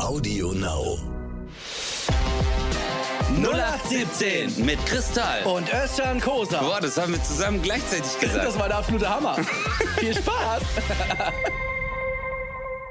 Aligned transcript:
Audio 0.00 0.52
Now. 0.52 0.98
0817 3.42 4.64
mit 4.64 4.84
Kristall. 4.86 5.42
und 5.44 5.72
Özcan 5.72 6.20
Kosa. 6.20 6.60
Boah, 6.60 6.80
das 6.80 6.96
haben 6.98 7.12
wir 7.12 7.22
zusammen 7.22 7.62
gleichzeitig 7.62 8.18
gesagt. 8.20 8.44
Das 8.44 8.58
war 8.58 8.68
der 8.68 8.78
absolute 8.78 9.08
Hammer. 9.08 9.36
Viel 9.98 10.14
Spaß. 10.14 10.62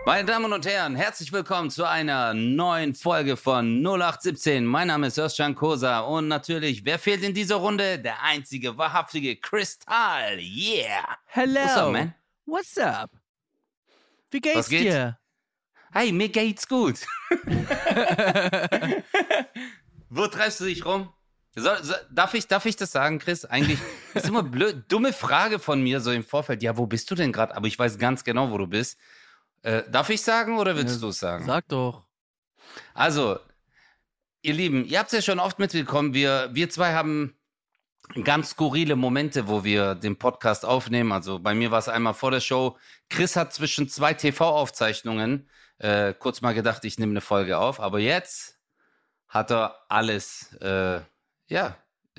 Meine 0.05 0.26
Damen 0.26 0.52
und 0.52 0.66
Herren, 0.66 0.96
herzlich 0.96 1.31
willkommen 1.31 1.70
zu 1.70 1.85
einer 1.88 2.34
neuen 2.34 2.94
Folge 2.96 3.38
von 3.38 3.81
0817. 3.85 4.65
Mein 4.65 4.88
Name 4.88 5.08
ist 5.08 5.17
Özcan 5.17 5.56
Kosa 5.56 5.99
und 6.01 6.28
natürlich, 6.28 6.83
wer 6.85 6.99
fehlt 6.99 7.24
in 7.24 7.33
dieser 7.33 7.56
Runde? 7.56 7.99
Der 7.99 8.22
einzige, 8.24 8.78
wahrhaftige 8.78 9.35
Kristall. 9.38 10.40
Yeah. 10.40 11.17
Hello. 11.26 11.62
What's 11.62 11.78
up, 11.78 11.92
man? 11.92 12.13
What's 12.46 12.78
up? 12.78 13.10
Wie 14.31 14.42
geht's 14.42 14.58
Was 14.58 14.70
geht? 14.70 14.83
dir? 14.83 15.17
Hey, 15.94 16.12
mir 16.12 16.30
geht's 16.30 16.67
gut. 16.67 17.02
Wo 20.09 20.25
treibst 20.27 20.59
du 20.59 20.65
dich 20.65 20.84
rum? 20.85 21.13
Soll, 21.55 21.84
so, 21.84 21.93
darf, 22.09 22.34
ich, 22.34 22.47
darf 22.47 22.65
ich 22.65 22.75
das 22.75 22.91
sagen, 22.91 23.20
Chris? 23.20 23.45
Eigentlich 23.45 23.77
ist 24.15 24.27
immer 24.27 24.41
blöd, 24.41 24.85
dumme 24.87 25.13
Frage 25.13 25.59
von 25.59 25.84
mir 25.84 26.01
so 26.01 26.11
im 26.11 26.23
Vorfeld. 26.23 26.63
Ja, 26.63 26.77
wo 26.77 26.87
bist 26.87 27.11
du 27.11 27.15
denn 27.15 27.31
gerade? 27.31 27.55
Aber 27.55 27.67
ich 27.67 27.77
weiß 27.77 27.99
ganz 27.99 28.23
genau, 28.23 28.49
wo 28.49 28.57
du 28.57 28.65
bist. 28.65 28.98
Äh, 29.61 29.84
darf 29.87 30.09
ich 30.09 30.23
sagen 30.23 30.57
oder 30.57 30.75
willst 30.75 30.95
Ja, 30.95 31.01
du 31.01 31.09
es 31.09 31.20
sagen? 31.20 31.45
Sag 31.45 31.67
doch. 31.67 32.05
Also, 32.95 33.37
ihr 34.41 34.53
Lieben, 34.55 34.85
ihr 34.85 34.98
habt 34.98 35.13
es 35.13 35.17
ja 35.17 35.21
schon 35.21 35.39
oft 35.39 35.59
mitbekommen, 35.59 36.15
wir, 36.15 36.49
wir 36.53 36.71
zwei 36.71 36.93
haben 36.93 37.35
ganz 38.23 38.49
skurrile 38.51 38.95
Momente, 38.95 39.48
wo 39.48 39.63
wir 39.63 39.93
den 39.95 40.17
Podcast 40.17 40.65
aufnehmen. 40.65 41.12
Also 41.12 41.37
bei 41.39 41.53
mir 41.53 41.70
war 41.71 41.79
es 41.79 41.87
einmal 41.87 42.13
vor 42.15 42.31
der 42.31 42.41
Show. 42.41 42.77
Chris 43.09 43.35
hat 43.35 43.53
zwischen 43.53 43.87
zwei 43.89 44.13
TV-Aufzeichnungen 44.13 45.48
äh, 45.83 46.13
kurz 46.17 46.41
mal 46.41 46.53
gedacht, 46.53 46.83
ich 46.85 46.97
nehme 46.97 47.11
eine 47.11 47.21
Folge 47.21 47.57
auf. 47.57 47.79
Aber 47.79 47.99
jetzt 47.99 48.57
hat 49.27 49.51
er 49.51 49.76
alles, 49.90 50.53
äh, 50.62 51.01
ja, 51.48 51.75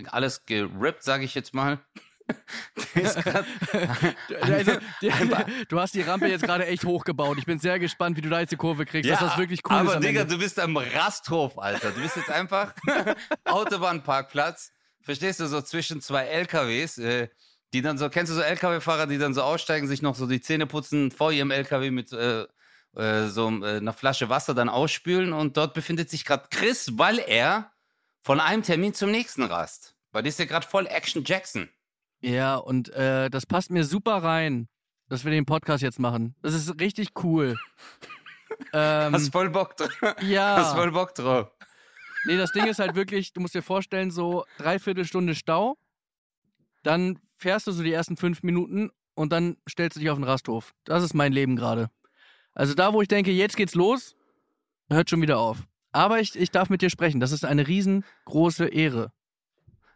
alles 0.06 0.44
gerippt, 0.46 1.02
sage 1.02 1.24
ich 1.24 1.34
jetzt 1.34 1.54
mal. 1.54 1.78
Grad- 2.94 3.44
Also, 4.40 4.72
du 5.68 5.78
hast 5.80 5.94
die 5.94 6.00
Rampe 6.02 6.26
jetzt 6.28 6.42
gerade 6.44 6.66
echt 6.66 6.84
hochgebaut. 6.84 7.36
Ich 7.38 7.44
bin 7.46 7.58
sehr 7.58 7.78
gespannt, 7.78 8.16
wie 8.16 8.22
du 8.22 8.30
da 8.30 8.40
jetzt 8.40 8.50
die 8.50 8.56
Kurve 8.56 8.86
kriegst, 8.86 9.10
dass 9.10 9.20
das 9.20 9.36
wirklich 9.38 9.60
cool 9.68 9.76
aber 9.76 9.90
ist. 9.90 9.96
am 9.96 10.02
Digga, 10.02 10.22
Ende. 10.22 10.34
du 10.34 10.40
bist 10.40 10.58
am 10.58 10.76
Rasthof, 10.76 11.58
Alter. 11.58 11.90
Du 11.90 12.00
bist 12.00 12.16
jetzt 12.16 12.30
einfach 12.30 12.72
Autobahnparkplatz. 13.44 14.72
Verstehst 15.02 15.40
du, 15.40 15.46
so 15.46 15.60
zwischen 15.60 16.00
zwei 16.00 16.24
LKWs, 16.24 16.98
äh, 16.98 17.28
die 17.72 17.82
dann 17.82 17.98
so, 17.98 18.08
kennst 18.08 18.32
du 18.32 18.36
so 18.36 18.40
LKW-Fahrer, 18.42 19.06
die 19.06 19.18
dann 19.18 19.34
so 19.34 19.42
aussteigen, 19.42 19.86
sich 19.86 20.00
noch 20.00 20.14
so 20.14 20.26
die 20.26 20.40
Zähne 20.40 20.66
putzen, 20.66 21.10
vor 21.10 21.30
ihrem 21.32 21.50
LKW 21.50 21.90
mit 21.90 22.12
äh, 22.12 22.46
äh, 22.96 23.26
so 23.26 23.48
äh, 23.62 23.76
einer 23.78 23.92
Flasche 23.92 24.28
Wasser 24.28 24.54
dann 24.54 24.68
ausspülen 24.68 25.32
und 25.32 25.56
dort 25.56 25.74
befindet 25.74 26.10
sich 26.10 26.24
gerade 26.24 26.46
Chris, 26.50 26.92
weil 26.98 27.18
er 27.18 27.72
von 28.22 28.40
einem 28.40 28.62
Termin 28.62 28.94
zum 28.94 29.10
nächsten 29.10 29.42
rast. 29.42 29.94
Weil 30.12 30.22
das 30.22 30.34
ist 30.34 30.38
ja 30.38 30.44
gerade 30.46 30.66
voll 30.66 30.86
Action 30.86 31.24
Jackson. 31.24 31.68
Ja, 32.20 32.56
und 32.56 32.88
äh, 32.90 33.28
das 33.28 33.46
passt 33.46 33.70
mir 33.70 33.84
super 33.84 34.22
rein, 34.22 34.68
dass 35.08 35.24
wir 35.24 35.30
den 35.32 35.44
Podcast 35.44 35.82
jetzt 35.82 35.98
machen. 35.98 36.34
Das 36.40 36.54
ist 36.54 36.80
richtig 36.80 37.10
cool. 37.22 37.58
ähm, 38.72 39.12
Hast 39.12 39.30
voll 39.32 39.50
Bock 39.50 39.76
drauf. 39.76 39.92
ja. 40.22 40.56
Hast 40.58 40.74
voll 40.74 40.92
Bock 40.92 41.14
drauf. 41.14 41.50
Nee, 42.26 42.38
das 42.38 42.52
Ding 42.52 42.66
ist 42.66 42.78
halt 42.78 42.94
wirklich, 42.94 43.32
du 43.34 43.40
musst 43.40 43.54
dir 43.54 43.62
vorstellen, 43.62 44.10
so 44.10 44.46
dreiviertel 44.56 45.04
Stunde 45.04 45.34
Stau, 45.34 45.76
dann 46.82 47.18
fährst 47.36 47.66
du 47.66 47.72
so 47.72 47.82
die 47.82 47.92
ersten 47.92 48.16
fünf 48.16 48.42
Minuten 48.42 48.90
und 49.14 49.32
dann 49.32 49.58
stellst 49.68 49.96
du 49.96 50.00
dich 50.00 50.08
auf 50.08 50.16
den 50.16 50.24
Rasthof. 50.24 50.72
Das 50.84 51.02
ist 51.02 51.12
mein 51.12 51.32
Leben 51.32 51.56
gerade. 51.56 51.90
Also 52.54 52.74
da, 52.74 52.92
wo 52.92 53.02
ich 53.02 53.08
denke, 53.08 53.30
jetzt 53.30 53.56
geht's 53.56 53.74
los, 53.74 54.14
hört 54.88 55.10
schon 55.10 55.22
wieder 55.22 55.38
auf. 55.38 55.58
Aber 55.92 56.20
ich, 56.20 56.36
ich 56.36 56.50
darf 56.50 56.70
mit 56.70 56.82
dir 56.82 56.90
sprechen. 56.90 57.20
Das 57.20 57.32
ist 57.32 57.44
eine 57.44 57.66
riesengroße 57.66 58.66
Ehre. 58.66 59.12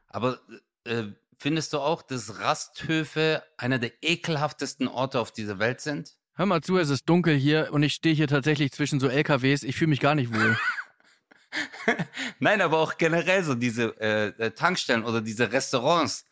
Aber 0.09 0.39
äh, 0.84 1.05
findest 1.38 1.72
du 1.72 1.78
auch, 1.78 2.03
dass 2.03 2.41
Rasthöfe 2.41 3.43
einer 3.56 3.78
der 3.78 3.93
ekelhaftesten 4.03 4.88
Orte 4.88 5.21
auf 5.21 5.32
dieser 5.32 5.59
Welt 5.59 5.81
sind? 5.81 6.16
Hör 6.34 6.47
mal 6.47 6.60
zu, 6.60 6.78
es 6.78 6.88
ist 6.88 7.09
dunkel 7.09 7.34
hier 7.37 7.71
und 7.72 7.82
ich 7.82 7.94
stehe 7.94 8.15
hier 8.15 8.28
tatsächlich 8.28 8.72
zwischen 8.72 9.00
so 9.00 9.09
LKWs. 9.09 9.65
Ich 9.65 9.77
fühle 9.77 9.88
mich 9.88 10.00
gar 10.00 10.15
nicht 10.15 10.32
wohl. 10.32 10.56
Nein, 12.38 12.61
aber 12.61 12.78
auch 12.78 12.97
generell 12.97 13.43
so 13.43 13.55
diese 13.55 14.00
äh, 14.00 14.28
äh, 14.38 14.50
Tankstellen 14.53 15.05
oder 15.05 15.21
diese 15.21 15.50
Restaurants 15.50 16.27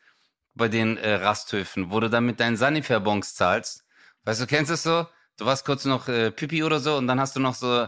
bei 0.54 0.68
den 0.68 0.96
äh, 0.96 1.14
Rasthöfen, 1.14 1.90
wo 1.90 1.98
du 1.98 2.08
dann 2.08 2.24
mit 2.24 2.38
deinen 2.38 2.56
Sanifair-Bons 2.56 3.34
zahlst. 3.34 3.84
Weißt 4.24 4.40
du, 4.40 4.46
kennst 4.46 4.70
du 4.70 4.74
es 4.74 4.82
so? 4.84 5.06
Du 5.36 5.44
warst 5.44 5.64
kurz 5.66 5.84
noch 5.84 6.08
äh, 6.08 6.30
Pipi 6.30 6.62
oder 6.64 6.80
so 6.80 6.96
und 6.96 7.06
dann 7.06 7.20
hast 7.20 7.36
du 7.36 7.40
noch 7.40 7.54
so 7.54 7.86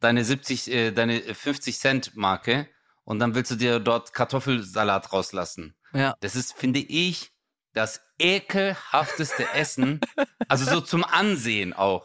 deine 0.00 0.24
70, 0.24 0.70
äh, 0.70 0.90
deine 0.92 1.20
50 1.20 1.78
Cent 1.78 2.16
Marke 2.16 2.68
und 3.04 3.18
dann 3.18 3.34
willst 3.34 3.50
du 3.50 3.56
dir 3.56 3.80
dort 3.80 4.12
Kartoffelsalat 4.14 5.12
rauslassen. 5.12 5.74
Ja. 5.92 6.14
Das 6.20 6.36
ist, 6.36 6.52
finde 6.52 6.80
ich, 6.80 7.32
das 7.72 8.00
ekelhafteste 8.20 9.46
Essen, 9.54 10.00
also 10.48 10.64
so 10.64 10.80
zum 10.80 11.02
Ansehen 11.04 11.72
auch, 11.72 12.02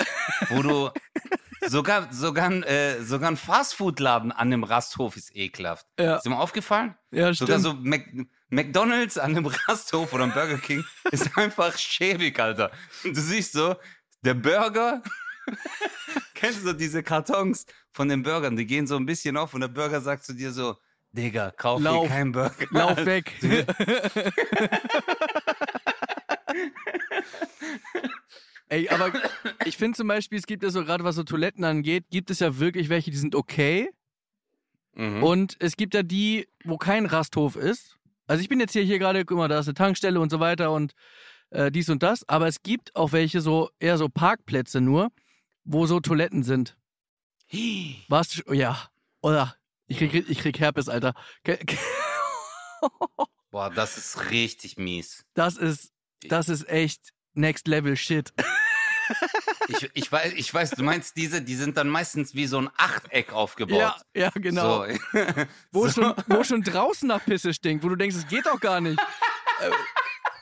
wo 0.50 0.64
du 0.64 0.90
sogar 1.68 2.12
sogar 2.12 2.46
ein, 2.46 2.64
äh, 2.64 3.04
sogar 3.04 3.30
ein 3.30 3.38
Fastfood-Laden 3.38 4.32
an 4.32 4.50
dem 4.50 4.64
Rasthof 4.64 5.16
ist 5.16 5.36
ekelhaft. 5.36 5.86
Ja. 6.00 6.16
Ist 6.16 6.26
dir 6.26 6.32
mal 6.32 6.40
aufgefallen? 6.40 6.96
Ja, 7.12 7.32
Sogar 7.34 7.60
stimmt. 7.60 7.62
so 7.62 7.82
Mac 7.82 8.06
McDonald's 8.50 9.20
an 9.20 9.36
dem 9.36 9.46
Rasthof 9.68 10.12
oder 10.14 10.24
ein 10.24 10.34
Burger 10.34 10.58
King 10.58 10.84
ist 11.12 11.38
einfach 11.38 11.78
schäbig, 11.78 12.40
Alter. 12.40 12.72
Und 13.04 13.16
du 13.16 13.22
siehst 13.22 13.54
so, 13.54 13.76
der 14.22 14.34
Burger, 14.34 15.02
kennst 16.34 16.60
du 16.60 16.68
so 16.68 16.74
diese 16.74 17.04
Kartons 17.04 17.66
von 17.92 18.10
den 18.10 18.24
Burgern, 18.24 18.56
die 18.56 18.66
gehen 18.66 18.88
so 18.88 18.96
ein 18.96 19.06
bisschen 19.06 19.38
auf 19.38 19.54
und 19.54 19.62
der 19.62 19.68
Burger 19.68 20.02
sagt 20.02 20.26
zu 20.26 20.34
dir 20.34 20.52
so, 20.52 20.76
Digga, 21.12 21.52
kauf 21.52 21.82
Lauf. 21.82 22.02
hier 22.02 22.10
keinen 22.10 22.32
Burger. 22.32 22.68
Lauf 22.70 23.06
weg. 23.06 23.34
Ey, 28.70 28.88
aber 28.90 29.12
ich 29.66 29.76
finde 29.78 29.98
zum 29.98 30.08
Beispiel, 30.08 30.38
es 30.38 30.46
gibt 30.46 30.62
ja 30.62 30.70
so 30.70 30.86
gerade 30.86 31.04
was 31.04 31.16
so 31.16 31.24
Toiletten 31.24 31.64
angeht, 31.64 32.06
gibt 32.12 32.30
es 32.30 32.40
ja 32.40 32.60
wirklich 32.60 32.90
welche, 32.90 33.10
die 33.10 33.18
sind 33.18 33.34
okay. 33.34 33.90
Mhm. 34.94 35.24
Und 35.24 35.58
es 35.60 35.76
gibt 35.76 35.96
ja 35.96 36.04
die, 36.04 36.48
wo 36.64 36.78
kein 36.78 37.08
Rasthof 37.08 37.56
ist. 37.56 37.98
Also 38.28 38.44
ich 38.44 38.50
bin 38.50 38.60
jetzt 38.60 38.74
hier, 38.74 38.84
hier 38.84 39.00
gerade, 39.00 39.26
guck 39.26 39.40
mal, 39.40 39.48
da 39.48 39.58
ist 39.60 39.68
eine 39.68 39.74
Tankstelle 39.74 40.20
und 40.20 40.30
so 40.30 40.40
weiter 40.40 40.72
und 40.72 40.94
äh, 41.52 41.72
dies 41.72 41.90
und 41.90 42.04
das. 42.04 42.28
Aber 42.28 42.48
es 42.48 42.62
gibt 42.62 42.96
auch 42.96 43.12
welche 43.12 43.42
so, 43.42 43.70
eher 43.80 43.98
so 43.98 44.10
Parkplätze 44.10 44.82
nur, 44.82 45.12
wo 45.64 45.86
so 45.86 46.00
Toiletten 46.00 46.44
sind. 46.44 46.78
Schon- 47.52 48.54
ja. 48.56 48.90
Oder, 49.22 49.56
ich 49.88 49.98
krieg, 49.98 50.14
ich 50.30 50.40
krieg 50.40 50.60
Herpes, 50.60 50.88
Alter. 50.90 51.14
Boah, 53.52 53.70
das 53.70 53.98
ist 53.98 54.30
richtig 54.32 54.78
mies. 54.78 55.26
Das 55.34 55.58
ist, 55.58 55.92
das 56.28 56.50
ist 56.50 56.68
echt 56.70 57.14
Next 57.34 57.68
Level 57.68 57.96
Shit. 57.98 58.34
Ich, 59.68 59.90
ich, 59.94 60.12
weiß, 60.12 60.34
ich 60.34 60.54
weiß, 60.54 60.72
du 60.72 60.84
meinst 60.84 61.16
diese, 61.18 61.42
die 61.42 61.56
sind 61.56 61.78
dann 61.78 61.90
meistens 61.90 62.34
wie 62.36 62.46
so 62.48 62.60
ein 62.60 62.70
Achteck 62.78 63.34
aufgebaut. 63.34 63.78
Ja, 63.78 63.98
ja, 64.16 64.30
genau. 64.36 64.86
So. 64.86 64.94
Wo, 65.72 65.88
So. 65.88 66.02
schon, 66.02 66.14
wo 66.28 66.44
schon 66.44 66.62
draußen 66.64 67.08
nach 67.08 67.24
Pisse 67.24 67.54
stinkt, 67.54 67.84
wo 67.84 67.90
du 67.90 67.96
denkst, 67.96 68.16
es 68.16 68.28
geht 68.28 68.46
doch 68.46 68.60
gar 68.60 68.82
nicht. 68.82 69.00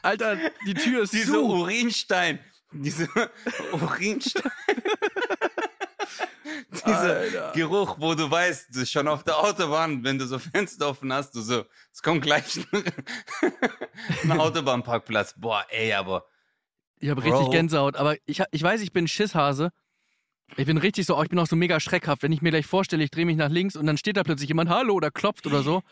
Alter, 0.07 0.37
die 0.65 0.73
Tür 0.73 1.03
ist 1.03 1.11
Diese 1.11 1.33
zu. 1.33 1.43
Urinstein. 1.45 2.39
Diese 2.71 3.09
Urinstein. 3.73 4.51
Dieser 6.71 7.17
Alter. 7.17 7.51
Geruch, 7.53 7.97
wo 7.99 8.15
du 8.15 8.31
weißt, 8.31 8.73
du 8.73 8.85
schon 8.85 9.09
auf 9.09 9.23
der 9.25 9.37
Autobahn, 9.37 10.05
wenn 10.05 10.17
du 10.17 10.25
so 10.25 10.39
Fenster 10.39 10.87
offen 10.87 11.11
hast, 11.11 11.35
du 11.35 11.41
so, 11.41 11.65
es 11.91 12.01
kommt 12.01 12.21
gleich 12.21 12.59
ein 14.23 14.31
Autobahnparkplatz. 14.39 15.33
Boah, 15.37 15.65
ey, 15.69 15.91
aber 15.91 16.25
Ich 16.99 17.09
habe 17.09 17.21
richtig. 17.23 17.51
Gänsehaut, 17.51 17.97
aber 17.97 18.15
ich, 18.25 18.41
ich 18.51 18.63
weiß, 18.63 18.79
ich 18.81 18.93
bin 18.93 19.09
Schisshase. 19.09 19.71
Ich 20.55 20.65
bin 20.65 20.77
richtig 20.77 21.05
so, 21.05 21.17
oh, 21.17 21.23
ich 21.23 21.29
bin 21.29 21.39
auch 21.39 21.47
so 21.47 21.57
mega 21.57 21.81
schreckhaft. 21.81 22.23
Wenn 22.23 22.31
ich 22.31 22.41
mir 22.41 22.51
gleich 22.51 22.65
vorstelle, 22.65 23.03
ich 23.03 23.11
drehe 23.11 23.25
mich 23.25 23.35
nach 23.35 23.49
links 23.49 23.75
und 23.75 23.85
dann 23.85 23.97
steht 23.97 24.15
da 24.15 24.23
plötzlich 24.23 24.47
jemand, 24.47 24.69
hallo, 24.69 24.93
oder 24.93 25.11
klopft 25.11 25.45
oder 25.45 25.61
so. 25.63 25.83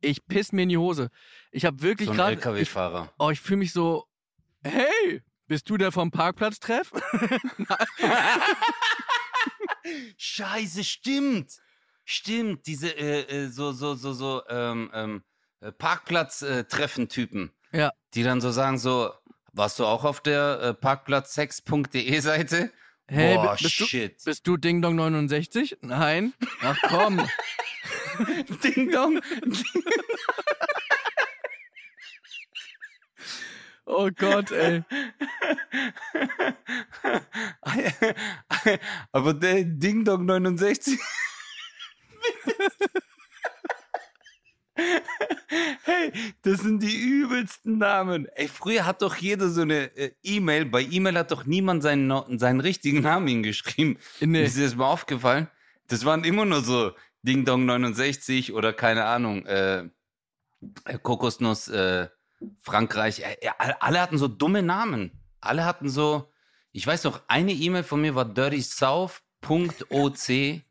Ich 0.00 0.26
piss 0.26 0.52
mir 0.52 0.62
in 0.62 0.68
die 0.68 0.78
Hose. 0.78 1.10
Ich 1.50 1.64
habe 1.64 1.82
wirklich 1.82 2.06
so 2.06 2.12
ein 2.12 2.16
gerade, 2.16 2.32
LKW-Fahrer. 2.36 3.12
oh, 3.18 3.30
ich 3.30 3.40
fühle 3.40 3.58
mich 3.58 3.72
so, 3.72 4.06
hey, 4.64 5.22
bist 5.46 5.68
du 5.70 5.76
der 5.76 5.90
vom 5.92 6.10
Parkplatztreff? 6.10 6.92
Scheiße, 10.16 10.84
stimmt. 10.84 11.52
Stimmt, 12.04 12.66
diese 12.66 12.96
äh, 12.96 13.20
äh, 13.22 13.48
so, 13.48 13.72
so, 13.72 13.94
so, 13.94 14.12
so 14.12 14.42
ähm, 14.48 14.90
ähm, 14.94 15.22
äh, 15.60 15.72
Parkplatz-Treffen-Typen. 15.72 17.52
Ja. 17.72 17.92
Die 18.14 18.22
dann 18.22 18.40
so 18.40 18.50
sagen, 18.50 18.78
so, 18.78 19.12
warst 19.52 19.78
du 19.78 19.84
auch 19.84 20.04
auf 20.04 20.20
der 20.20 20.60
äh, 20.62 20.74
parkplatzsex.de 20.74 22.20
Seite? 22.20 22.72
Hey, 23.08 23.34
Boah, 23.36 23.56
bi- 23.56 23.62
bist 23.62 23.80
du, 23.80 23.84
shit. 23.86 24.24
bist 24.24 24.46
du 24.46 24.56
Ding 24.56 24.80
Dong 24.80 24.96
69? 24.96 25.78
Nein. 25.82 26.32
Ach 26.62 26.76
komm. 26.88 27.26
Ding 28.64 28.90
Dong. 28.90 29.20
Oh 33.90 34.10
Gott, 34.14 34.50
ey. 34.52 34.84
Aber 39.12 39.32
der 39.32 39.64
Ding 39.64 40.04
Dong 40.04 40.26
69. 40.26 40.98
hey, 45.84 46.12
das 46.42 46.60
sind 46.60 46.82
die 46.82 46.94
übelsten 46.94 47.78
Namen. 47.78 48.26
Ey, 48.34 48.48
früher 48.48 48.84
hat 48.84 49.00
doch 49.00 49.16
jeder 49.16 49.48
so 49.48 49.62
eine 49.62 49.96
äh, 49.96 50.12
E-Mail. 50.22 50.66
Bei 50.66 50.82
E-Mail 50.82 51.16
hat 51.16 51.30
doch 51.30 51.46
niemand 51.46 51.82
seinen, 51.82 52.38
seinen 52.38 52.60
richtigen 52.60 53.00
Namen 53.00 53.26
hingeschrieben. 53.26 53.98
Nee. 54.20 54.44
Ist 54.44 54.58
dir 54.58 54.64
das 54.64 54.76
mal 54.76 54.86
aufgefallen? 54.86 55.48
Das 55.86 56.04
waren 56.04 56.24
immer 56.24 56.44
nur 56.44 56.60
so 56.60 56.92
Ding 57.22 57.44
Dong 57.44 57.66
69 57.66 58.52
oder 58.52 58.72
keine 58.72 59.04
Ahnung, 59.04 59.46
äh, 59.46 59.84
äh 60.84 60.98
Kokosnuss 61.02 61.68
äh, 61.68 62.08
Frankreich. 62.60 63.20
Äh, 63.20 63.36
alle 63.80 64.00
hatten 64.00 64.18
so 64.18 64.28
dumme 64.28 64.62
Namen. 64.62 65.12
Alle 65.40 65.64
hatten 65.64 65.88
so, 65.88 66.30
ich 66.72 66.86
weiß 66.86 67.04
noch, 67.04 67.22
eine 67.28 67.52
E-Mail 67.52 67.84
von 67.84 68.00
mir 68.00 68.14
war 68.14 68.24
Dirty 68.24 68.62
South 68.62 69.22
Dirty.oc 69.46 70.62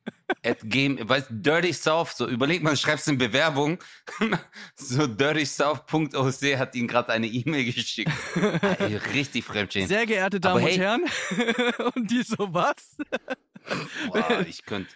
at 0.44 0.58
game, 0.64 0.98
weißt, 1.08 1.28
Dirty 1.30 1.74
South, 1.74 2.12
so 2.16 2.28
überleg 2.28 2.62
mal, 2.62 2.76
schreibst 2.76 3.08
eine 3.08 3.18
Bewerbung, 3.18 3.80
so 4.76 5.08
Dirty 5.08 5.46
South.oc 5.46 6.58
hat 6.58 6.76
ihnen 6.76 6.88
gerade 6.88 7.14
eine 7.14 7.28
E-Mail 7.28 7.66
geschickt. 7.66 8.12
Ey, 8.80 8.98
richtig 9.14 9.46
fremdschämen. 9.46 9.88
Sehr 9.88 10.06
geehrte 10.06 10.40
Damen 10.40 10.62
hey, 10.62 10.74
und 10.74 10.80
Herren, 10.80 11.06
und 11.96 12.12
die 12.12 12.24
so 12.24 12.54
was? 12.54 12.98
Boah, 14.08 14.46
ich 14.48 14.64
könnte, 14.66 14.94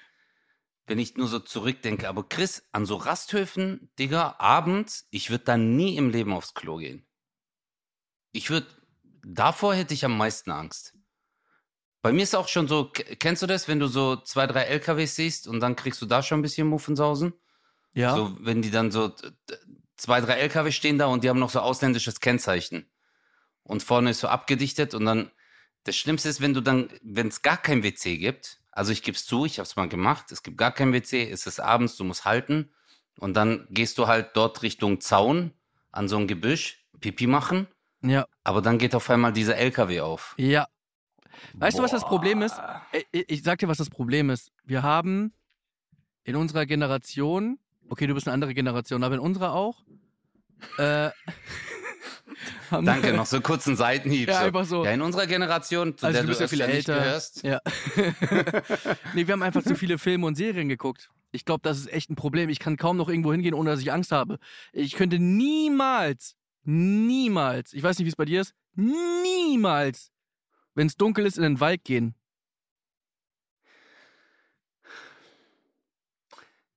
wenn 0.91 0.99
ich 0.99 1.15
nur 1.15 1.29
so 1.29 1.39
zurückdenke, 1.39 2.09
aber 2.09 2.27
Chris, 2.27 2.67
an 2.73 2.85
so 2.85 2.97
Rasthöfen, 2.97 3.89
Digga, 3.97 4.35
abends, 4.39 5.07
ich 5.09 5.29
würde 5.29 5.45
da 5.45 5.55
nie 5.55 5.95
im 5.95 6.09
Leben 6.09 6.33
aufs 6.33 6.53
Klo 6.53 6.75
gehen. 6.75 7.05
Ich 8.33 8.49
würde, 8.49 8.67
davor 9.23 9.73
hätte 9.73 9.93
ich 9.93 10.03
am 10.03 10.17
meisten 10.17 10.51
Angst. 10.51 10.93
Bei 12.01 12.11
mir 12.11 12.23
ist 12.23 12.35
auch 12.35 12.49
schon 12.49 12.67
so, 12.67 12.91
kennst 12.91 13.41
du 13.41 13.47
das, 13.47 13.69
wenn 13.69 13.79
du 13.79 13.87
so 13.87 14.17
zwei, 14.17 14.47
drei 14.47 14.63
LKWs 14.63 15.15
siehst 15.15 15.47
und 15.47 15.61
dann 15.61 15.77
kriegst 15.77 16.01
du 16.01 16.05
da 16.05 16.21
schon 16.21 16.39
ein 16.39 16.41
bisschen 16.41 16.67
Muffensausen? 16.67 17.35
Ja. 17.93 18.13
So, 18.13 18.35
wenn 18.41 18.61
die 18.61 18.71
dann 18.71 18.91
so 18.91 19.15
zwei, 19.95 20.19
drei 20.19 20.39
LKW 20.39 20.73
stehen 20.73 20.97
da 20.97 21.05
und 21.05 21.23
die 21.23 21.29
haben 21.29 21.39
noch 21.39 21.51
so 21.51 21.61
ausländisches 21.61 22.19
Kennzeichen. 22.19 22.91
Und 23.63 23.81
vorne 23.81 24.09
ist 24.09 24.19
so 24.19 24.27
abgedichtet 24.27 24.93
und 24.93 25.05
dann, 25.05 25.31
das 25.85 25.95
Schlimmste 25.95 26.27
ist, 26.27 26.41
wenn 26.41 26.53
du 26.53 26.59
dann, 26.59 26.89
wenn 27.01 27.29
es 27.29 27.43
gar 27.43 27.55
kein 27.55 27.81
WC 27.81 28.17
gibt, 28.17 28.60
also 28.71 28.91
ich 28.91 29.03
gebe 29.03 29.15
es 29.15 29.25
zu, 29.25 29.45
ich 29.45 29.59
habe 29.59 29.67
es 29.67 29.75
mal 29.75 29.89
gemacht, 29.89 30.31
es 30.31 30.43
gibt 30.43 30.57
gar 30.57 30.71
kein 30.71 30.93
WC, 30.93 31.29
es 31.29 31.45
ist 31.45 31.59
abends, 31.59 31.95
du 31.97 32.03
musst 32.03 32.25
halten 32.25 32.71
und 33.19 33.35
dann 33.35 33.67
gehst 33.69 33.97
du 33.97 34.07
halt 34.07 34.31
dort 34.33 34.61
Richtung 34.63 35.01
Zaun 35.01 35.51
an 35.91 36.07
so 36.07 36.17
ein 36.17 36.27
Gebüsch, 36.27 36.85
Pipi 36.99 37.27
machen. 37.27 37.67
Ja. 38.01 38.25
Aber 38.43 38.61
dann 38.61 38.77
geht 38.77 38.95
auf 38.95 39.09
einmal 39.09 39.33
dieser 39.33 39.57
LKW 39.57 40.01
auf. 40.01 40.33
Ja, 40.37 40.67
Weißt 41.53 41.77
Boah. 41.77 41.81
du, 41.81 41.83
was 41.83 41.91
das 41.91 42.03
Problem 42.03 42.41
ist? 42.41 42.59
Ich, 43.11 43.29
ich 43.29 43.43
sag 43.43 43.59
dir, 43.59 43.67
was 43.67 43.77
das 43.77 43.89
Problem 43.89 44.29
ist. 44.29 44.51
Wir 44.63 44.83
haben 44.83 45.33
in 46.23 46.35
unserer 46.35 46.65
Generation, 46.65 47.59
okay, 47.89 48.07
du 48.07 48.13
bist 48.13 48.27
eine 48.27 48.33
andere 48.33 48.53
Generation, 48.53 49.03
aber 49.03 49.15
in 49.15 49.21
unserer 49.21 49.53
auch. 49.53 49.83
Äh, 50.77 51.09
Danke, 52.71 53.13
noch 53.13 53.25
so 53.25 53.41
kurzen 53.41 53.75
Seitenhieb. 53.75 54.29
Ja, 54.29 54.41
einfach 54.41 54.65
so. 54.65 54.83
Ja, 54.85 54.91
in 54.91 55.01
unserer 55.01 55.27
Generation, 55.27 55.97
zu 55.97 56.05
also 56.05 56.15
der 56.15 56.23
du 56.23 56.27
bist 56.27 56.39
du 56.39 56.43
ja 56.43 56.47
viel 56.47 56.61
älter. 56.61 56.95
Gehörst. 56.95 57.43
Ja. 57.43 57.61
nee, 59.13 59.27
wir 59.27 59.33
haben 59.33 59.43
einfach 59.43 59.63
zu 59.63 59.75
viele 59.75 59.97
Filme 59.97 60.25
und 60.25 60.35
Serien 60.35 60.69
geguckt. 60.69 61.09
Ich 61.31 61.45
glaube, 61.45 61.61
das 61.63 61.77
ist 61.77 61.91
echt 61.91 62.09
ein 62.09 62.15
Problem. 62.15 62.49
Ich 62.49 62.59
kann 62.59 62.77
kaum 62.77 62.97
noch 62.97 63.09
irgendwo 63.09 63.31
hingehen, 63.31 63.53
ohne 63.53 63.69
dass 63.69 63.79
ich 63.79 63.91
Angst 63.91 64.11
habe. 64.11 64.37
Ich 64.73 64.95
könnte 64.95 65.19
niemals, 65.19 66.35
niemals, 66.63 67.73
ich 67.73 67.83
weiß 67.83 67.97
nicht, 67.99 68.05
wie 68.05 68.09
es 68.09 68.15
bei 68.15 68.25
dir 68.25 68.41
ist, 68.41 68.53
niemals 68.75 70.11
wenn 70.75 70.87
es 70.87 70.95
dunkel 70.95 71.25
ist, 71.25 71.37
in 71.37 71.43
den 71.43 71.59
Wald 71.59 71.83
gehen? 71.83 72.15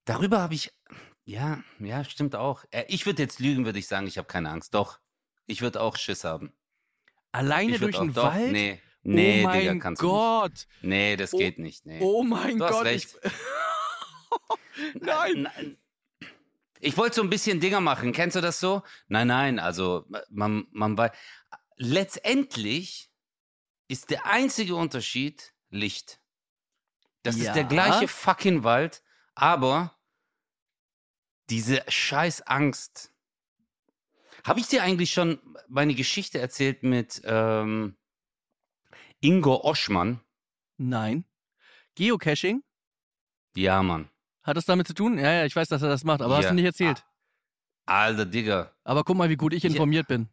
Darüber 0.04 0.40
habe 0.40 0.54
ich, 0.54 0.72
ja, 1.24 1.62
ja, 1.78 2.04
stimmt 2.04 2.36
auch. 2.36 2.64
Äh, 2.70 2.84
ich 2.88 3.06
würde 3.06 3.22
jetzt 3.22 3.40
lügen, 3.40 3.64
würde 3.64 3.78
ich 3.78 3.86
sagen, 3.86 4.06
ich 4.06 4.18
habe 4.18 4.28
keine 4.28 4.50
Angst. 4.50 4.74
Doch, 4.74 5.00
ich 5.46 5.62
würde 5.62 5.80
auch 5.80 5.96
Schiss 5.96 6.24
haben. 6.24 6.52
Alleine 7.32 7.78
durch 7.78 7.98
den 7.98 8.12
doch, 8.12 8.24
Wald? 8.24 8.52
Nee, 8.52 8.80
nee, 9.02 9.40
oh 9.40 9.46
mein 9.48 9.60
Digga, 9.60 9.74
kannst 9.76 10.02
Gott. 10.02 10.50
du 10.50 10.52
nicht. 10.52 10.68
Nee, 10.82 11.16
das 11.16 11.34
oh, 11.34 11.38
geht 11.38 11.58
nicht. 11.58 11.84
Nee. 11.86 12.00
Oh 12.00 12.22
mein 12.22 12.58
du 12.58 12.66
Gott. 12.66 12.72
Hast 12.72 12.84
recht. 12.84 13.16
Ich... 13.22 14.94
nein. 15.02 15.42
nein. 15.42 15.78
Ich 16.80 16.96
wollte 16.96 17.16
so 17.16 17.22
ein 17.22 17.30
bisschen 17.30 17.60
Dinger 17.60 17.80
machen. 17.80 18.12
Kennst 18.12 18.36
du 18.36 18.40
das 18.40 18.60
so? 18.60 18.82
Nein, 19.08 19.28
nein, 19.28 19.58
also 19.58 20.04
man, 20.28 20.66
man 20.70 20.98
weiß. 20.98 21.12
Letztendlich 21.76 23.10
ist 23.88 24.10
der 24.10 24.26
einzige 24.26 24.76
Unterschied 24.76 25.54
Licht. 25.70 26.20
Das 27.22 27.38
ja. 27.38 27.48
ist 27.48 27.56
der 27.56 27.64
gleiche 27.64 28.06
fucking 28.06 28.64
Wald, 28.64 29.02
aber 29.34 29.96
diese 31.48 31.82
scheiß 31.88 32.42
Angst. 32.42 33.13
Habe 34.44 34.60
ich 34.60 34.68
dir 34.68 34.82
eigentlich 34.82 35.10
schon 35.12 35.38
meine 35.68 35.94
Geschichte 35.94 36.38
erzählt 36.38 36.82
mit 36.82 37.22
ähm, 37.24 37.96
Ingo 39.20 39.64
Oschmann? 39.64 40.20
Nein. 40.76 41.24
Geocaching? 41.94 42.62
Ja, 43.56 43.82
Mann. 43.82 44.10
Hat 44.42 44.56
das 44.56 44.66
damit 44.66 44.86
zu 44.86 44.94
tun? 44.94 45.16
Ja, 45.18 45.32
ja, 45.32 45.44
ich 45.46 45.56
weiß, 45.56 45.68
dass 45.68 45.80
er 45.80 45.88
das 45.88 46.04
macht, 46.04 46.20
aber 46.20 46.34
ja. 46.34 46.40
hast 46.40 46.50
du 46.50 46.54
nicht 46.54 46.64
erzählt? 46.66 47.04
Alter 47.86 48.26
Digga. 48.26 48.74
Aber 48.84 49.04
guck 49.04 49.16
mal, 49.16 49.30
wie 49.30 49.36
gut 49.36 49.54
ich 49.54 49.64
informiert 49.64 50.04
ich, 50.04 50.08
bin. 50.08 50.28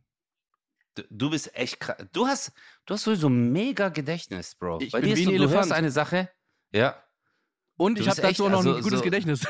Du 1.09 1.29
bist 1.29 1.55
echt 1.55 1.79
krass. 1.79 2.05
Du 2.11 2.27
hast, 2.27 2.51
du 2.85 2.93
hast 2.93 3.03
sowieso 3.03 3.29
mega 3.29 3.87
Gedächtnis, 3.87 4.55
Bro. 4.55 4.81
Ich 4.81 4.91
Bei 4.91 4.99
bin 4.99 5.09
dir 5.09 5.13
ist 5.13 5.23
so, 5.23 5.31
du 5.31 5.49
hörst 5.49 5.71
eine 5.71 5.91
Sache. 5.91 6.29
Ja. 6.73 7.01
Und 7.81 7.99
ich 7.99 8.07
habe 8.07 8.21
dazu 8.21 8.45
auch 8.45 8.49
noch 8.49 8.59
also, 8.59 8.75
ein 8.75 8.83
gutes 8.83 8.99
so, 8.99 9.03
Gedächtnis. 9.03 9.47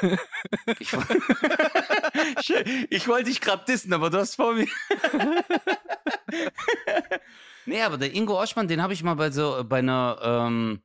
Ich, 0.80 0.94
ich 2.90 3.08
wollte 3.10 3.30
dich 3.30 3.42
gerade 3.42 3.66
dissen, 3.66 3.92
aber 3.92 4.10
du 4.10 4.20
hast 4.20 4.36
vor 4.36 4.54
mir. 4.54 4.68
nee, 7.66 7.82
aber 7.82 7.98
der 7.98 8.14
Ingo 8.16 8.42
Oschmann, 8.42 8.70
den 8.70 8.82
habe 8.82 8.94
ich 8.94 9.04
mal 9.04 9.16
bei 9.16 9.32
so 9.32 9.66
bei 9.68 9.80
einer, 9.80 10.18
ähm, 10.24 10.82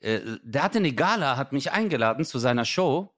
äh, 0.00 0.20
der 0.42 0.64
hatte 0.64 0.78
eine 0.78 0.92
Gala, 0.92 1.36
hat 1.36 1.52
mich 1.52 1.70
eingeladen 1.70 2.24
zu 2.24 2.40
seiner 2.40 2.64
Show. 2.64 3.14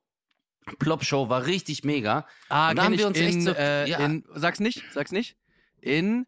Plop-Show 0.79 1.31
war 1.31 1.47
richtig 1.47 1.85
mega. 1.85 2.27
Ah, 2.51 2.69
und 2.69 2.77
da 2.77 2.85
haben 2.85 2.99
wir 2.99 3.07
uns 3.07 3.19
in, 3.19 3.27
echt 3.27 3.43
so. 3.43 3.53
Äh, 3.53 3.89
ja. 3.89 3.99
in, 3.99 4.25
sag's 4.35 4.61
nicht, 4.61 4.83
sag's 4.93 5.11
nicht. 5.11 5.39
In 5.81 6.27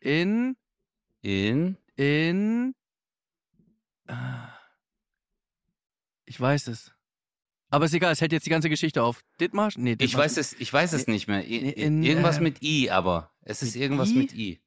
in. 0.00 0.56
In. 1.22 1.76
In. 1.96 2.74
Ah. 4.08 4.51
Ich 6.32 6.40
weiß 6.40 6.68
es. 6.68 6.92
Aber 7.68 7.84
ist 7.84 7.92
egal, 7.92 8.10
es 8.10 8.22
hält 8.22 8.32
jetzt 8.32 8.46
die 8.46 8.50
ganze 8.50 8.70
Geschichte 8.70 9.02
auf. 9.02 9.22
Dithmar? 9.38 9.68
Nee, 9.76 9.96
Dithmar. 9.96 10.06
Ich 10.06 10.16
weiß 10.16 10.38
es, 10.38 10.54
ich 10.54 10.72
weiß 10.72 10.94
es 10.94 11.06
nicht 11.06 11.28
mehr. 11.28 11.44
In, 11.44 12.02
irgendwas 12.02 12.38
äh, 12.38 12.40
mit 12.40 12.62
I, 12.62 12.88
aber 12.88 13.32
es 13.42 13.62
ist 13.62 13.76
irgendwas 13.76 14.12
I? 14.12 14.14
mit 14.14 14.32
I. 14.32 14.62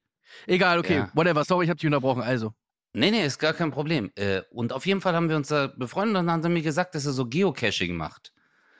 Egal, 0.45 0.77
okay, 0.77 0.97
ja. 0.97 1.11
whatever. 1.15 1.43
Sorry, 1.43 1.63
ich 1.63 1.69
habe 1.71 1.79
dich 1.79 1.87
unterbrochen. 1.87 2.21
Also. 2.21 2.53
Nee, 2.93 3.09
nee, 3.09 3.25
ist 3.25 3.39
gar 3.39 3.53
kein 3.53 3.71
Problem. 3.71 4.11
Äh, 4.13 4.43
und 4.51 4.73
auf 4.73 4.85
jeden 4.85 5.01
Fall 5.01 5.15
haben 5.15 5.27
wir 5.27 5.37
uns 5.37 5.47
da 5.47 5.65
befreundet 5.65 6.17
und 6.17 6.27
dann 6.27 6.37
hat 6.37 6.43
er 6.43 6.51
mir 6.51 6.61
gesagt, 6.61 6.93
dass 6.93 7.07
er 7.07 7.13
so 7.13 7.25
Geocaching 7.25 7.95
macht. 7.95 8.31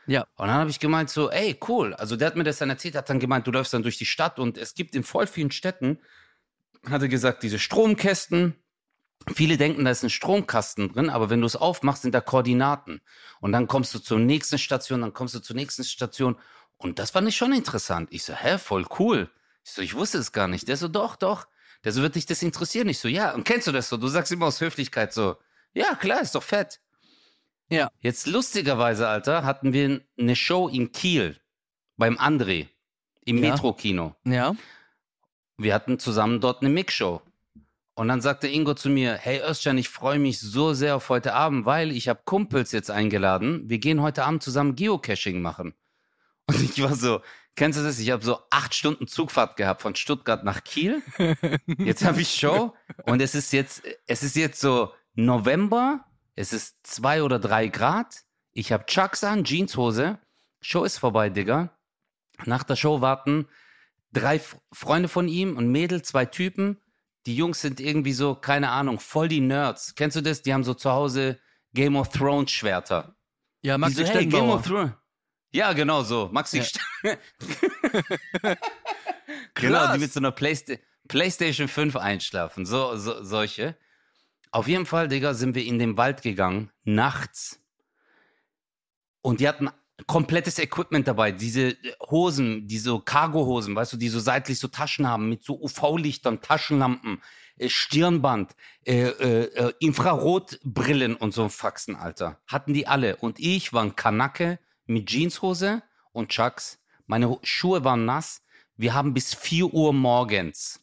Ja. 0.06 0.28
Und 0.36 0.46
dann 0.46 0.58
habe 0.58 0.70
ich 0.70 0.80
gemeint 0.80 1.10
so, 1.10 1.32
ey, 1.32 1.60
cool. 1.68 1.96
Also 1.96 2.16
der 2.16 2.28
hat 2.28 2.36
mir 2.36 2.44
das 2.44 2.60
dann 2.60 2.70
erzählt, 2.70 2.94
hat 2.94 3.10
dann 3.10 3.20
gemeint, 3.20 3.48
du 3.48 3.52
läufst 3.52 3.74
dann 3.74 3.82
durch 3.82 3.98
die 3.98 4.06
Stadt 4.06 4.38
und 4.38 4.60
es 4.60 4.76
gibt 4.76 4.94
in 4.94 5.04
voll 5.04 5.26
vielen 5.26 5.50
Städten 5.50 5.98
hatte 6.88 7.10
gesagt, 7.10 7.44
diese 7.44 7.58
Stromkästen, 7.60 8.56
viele 9.34 9.58
denken, 9.58 9.86
da 9.86 9.92
ist 9.92 10.04
ein 10.04 10.10
Stromkasten 10.10 10.94
drin, 10.94 11.10
aber 11.10 11.30
wenn 11.30 11.42
du 11.42 11.48
es 11.48 11.56
aufmachst, 11.56 12.04
sind 12.04 12.14
da 12.14 12.22
Koordinaten. 12.22 13.02
Und 13.40 13.52
dann 13.52 13.68
kommst 13.68 13.94
du 13.94 14.00
zur 14.00 14.20
nächsten 14.20 14.58
Station, 14.58 15.02
dann 15.02 15.14
kommst 15.14 15.36
du 15.36 15.40
zur 15.40 15.56
nächsten 15.56 15.84
Station. 15.84 16.38
Und 16.78 17.00
das 17.00 17.12
fand 17.12 17.28
ich 17.28 17.36
schon 17.36 17.54
interessant. 17.54 18.10
Ich 18.12 18.24
so, 18.24 18.34
hä, 18.34 18.58
voll 18.58 18.86
cool. 19.00 19.30
Ich 19.64 19.72
so, 19.72 19.82
ich 19.82 19.96
wusste 19.96 20.20
es 20.20 20.32
gar 20.32 20.48
nicht. 20.48 20.68
Der 20.68 20.78
so, 20.78 20.88
doch, 20.88 21.16
doch. 21.16 21.48
Der 21.84 21.92
so, 21.92 22.02
wird 22.02 22.16
dich 22.16 22.26
das 22.26 22.42
interessieren? 22.42 22.90
Ich 22.90 23.00
so, 23.00 23.08
ja. 23.08 23.34
Und 23.34 23.46
kennst 23.46 23.68
du 23.68 23.72
das 23.72 23.90
so? 23.90 23.98
Du 23.98 24.08
sagst 24.08 24.32
immer 24.32 24.48
aus 24.48 24.62
Höflichkeit 24.62 25.14
so, 25.14 25.38
ja, 25.74 25.96
klar, 25.96 26.22
ist 26.22 26.36
doch 26.36 26.44
fett. 26.44 26.80
Ja. 27.70 27.90
Jetzt 28.00 28.28
lustigerweise, 28.28 29.08
Alter, 29.08 29.44
hatten 29.44 29.74
wir 29.74 30.02
eine 30.18 30.36
Show 30.36 30.68
in 30.68 30.92
Kiel 30.92 31.40
beim 31.98 32.18
André 32.18 32.68
im 33.26 33.44
ja. 33.44 33.52
Metro-Kino. 33.52 34.16
Ja. 34.24 34.56
Wir 35.58 35.74
hatten 35.74 36.00
zusammen 36.00 36.42
dort 36.42 36.62
eine 36.62 36.70
Mixshow. 36.70 37.22
Und 37.96 38.10
dann 38.10 38.22
sagte 38.22 38.48
Ingo 38.50 38.74
zu 38.74 38.90
mir, 38.90 39.16
hey 39.16 39.42
Özcan, 39.42 39.78
ich 39.78 39.88
freue 39.88 40.20
mich 40.20 40.40
so 40.40 40.74
sehr 40.74 40.98
auf 40.98 41.08
heute 41.08 41.34
Abend, 41.34 41.66
weil 41.66 41.92
ich 41.92 42.10
habe 42.10 42.22
Kumpels 42.26 42.74
jetzt 42.74 42.92
eingeladen. 42.92 43.70
Wir 43.70 43.80
gehen 43.80 44.02
heute 44.02 44.26
Abend 44.26 44.44
zusammen 44.44 44.76
Geocaching 44.76 45.42
machen. 45.42 45.74
Und 46.48 46.62
ich 46.62 46.82
war 46.84 46.94
so, 46.94 47.22
kennst 47.56 47.80
du 47.80 47.84
das? 47.84 47.98
Ich 48.00 48.12
habe 48.12 48.24
so 48.24 48.40
acht 48.50 48.76
Stunden 48.76 49.08
Zugfahrt 49.08 49.56
gehabt 49.56 49.82
von 49.82 49.96
Stuttgart 49.96 50.44
nach 50.44 50.66
Kiel. 50.66 51.02
Jetzt 51.78 52.04
habe 52.04 52.20
ich 52.20 52.36
Show 52.36 52.76
und 53.06 53.22
es 53.22 53.34
ist 53.34 53.54
jetzt, 53.54 53.82
es 54.08 54.24
ist 54.24 54.36
jetzt 54.36 54.60
so 54.60 54.92
November. 55.14 56.06
Es 56.36 56.52
ist 56.52 56.76
zwei 56.84 57.24
oder 57.24 57.40
drei 57.40 57.68
Grad. 57.68 58.24
Ich 58.52 58.74
habe 58.74 58.86
Chucks 58.86 59.24
an, 59.24 59.46
Jeanshose. 59.46 60.20
Show 60.60 60.84
ist 60.84 60.98
vorbei, 60.98 61.30
Digga. 61.30 61.70
Nach 62.46 62.64
der 62.64 62.76
Show 62.76 63.00
warten 63.00 63.48
drei 64.12 64.42
Freunde 64.74 65.08
von 65.08 65.30
ihm 65.30 65.56
und 65.56 65.70
Mädel, 65.70 66.02
zwei 66.02 66.26
Typen. 66.26 66.82
Die 67.26 67.36
Jungs 67.36 67.62
sind 67.62 67.80
irgendwie 67.80 68.14
so, 68.14 68.36
keine 68.36 68.70
Ahnung, 68.70 69.00
voll 69.00 69.28
die 69.28 69.42
Nerds. 69.42 69.96
Kennst 69.96 70.16
du 70.18 70.22
das? 70.22 70.42
Die 70.42 70.54
haben 70.54 70.64
so 70.64 70.74
zu 70.74 70.92
Hause 70.92 71.40
Game 71.74 71.96
of 71.96 72.10
Thrones 72.10 72.52
Schwerter. 72.52 73.16
Ja, 73.62 73.76
Die 73.76 73.80
Maxi 73.82 74.06
so, 74.06 74.14
hey, 74.14 74.26
Game 74.28 74.50
of 74.50 74.66
Thrones. 74.66 74.92
Ja, 75.52 75.74
genau 75.74 76.04
so. 76.04 76.30
Maxi 76.32 76.58
Ja. 76.60 76.64
St- 76.64 77.18
Genau, 79.56 79.94
die 79.94 80.00
mit 80.00 80.12
so 80.14 80.20
einer 80.20 80.32
Playsta 80.32 80.76
PlayStation 81.08 81.68
5 81.68 81.96
einschlafen. 81.96 82.66
So, 82.66 82.96
so, 82.98 83.24
solche. 83.24 83.76
Auf 84.52 84.68
jeden 84.68 84.86
Fall, 84.86 85.08
Digga, 85.08 85.34
sind 85.34 85.56
wir 85.56 85.64
in 85.66 85.80
den 85.80 85.98
Wald 85.98 86.22
gegangen, 86.22 86.72
nachts. 86.84 87.62
Und 89.22 89.40
die 89.40 89.48
hatten 89.48 89.70
komplettes 90.08 90.60
Equipment 90.60 91.08
dabei. 91.08 91.32
Diese 91.32 91.78
Hosen, 92.02 92.68
diese 92.68 93.00
Cargo-Hosen, 93.00 93.76
weißt 93.76 93.94
du, 93.94 93.98
die 93.98 94.10
so 94.10 94.20
seitlich 94.20 94.60
so 94.60 94.68
Taschen 94.68 95.08
haben, 95.08 95.30
mit 95.30 95.44
so 95.44 95.60
UV-Lichtern, 95.62 96.42
Taschenlampen, 96.42 97.22
äh, 97.58 97.70
Stirnband, 97.70 98.56
äh, 98.86 99.08
äh, 99.08 99.44
äh, 99.56 99.74
Infrarotbrillen 99.80 101.16
und 101.16 101.34
so 101.34 101.44
ein 101.44 101.50
Faxen, 101.50 101.96
Alter. 101.96 102.40
Hatten 102.48 102.74
die 102.74 102.88
alle. 102.88 103.16
Und 103.18 103.40
ich 103.40 103.74
war 103.74 103.84
ein 103.84 103.96
Kanacke 103.96 104.60
mit 104.86 105.08
Jeanshose 105.08 105.82
und 106.12 106.30
Chucks. 106.30 106.80
Meine 107.08 107.38
Schuhe 107.44 107.84
waren 107.84 108.06
nass. 108.06 108.42
Wir 108.76 108.94
haben 108.94 109.14
bis 109.14 109.34
4 109.34 109.74
Uhr 109.74 109.94
morgens. 109.94 110.82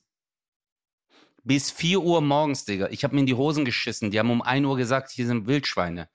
Bis 1.45 1.71
4 1.71 2.01
Uhr 2.01 2.21
morgens, 2.23 2.65
Digga. 2.65 2.89
Ich 2.91 3.05
habe 3.05 3.15
mir 3.15 3.21
in 3.21 3.27
die 3.27 3.35
Hosen 3.35 3.65
geschissen. 3.65 4.11
Die 4.11 4.19
haben 4.19 4.31
um 4.31 4.43
1 4.43 4.65
Uhr 4.65 4.77
gesagt, 4.77 5.11
hier 5.11 5.27
sind 5.27 5.47
Wildschweine. 5.47 6.09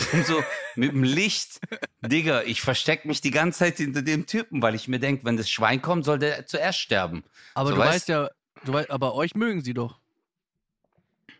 Und 0.12 0.26
so 0.26 0.42
mit 0.74 0.92
dem 0.92 1.02
Licht, 1.04 1.60
Digga, 2.00 2.42
ich 2.42 2.62
versteck 2.62 3.04
mich 3.04 3.20
die 3.20 3.30
ganze 3.30 3.60
Zeit 3.60 3.76
hinter 3.76 4.02
dem 4.02 4.26
Typen, 4.26 4.62
weil 4.62 4.74
ich 4.74 4.88
mir 4.88 4.98
denke, 4.98 5.24
wenn 5.24 5.36
das 5.36 5.50
Schwein 5.50 5.82
kommt, 5.82 6.04
soll 6.04 6.18
der 6.18 6.46
zuerst 6.46 6.78
sterben. 6.80 7.24
Aber 7.54 7.70
So, 7.70 7.74
du 7.76 7.80
weißt- 7.82 7.86
weißt 7.86 8.08
ja, 8.08 8.28
du 8.64 8.72
weißt, 8.72 8.90
aber 8.90 9.14
euch 9.14 9.34
mögen 9.34 9.62
sie 9.62 9.74
doch. 9.74 9.98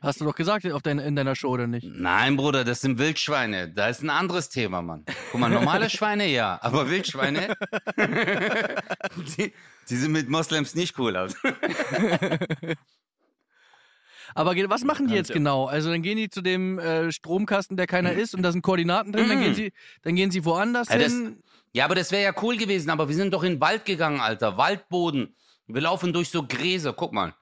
Hast 0.01 0.21
du 0.21 0.25
doch 0.25 0.35
gesagt 0.35 0.69
auf 0.73 0.83
dein, 0.83 0.99
in 0.99 1.15
deiner 1.15 1.37
Show, 1.37 1.51
oder 1.51 1.69
nicht? 1.69 1.87
Nein, 1.89 2.37
Bruder, 2.37 2.65
das 2.65 2.81
sind 2.81 2.99
Wildschweine. 2.99 3.69
Da 3.71 3.87
ist 3.89 4.03
ein 4.03 4.11
anderes 4.11 4.49
Thema, 4.49 4.83
Mann. 4.83 5.05
Guck 5.31 5.41
mal, 5.41 5.49
normale 5.49 5.89
Schweine 5.91 6.27
ja, 6.27 6.59
aber 6.61 6.91
Wildschweine, 6.91 7.55
die, 9.39 9.53
die 9.89 9.97
sind 9.97 10.11
mit 10.11 10.29
Moslems 10.29 10.75
nicht 10.75 10.99
cool. 10.99 11.17
Alter. 11.17 11.37
Aber 14.35 14.55
was 14.69 14.85
machen 14.85 15.09
die 15.09 15.15
jetzt 15.15 15.33
genau? 15.33 15.67
Also 15.67 15.91
dann 15.91 16.03
gehen 16.03 16.17
die 16.17 16.29
zu 16.31 16.43
dem 16.43 16.79
äh, 16.79 17.11
Stromkasten, 17.13 17.77
der 17.77 17.87
keiner 17.87 18.13
ist, 18.13 18.35
und 18.35 18.43
da 18.43 18.53
sind 18.53 18.63
Koordinaten 18.63 19.13
drin, 19.13 19.29
dann 19.29 19.41
gehen 19.41 19.55
sie, 19.55 19.73
dann 20.03 20.15
gehen 20.17 20.31
sie 20.31 20.45
woanders 20.45 20.89
Ja, 20.89 20.99
das- 20.99 21.13
hin. 21.13 21.43
Ja, 21.75 21.87
aber 21.87 21.95
das 21.95 22.13
wäre 22.13 22.23
ja 22.23 22.35
cool 22.43 22.59
gewesen, 22.59 22.91
aber 22.91 23.09
wir 23.09 23.15
sind 23.15 23.33
doch 23.33 23.43
in 23.43 23.55
den 23.55 23.61
Wald 23.63 23.87
gegangen, 23.87 24.21
Alter. 24.21 24.59
Waldboden. 24.59 25.35
Wir 25.67 25.81
laufen 25.81 26.13
durch 26.13 26.29
so 26.29 26.47
Gräser, 26.47 26.93
guck 26.93 27.13
mal. 27.15 27.35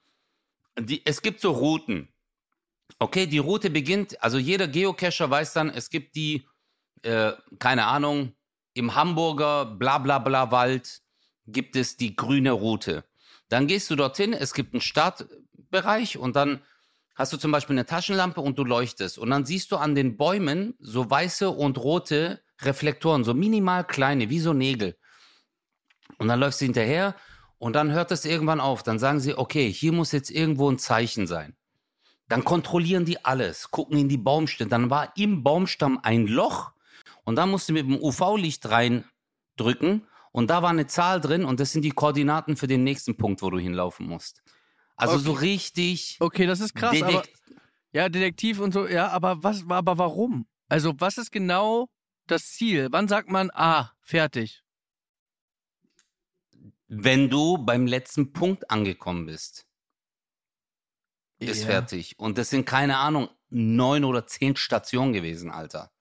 Die, 0.79 1.05
es 1.05 1.21
gibt 1.21 1.41
so 1.41 1.51
Routen. 1.51 2.09
Okay, 3.01 3.27
die 3.27 3.39
Route 3.39 3.71
beginnt, 3.71 4.23
also 4.23 4.39
jeder 4.39 4.69
Geocacher 4.69 5.29
weiß 5.31 5.53
dann, 5.55 5.69
es 5.71 5.91
gibt 5.91 6.15
die, 6.15 6.47
äh, 7.03 7.33
keine 7.59 7.87
Ahnung, 7.87 8.33
im 8.75 8.95
Hamburger 8.95 9.65
bla 9.65 9.99
bla 9.99 10.19
bla 10.21 10.51
Wald 10.53 11.01
gibt 11.47 11.75
es 11.75 11.97
die 11.97 12.15
grüne 12.15 12.53
Route. 12.53 13.05
Dann 13.49 13.67
gehst 13.67 13.91
du 13.91 13.97
dorthin, 13.97 14.33
es 14.33 14.55
gibt 14.55 14.75
einen 14.75 14.81
Startbereich 14.81 16.19
und 16.19 16.37
dann 16.37 16.61
hast 17.21 17.35
du 17.35 17.37
zum 17.37 17.53
Beispiel 17.53 17.75
eine 17.75 17.85
Taschenlampe 17.85 18.41
und 18.41 18.59
du 18.59 18.65
leuchtest. 18.65 19.19
Und 19.19 19.29
dann 19.29 19.45
siehst 19.45 19.71
du 19.73 19.77
an 19.77 19.95
den 19.95 20.17
Bäumen 20.17 20.75
so 20.81 21.09
weiße 21.09 21.51
und 21.51 21.77
rote 21.77 22.41
Reflektoren, 22.63 23.25
so 23.25 23.35
minimal 23.35 23.85
kleine, 23.85 24.31
wie 24.31 24.41
so 24.41 24.55
Nägel. 24.55 24.97
Und 26.17 26.29
dann 26.29 26.41
läufst 26.41 26.63
du 26.63 26.65
hinterher 26.65 27.15
und 27.59 27.77
dann 27.77 27.93
hört 27.93 28.11
es 28.11 28.25
irgendwann 28.25 28.59
auf. 28.59 28.83
Dann 28.83 28.99
sagen 28.99 29.21
sie, 29.21 29.37
okay, 29.37 29.71
hier 29.71 29.93
muss 29.93 30.13
jetzt 30.13 30.31
irgendwo 30.31 30.71
ein 30.71 30.79
Zeichen 30.79 31.27
sein. 31.27 31.55
Dann 32.29 32.43
kontrollieren 32.43 33.05
die 33.05 33.23
alles, 33.23 33.71
gucken 33.71 33.99
in 33.99 34.09
die 34.09 34.17
Baumstämme. 34.17 34.71
Dann 34.71 34.89
war 34.89 35.13
im 35.17 35.43
Baumstamm 35.43 36.01
ein 36.03 36.27
Loch 36.27 36.73
und 37.25 37.37
da 37.37 37.45
musst 37.45 37.69
du 37.69 37.75
mit 37.75 37.85
dem 37.85 38.03
UV-Licht 38.03 38.67
reindrücken 38.71 40.07
und 40.33 40.49
da 40.49 40.63
war 40.63 40.71
eine 40.71 40.87
Zahl 40.87 41.21
drin 41.21 41.45
und 41.45 41.61
das 41.61 41.73
sind 41.73 41.83
die 41.83 41.91
Koordinaten 41.91 42.57
für 42.57 42.67
den 42.67 42.83
nächsten 42.83 43.19
Punkt, 43.19 43.43
wo 43.43 43.51
du 43.51 43.59
hinlaufen 43.59 44.07
musst. 44.07 44.43
Also 45.01 45.19
so 45.19 45.33
richtig. 45.33 46.17
Okay, 46.21 46.47
das 46.47 46.61
ist 46.61 46.75
krass, 46.75 47.01
aber 47.03 47.23
Detek- 47.23 47.35
ja, 47.93 48.09
Detektiv 48.09 48.61
und 48.61 48.73
so, 48.73 48.87
ja, 48.87 49.09
aber 49.09 49.43
was, 49.43 49.65
aber 49.69 49.99
warum? 49.99 50.47
Also 50.69 50.95
was 50.99 51.19
ist 51.19 51.31
genau 51.33 51.89
das 52.27 52.53
Ziel? 52.53 52.89
Wann 52.91 53.09
sagt 53.09 53.29
man, 53.31 53.51
ah, 53.53 53.93
fertig? 54.01 54.63
wenn 56.93 57.31
du 57.31 57.57
beim 57.57 57.87
letzten 57.87 58.33
Punkt 58.33 58.69
angekommen 58.69 59.27
bist, 59.27 59.65
ist 61.39 61.61
Ja. 61.61 61.67
fertig. 61.67 62.19
Und 62.19 62.37
das 62.37 62.51
sind, 62.51 62.67
keine 62.67 62.99
Ahnung, 62.99 63.29
neun 63.49 64.05
oder 64.05 64.27
zehn 64.27 64.57
Stationen 64.57 65.13
gewesen, 65.13 65.51
Alter. 65.53 65.93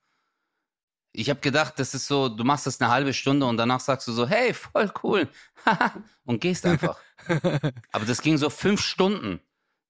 Ich 1.11 1.29
habe 1.29 1.39
gedacht, 1.41 1.77
das 1.77 1.93
ist 1.93 2.07
so, 2.07 2.27
du 2.27 2.43
machst 2.43 2.65
das 2.65 2.81
eine 2.81 2.89
halbe 2.91 3.13
Stunde 3.13 3.45
und 3.45 3.57
danach 3.57 3.79
sagst 3.79 4.07
du 4.07 4.11
so, 4.11 4.27
hey, 4.27 4.53
voll 4.53 4.91
cool. 5.03 5.29
und 6.25 6.41
gehst 6.41 6.65
einfach. 6.65 6.99
Aber 7.91 8.05
das 8.05 8.21
ging 8.21 8.37
so 8.37 8.49
fünf 8.49 8.81
Stunden, 8.81 9.39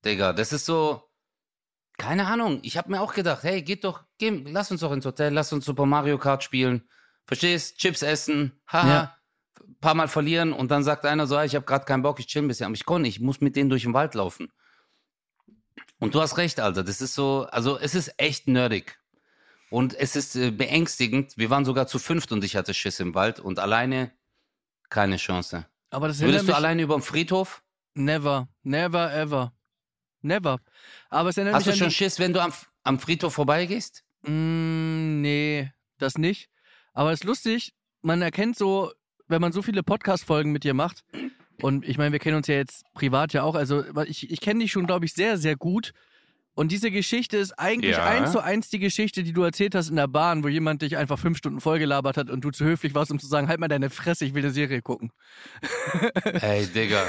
Digga. 0.05 0.33
Das 0.33 0.53
ist 0.53 0.65
so, 0.65 1.03
keine 1.97 2.27
Ahnung. 2.27 2.59
Ich 2.63 2.77
habe 2.77 2.91
mir 2.91 3.01
auch 3.01 3.13
gedacht, 3.13 3.43
hey, 3.43 3.61
geht 3.61 3.83
doch, 3.83 4.03
geh, 4.17 4.29
lass 4.45 4.71
uns 4.71 4.81
doch 4.81 4.91
ins 4.91 5.05
Hotel, 5.05 5.33
lass 5.33 5.53
uns 5.53 5.65
Super 5.65 5.85
Mario 5.85 6.17
Kart 6.17 6.43
spielen. 6.43 6.87
Verstehst? 7.25 7.77
Chips 7.77 8.01
essen, 8.01 8.59
haha. 8.67 8.87
Ja. 8.87 9.15
Paar 9.81 9.93
Mal 9.93 10.07
verlieren 10.07 10.51
und 10.51 10.71
dann 10.71 10.83
sagt 10.83 11.05
einer 11.05 11.27
so, 11.27 11.37
"Ah, 11.37 11.45
ich 11.45 11.55
habe 11.55 11.65
gerade 11.65 11.85
keinen 11.85 12.01
Bock, 12.01 12.19
ich 12.19 12.27
chill 12.27 12.41
ein 12.41 12.47
bisschen. 12.47 12.65
Aber 12.65 12.75
ich 12.75 12.85
konnte 12.85 13.03
nicht, 13.03 13.17
ich 13.17 13.21
muss 13.21 13.39
mit 13.39 13.55
denen 13.55 13.69
durch 13.69 13.83
den 13.83 13.93
Wald 13.93 14.15
laufen. 14.15 14.51
Und 15.99 16.15
du 16.15 16.21
hast 16.21 16.37
recht, 16.37 16.59
Alter. 16.59 16.83
Das 16.83 17.01
ist 17.01 17.13
so, 17.13 17.47
also 17.51 17.77
es 17.77 17.93
ist 17.95 18.13
echt 18.17 18.47
nerdig. 18.47 18.99
Und 19.69 19.93
es 19.93 20.15
ist 20.15 20.35
äh, 20.35 20.51
beängstigend. 20.51 21.37
Wir 21.37 21.49
waren 21.49 21.65
sogar 21.65 21.87
zu 21.87 21.99
fünft 21.99 22.31
und 22.31 22.43
ich 22.43 22.55
hatte 22.55 22.73
Schiss 22.73 22.99
im 22.99 23.13
Wald 23.13 23.39
und 23.39 23.59
alleine 23.59 24.11
keine 24.89 25.17
Chance. 25.17 25.67
Aber 25.89 26.07
das 26.07 26.19
Würdest 26.19 26.43
du 26.43 26.47
mich, 26.47 26.55
alleine 26.55 26.81
über 26.81 26.95
den 26.97 27.01
Friedhof? 27.01 27.63
never, 27.95 28.47
never 28.63 29.13
ever. 29.13 29.53
Never. 30.21 30.59
Aber 31.09 31.29
es 31.29 31.37
erinnert 31.37 31.55
Hast 31.55 31.65
du 31.65 31.71
mich 31.71 31.79
schon 31.79 31.87
an 31.87 31.91
Schiss, 31.91 32.19
wenn 32.19 32.33
du 32.33 32.41
am, 32.41 32.53
am 32.83 32.99
Friedhof 32.99 33.33
vorbeigehst? 33.33 34.03
mm, 34.23 35.21
nee, 35.21 35.71
das 35.97 36.17
nicht. 36.17 36.49
Aber 36.93 37.11
es 37.11 37.21
ist 37.21 37.25
lustig, 37.25 37.73
man 38.01 38.21
erkennt 38.21 38.57
so, 38.57 38.91
wenn 39.27 39.41
man 39.41 39.51
so 39.51 39.61
viele 39.61 39.83
Podcast-Folgen 39.83 40.51
mit 40.51 40.63
dir 40.63 40.73
macht, 40.73 41.03
und 41.61 41.85
ich 41.87 41.97
meine, 41.97 42.11
wir 42.11 42.19
kennen 42.19 42.37
uns 42.37 42.47
ja 42.47 42.55
jetzt 42.55 42.83
privat 42.93 43.33
ja 43.33 43.43
auch, 43.43 43.55
also 43.55 43.83
ich, 44.05 44.29
ich 44.31 44.39
kenne 44.39 44.61
dich 44.61 44.71
schon, 44.71 44.85
glaube 44.85 45.05
ich, 45.05 45.13
sehr, 45.13 45.37
sehr 45.37 45.55
gut. 45.55 45.93
Und 46.55 46.71
diese 46.73 46.91
Geschichte 46.91 47.37
ist 47.37 47.53
eigentlich 47.57 47.95
Ja. 47.95 48.05
eins 48.05 48.31
zu 48.33 48.39
eins 48.43 48.69
die 48.69 48.79
Geschichte, 48.79 49.23
die 49.23 49.31
du 49.31 49.43
erzählt 49.43 49.75
hast 49.75 49.89
in 49.89 49.95
der 49.95 50.07
Bahn, 50.07 50.43
wo 50.43 50.49
jemand 50.49 50.81
dich 50.81 50.97
einfach 50.97 51.17
fünf 51.17 51.37
Stunden 51.37 51.61
vollgelabert 51.61 52.17
hat 52.17 52.29
und 52.29 52.41
du 52.41 52.51
zu 52.51 52.65
höflich 52.65 52.93
warst, 52.95 53.11
um 53.11 53.19
zu 53.19 53.27
sagen, 53.27 53.47
halt 53.47 53.59
mal 53.61 53.69
deine 53.69 53.89
Fresse, 53.89 54.25
ich 54.25 54.33
will 54.33 54.43
eine 54.43 54.51
Serie 54.51 54.81
gucken. 54.81 55.11
Ey, 56.41 56.67
Digga. 56.67 57.03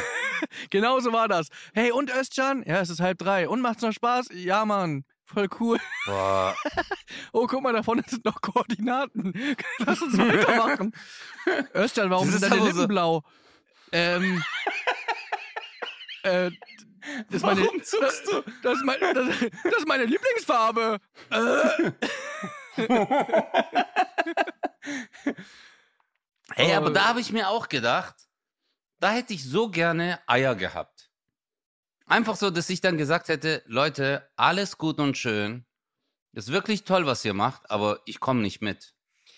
Genau 0.70 1.00
so 1.00 1.12
war 1.12 1.26
das. 1.26 1.48
Hey, 1.74 1.90
und 1.90 2.10
Özcan? 2.10 2.62
Ja, 2.66 2.80
es 2.80 2.90
ist 2.90 3.00
halb 3.00 3.18
drei. 3.18 3.48
Und 3.48 3.60
macht's 3.60 3.82
noch 3.82 3.92
Spaß? 3.92 4.28
Ja, 4.34 4.64
Mann. 4.64 5.04
Voll 5.24 5.48
cool. 5.60 5.78
Boah. 6.06 6.54
Oh, 7.32 7.46
guck 7.46 7.62
mal, 7.62 7.72
da 7.72 7.82
vorne 7.82 8.02
sind 8.06 8.24
noch 8.24 8.40
Koordinaten. 8.40 9.32
Lass 9.78 10.00
uns 10.02 10.16
weitermachen. 10.18 10.92
Özcan, 11.74 12.10
warum 12.10 12.28
sind 12.28 12.42
deine 12.42 12.56
Lippen 12.56 12.72
so- 12.74 12.88
blau? 12.88 13.22
Ähm. 13.92 14.42
Äh, 16.22 16.50
das 17.28 17.36
ist 17.36 17.42
meine, 17.42 17.60
Warum 17.62 17.82
zuckst 17.82 18.26
du? 18.26 18.42
Das 18.62 18.76
ist, 18.76 18.84
mein, 18.84 19.00
das, 19.00 19.28
das 19.64 19.76
ist 19.78 19.88
meine 19.88 20.04
Lieblingsfarbe. 20.04 20.98
Äh. 21.30 21.92
Ey, 26.56 26.72
aber 26.74 26.90
Oh. 26.90 26.92
da 26.92 27.08
habe 27.08 27.20
ich 27.20 27.32
mir 27.32 27.48
auch 27.48 27.68
gedacht, 27.68 28.14
da 28.98 29.12
hätte 29.12 29.32
ich 29.32 29.44
so 29.44 29.68
gerne 29.70 30.18
Eier 30.26 30.54
gehabt. 30.54 31.10
Einfach 32.06 32.36
so, 32.36 32.50
dass 32.50 32.68
ich 32.70 32.80
dann 32.80 32.98
gesagt 32.98 33.28
hätte, 33.28 33.62
Leute, 33.66 34.28
alles 34.36 34.78
gut 34.78 34.98
und 34.98 35.16
schön. 35.16 35.64
Ist 36.32 36.50
wirklich 36.52 36.84
toll, 36.84 37.06
was 37.06 37.24
ihr 37.24 37.34
macht, 37.34 37.70
aber 37.70 38.00
ich 38.04 38.20
komme 38.20 38.40
nicht 38.42 38.60
mit. 38.62 38.94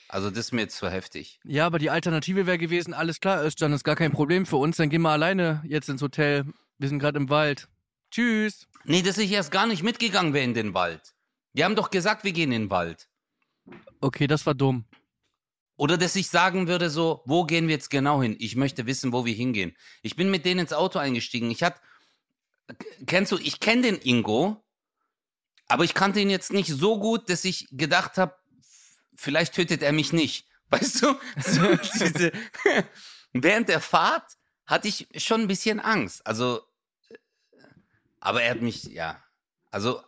Also 0.08 0.28
das 0.30 0.38
ist 0.40 0.52
mir 0.52 0.62
jetzt 0.62 0.76
zu 0.76 0.90
heftig. 0.90 1.40
Ja, 1.44 1.64
aber 1.66 1.78
die 1.78 1.90
Alternative 1.90 2.46
wäre 2.46 2.58
gewesen, 2.58 2.92
alles 2.92 3.18
klar, 3.20 3.42
Özcan, 3.44 3.72
ist 3.72 3.84
gar 3.84 3.96
kein 3.96 4.12
Problem 4.12 4.44
für 4.44 4.56
uns. 4.56 4.76
Dann 4.76 4.90
gehen 4.90 5.00
wir 5.02 5.10
alleine 5.10 5.62
jetzt 5.66 5.88
ins 5.88 6.02
Hotel. 6.02 6.44
Wir 6.82 6.88
sind 6.88 6.98
gerade 6.98 7.18
im 7.18 7.30
Wald. 7.30 7.68
Tschüss. 8.10 8.66
Nee, 8.82 9.02
dass 9.02 9.16
ich 9.16 9.30
erst 9.30 9.52
gar 9.52 9.68
nicht 9.68 9.84
mitgegangen 9.84 10.34
wäre 10.34 10.44
in 10.44 10.52
den 10.52 10.74
Wald. 10.74 11.14
Die 11.52 11.62
haben 11.62 11.76
doch 11.76 11.90
gesagt, 11.90 12.24
wir 12.24 12.32
gehen 12.32 12.50
in 12.50 12.62
den 12.62 12.70
Wald. 12.70 13.08
Okay, 14.00 14.26
das 14.26 14.46
war 14.46 14.54
dumm. 14.54 14.84
Oder 15.76 15.96
dass 15.96 16.16
ich 16.16 16.28
sagen 16.28 16.66
würde 16.66 16.90
so, 16.90 17.22
wo 17.24 17.44
gehen 17.44 17.68
wir 17.68 17.76
jetzt 17.76 17.88
genau 17.88 18.20
hin? 18.20 18.34
Ich 18.40 18.56
möchte 18.56 18.84
wissen, 18.86 19.12
wo 19.12 19.24
wir 19.24 19.32
hingehen. 19.32 19.76
Ich 20.02 20.16
bin 20.16 20.28
mit 20.28 20.44
denen 20.44 20.58
ins 20.58 20.72
Auto 20.72 20.98
eingestiegen. 20.98 21.52
Ich 21.52 21.62
hatte, 21.62 21.80
kennst 23.06 23.30
du, 23.30 23.38
ich 23.38 23.60
kenne 23.60 23.82
den 23.82 24.00
Ingo, 24.00 24.60
aber 25.68 25.84
ich 25.84 25.94
kannte 25.94 26.18
ihn 26.18 26.30
jetzt 26.30 26.52
nicht 26.52 26.68
so 26.68 26.98
gut, 26.98 27.30
dass 27.30 27.44
ich 27.44 27.68
gedacht 27.70 28.18
habe, 28.18 28.34
vielleicht 29.14 29.54
tötet 29.54 29.82
er 29.82 29.92
mich 29.92 30.12
nicht. 30.12 30.48
Weißt 30.70 31.00
du? 31.00 31.14
So 31.46 31.76
diese, 32.00 32.32
während 33.32 33.68
der 33.68 33.80
Fahrt 33.80 34.32
hatte 34.66 34.88
ich 34.88 35.06
schon 35.16 35.42
ein 35.42 35.48
bisschen 35.48 35.78
Angst. 35.78 36.26
Also, 36.26 36.60
aber 38.22 38.42
er 38.42 38.52
hat 38.52 38.62
mich, 38.62 38.84
ja. 38.84 39.16
Also, 39.70 39.98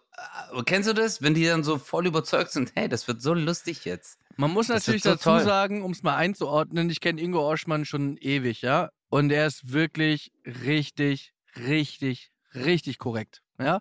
äh, 0.53 0.63
kennst 0.65 0.89
du 0.89 0.93
das, 0.95 1.21
wenn 1.21 1.35
die 1.35 1.45
dann 1.45 1.65
so 1.65 1.79
voll 1.79 2.07
überzeugt 2.07 2.53
sind, 2.53 2.73
hey, 2.77 2.89
das 2.89 3.09
wird 3.09 3.21
so 3.21 3.35
lustig 3.35 3.85
jetzt. 3.85 4.19
Man 4.37 4.53
muss 4.53 4.69
Das 4.69 4.87
natürlich 4.87 5.03
so 5.03 5.11
dazu 5.11 5.31
toll. 5.31 5.43
sagen, 5.43 5.83
um 5.83 5.91
es 5.91 6.03
mal 6.03 6.17
einzuordnen, 6.17 6.89
ich 6.91 7.01
kenne 7.01 7.21
Ingo 7.21 7.41
Oschmann 7.47 7.85
schon 7.85 8.17
ewig, 8.19 8.63
ja. 8.63 8.91
Und 9.09 9.31
er 9.31 9.47
ist 9.47 9.73
wirklich 9.73 10.33
richtig, 10.45 11.33
richtig, 11.57 12.31
richtig 12.55 12.99
korrekt. 12.99 13.43
Ja. 13.59 13.81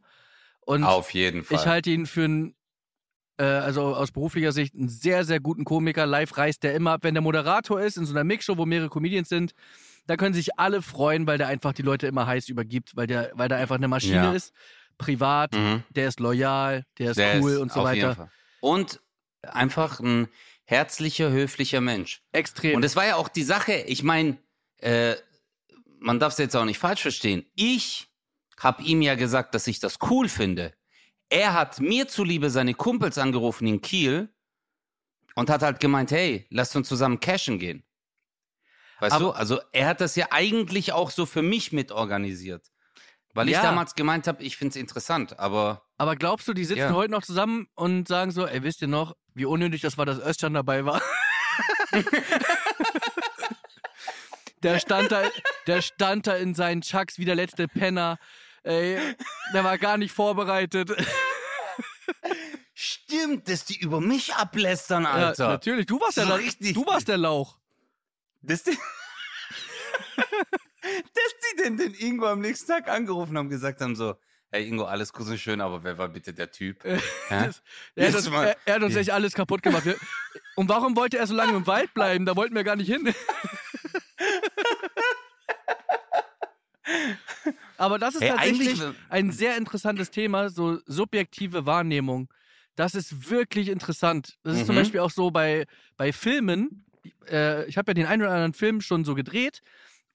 Und 0.62 0.84
Auf 0.84 1.14
jeden 1.14 1.44
Fall. 1.44 1.58
ich 1.58 1.66
halte 1.68 1.90
ihn 1.92 2.06
für 2.06 2.24
einen, 2.24 2.56
äh, 3.38 3.44
also 3.44 3.96
aus 3.96 4.12
beruflicher 4.12 4.52
Sicht, 4.52 4.74
einen 4.76 4.90
sehr, 4.90 5.26
sehr 5.26 5.40
guten 5.40 5.64
Komiker. 5.66 6.06
Live 6.06 6.38
reißt 6.38 6.64
der 6.64 6.74
immer 6.76 6.94
ab. 6.94 7.04
Wenn 7.04 7.14
der 7.16 7.22
Moderator 7.22 7.82
ist 7.82 7.98
in 7.98 8.06
so 8.06 8.14
einer 8.14 8.24
Mixshow, 8.24 8.58
wo 8.58 8.66
mehrere 8.66 8.90
Comedians 8.90 9.30
sind, 9.30 9.54
da 10.06 10.18
können 10.18 10.34
sich 10.34 10.60
alle 10.60 10.82
freuen, 10.82 11.28
weil 11.28 11.38
der 11.38 11.48
einfach 11.48 11.74
die 11.74 11.82
Leute 11.82 12.08
immer 12.08 12.28
heiß 12.28 12.50
übergibt, 12.50 12.96
weil 12.96 13.08
der, 13.08 13.32
weil 13.36 13.48
der 13.50 13.58
einfach 13.58 13.76
eine 13.76 13.88
Maschine 13.88 14.16
Ja. 14.16 14.34
ist. 14.34 14.54
Privat, 14.98 15.54
Mhm. 15.54 15.84
der 15.90 16.08
ist 16.08 16.20
loyal, 16.20 16.86
der 17.00 17.12
ist 17.12 17.18
Der 17.18 17.42
cool 17.42 17.52
ist 17.54 17.58
und 17.60 17.72
so 17.72 17.84
weiter. 17.84 18.30
Und 18.62 19.02
einfach 19.42 20.00
ein 20.00 20.28
herzlicher, 20.66 21.32
höflicher 21.32 21.82
Mensch. 21.82 22.22
Extrem. 22.32 22.76
Und 22.76 22.86
es 22.86 22.96
war 22.96 23.06
ja 23.06 23.16
auch 23.16 23.28
die 23.28 23.44
Sache, 23.44 23.74
ich 23.74 24.04
meine, 24.04 24.38
äh, 24.78 25.16
man 26.00 26.20
darf 26.20 26.34
es 26.34 26.40
jetzt 26.40 26.56
auch 26.56 26.66
nicht 26.66 26.80
falsch 26.80 27.02
verstehen. 27.02 27.46
Ich 27.56 28.08
habe 28.60 28.84
ihm 28.84 29.02
ja 29.02 29.16
gesagt, 29.16 29.56
dass 29.56 29.68
ich 29.68 29.80
das 29.80 29.98
cool 30.10 30.30
finde. 30.30 30.74
Er 31.30 31.54
hat 31.54 31.80
mir 31.80 32.08
zuliebe 32.08 32.50
seine 32.50 32.74
Kumpels 32.76 33.18
angerufen 33.18 33.66
in 33.68 33.82
Kiel 33.82 34.30
und 35.36 35.50
hat 35.50 35.64
halt 35.64 35.80
gemeint, 35.80 36.12
hey, 36.12 36.46
lasst 36.50 36.76
uns 36.76 36.88
zusammen 36.88 37.20
cashen 37.20 37.58
gehen. 37.58 37.84
Weißt 39.04 39.14
Aber- 39.16 39.26
du? 39.26 39.32
Also 39.32 39.60
er 39.74 39.88
hat 39.88 40.00
das 40.00 40.16
ja 40.16 40.28
eigentlich 40.32 40.94
auch 40.94 41.12
so 41.12 41.26
für 41.26 41.42
mich 41.42 41.74
mitorganisiert. 41.74 42.66
Weil 43.34 43.48
ich 43.50 43.54
Ja. 43.56 43.62
damals 43.64 43.96
gemeint 43.96 44.28
habe, 44.28 44.42
ich 44.44 44.56
finde 44.58 44.70
es 44.70 44.76
interessant, 44.78 45.40
aber 45.40 45.82
Aber 45.98 46.16
glaubst 46.16 46.48
du, 46.48 46.54
die 46.54 46.64
sitzen 46.66 46.80
Ja. 46.80 46.94
heute 46.94 47.12
noch 47.12 47.24
zusammen 47.24 47.68
und 47.76 48.08
sagen 48.08 48.32
so, 48.32 48.46
ey, 48.48 48.64
wisst 48.64 48.82
ihr 48.82 48.88
noch, 48.88 49.14
wie 49.34 49.44
unnötig 49.46 49.82
das 49.82 49.98
war, 49.98 50.06
dass 50.06 50.20
Özcan 50.20 50.54
dabei 50.54 50.86
war? 50.86 51.02
der, 54.64 54.80
stand 54.80 55.12
da, 55.12 55.24
der 55.68 55.82
stand 55.82 56.28
da 56.28 56.36
in 56.36 56.56
seinen 56.56 56.82
Chucks 56.82 57.18
wie 57.18 57.26
der 57.26 57.36
letzte 57.36 57.68
Penner. 57.68 58.18
Ey, 58.64 58.98
der 59.54 59.64
war 59.64 59.78
gar 59.78 59.98
nicht 59.98 60.14
vorbereitet. 60.14 60.92
Stimmt, 62.74 63.50
dass 63.50 63.66
die 63.66 63.78
über 63.80 64.00
mich 64.00 64.34
ablästern, 64.36 65.06
Alter. 65.06 65.44
Ja, 65.46 65.50
natürlich, 65.52 65.86
du 65.86 66.00
warst, 66.00 66.18
der, 66.18 66.38
richtig. 66.38 66.74
du 66.74 66.86
warst 66.86 67.08
der 67.08 67.18
Lauch. 67.18 67.58
Dass, 68.44 68.64
die, 68.64 68.72
dass 70.82 71.34
die 71.42 71.64
denn 71.64 71.78
den 71.78 71.94
Ingo 71.96 72.28
am 72.28 72.40
nächsten 72.42 72.68
Tag 72.72 72.88
angerufen 72.90 73.38
haben, 73.38 73.50
gesagt 73.50 73.82
haben 73.82 73.96
so, 73.96 74.16
hey 74.52 74.68
Ingo, 74.68 74.84
alles 74.86 75.12
gut 75.14 75.28
und 75.28 75.40
schön, 75.40 75.62
aber 75.62 75.84
wer 75.84 75.98
war 75.98 76.10
bitte 76.10 76.34
der 76.34 76.52
Typ? 76.52 76.84
Hä? 76.84 77.00
Das, 77.30 77.64
er, 77.96 78.08
hat 78.10 78.16
uns, 78.16 78.28
er, 78.28 78.58
er 78.66 78.76
hat 78.76 78.84
uns 78.84 78.96
echt 78.96 79.10
alles 79.12 79.34
kaputt 79.34 79.64
gemacht. 79.64 79.88
Und 80.56 80.70
warum 80.70 80.96
wollte 80.96 81.18
er 81.18 81.26
so 81.26 81.34
lange 81.34 81.58
im 81.58 81.66
Wald 81.68 81.94
bleiben? 81.94 82.26
Da 82.26 82.36
wollten 82.36 82.54
wir 82.56 82.64
gar 82.64 82.76
nicht 82.76 82.88
hin. 82.90 83.14
Aber 87.78 87.98
das 87.98 88.16
ist 88.16 88.22
Hey, 88.22 88.30
tatsächlich 88.30 88.80
ein 89.10 89.32
sehr 89.32 89.58
interessantes 89.58 90.12
Thema, 90.12 90.50
so 90.50 90.80
subjektive 90.86 91.66
Wahrnehmung. 91.66 92.32
Das 92.76 92.96
ist 92.96 93.30
wirklich 93.30 93.70
interessant. 93.70 94.38
Das 94.44 94.58
ist 94.58 94.66
zum 94.66 94.76
Mhm. 94.76 94.80
Beispiel 94.80 95.00
auch 95.00 95.12
so 95.12 95.32
bei, 95.32 95.66
bei 95.98 96.12
Filmen. 96.14 96.86
Äh, 97.30 97.66
ich 97.66 97.78
habe 97.78 97.92
ja 97.92 97.94
den 97.94 98.06
einen 98.06 98.22
oder 98.22 98.32
anderen 98.32 98.54
Film 98.54 98.82
schon 98.82 99.04
so 99.06 99.16
gedreht 99.16 99.62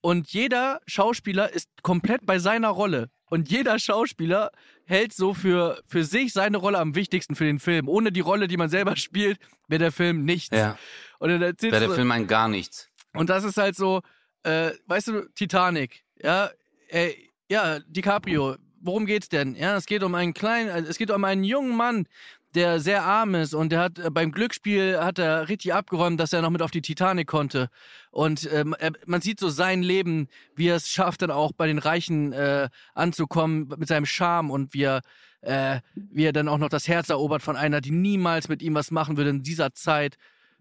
und 0.01 0.29
jeder 0.33 0.81
Schauspieler 0.87 1.53
ist 1.53 1.69
komplett 1.83 2.25
bei 2.25 2.39
seiner 2.39 2.69
Rolle. 2.69 3.11
Und 3.31 3.51
jeder 3.51 3.79
Schauspieler 3.79 4.51
hält 4.85 5.13
so 5.13 5.35
für, 5.35 5.83
für 5.87 6.03
sich 6.05 6.33
seine 6.33 6.57
Rolle 6.57 6.79
am 6.79 6.95
wichtigsten 6.95 7.35
für 7.35 7.45
den 7.45 7.59
Film. 7.59 7.87
Ohne 7.89 8.11
die 8.11 8.21
Rolle, 8.21 8.49
die 8.49 8.57
man 8.57 8.71
selber 8.71 8.97
spielt, 8.97 9.39
wäre 9.67 9.81
der 9.81 9.93
Film 9.93 10.25
nichts. 10.25 10.57
Ja, 10.57 10.79
wäre 11.21 11.39
der 11.39 11.53
du- 11.53 11.95
Film 11.95 12.11
ein 12.11 12.27
gar 12.27 12.49
nichts. 12.49 12.89
und 13.15 13.29
das 13.29 13.45
ist 13.45 13.57
halt 13.59 13.77
so, 13.77 14.01
äh, 14.45 14.71
weißt 14.87 15.09
du, 15.09 15.29
Titanic, 15.35 16.05
ja, 16.23 16.51
ey, 16.89 17.31
ja, 17.51 17.81
DiCaprio, 17.81 18.57
worum 18.81 19.05
geht's 19.05 19.29
denn? 19.29 19.55
Ja, 19.57 19.77
es 19.77 19.85
geht 19.87 20.03
um 20.03 20.15
einen 20.15 20.33
kleinen, 20.33 20.71
also 20.71 20.89
es 20.89 20.97
geht 20.97 21.11
um 21.11 21.25
einen 21.25 21.45
jungen 21.45 21.77
Mann, 21.77 22.07
der 22.55 22.81
sehr 22.81 23.03
arm 23.03 23.35
ist 23.35 23.55
und 23.55 23.71
der 23.71 23.81
hat 23.81 23.99
äh, 23.99 24.11
beim 24.11 24.33
Glücksspiel 24.33 24.99
hat 25.01 25.19
er 25.19 25.49
richtig 25.49 25.75
abgeräumt, 25.75 26.19
dass 26.19 26.33
er 26.33 26.43
noch 26.43 26.51
mit 26.51 26.63
auf 26.63 26.71
die 26.71 26.83
Titanic 26.83 27.27
konnte. 27.27 27.69
Und 28.11 28.49
ähm, 28.53 28.75
er, 28.79 28.93
man 29.07 29.21
sieht 29.21 29.39
so 29.39 29.49
sein 29.49 29.83
Leben, 29.83 30.29
wie 30.55 30.69
er 30.69 30.77
es 30.77 30.89
schafft, 30.89 31.23
dann 31.23 31.31
auch 31.31 31.53
bei 31.53 31.67
den 31.67 31.79
Reichen 31.79 32.33
äh, 32.33 32.69
anzukommen 32.95 33.73
mit 33.77 33.89
seinem 33.89 34.07
Charme 34.07 34.51
und 34.51 34.75
wie 34.75 34.85
er, 34.85 35.03
äh, 35.43 35.81
wie 35.95 36.25
er 36.25 36.33
dann 36.33 36.49
auch 36.49 36.59
noch 36.59 36.71
das 36.71 36.89
Herz 36.89 37.11
erobert 37.11 37.43
von 37.43 37.57
einer, 37.57 37.81
die 37.81 37.91
niemals 37.91 38.49
mit 38.49 38.63
ihm 38.63 38.75
was 38.75 38.91
machen 38.91 39.17
würde 39.17 39.31
in 39.31 39.43
dieser 39.43 39.75
Zeit. 39.75 40.17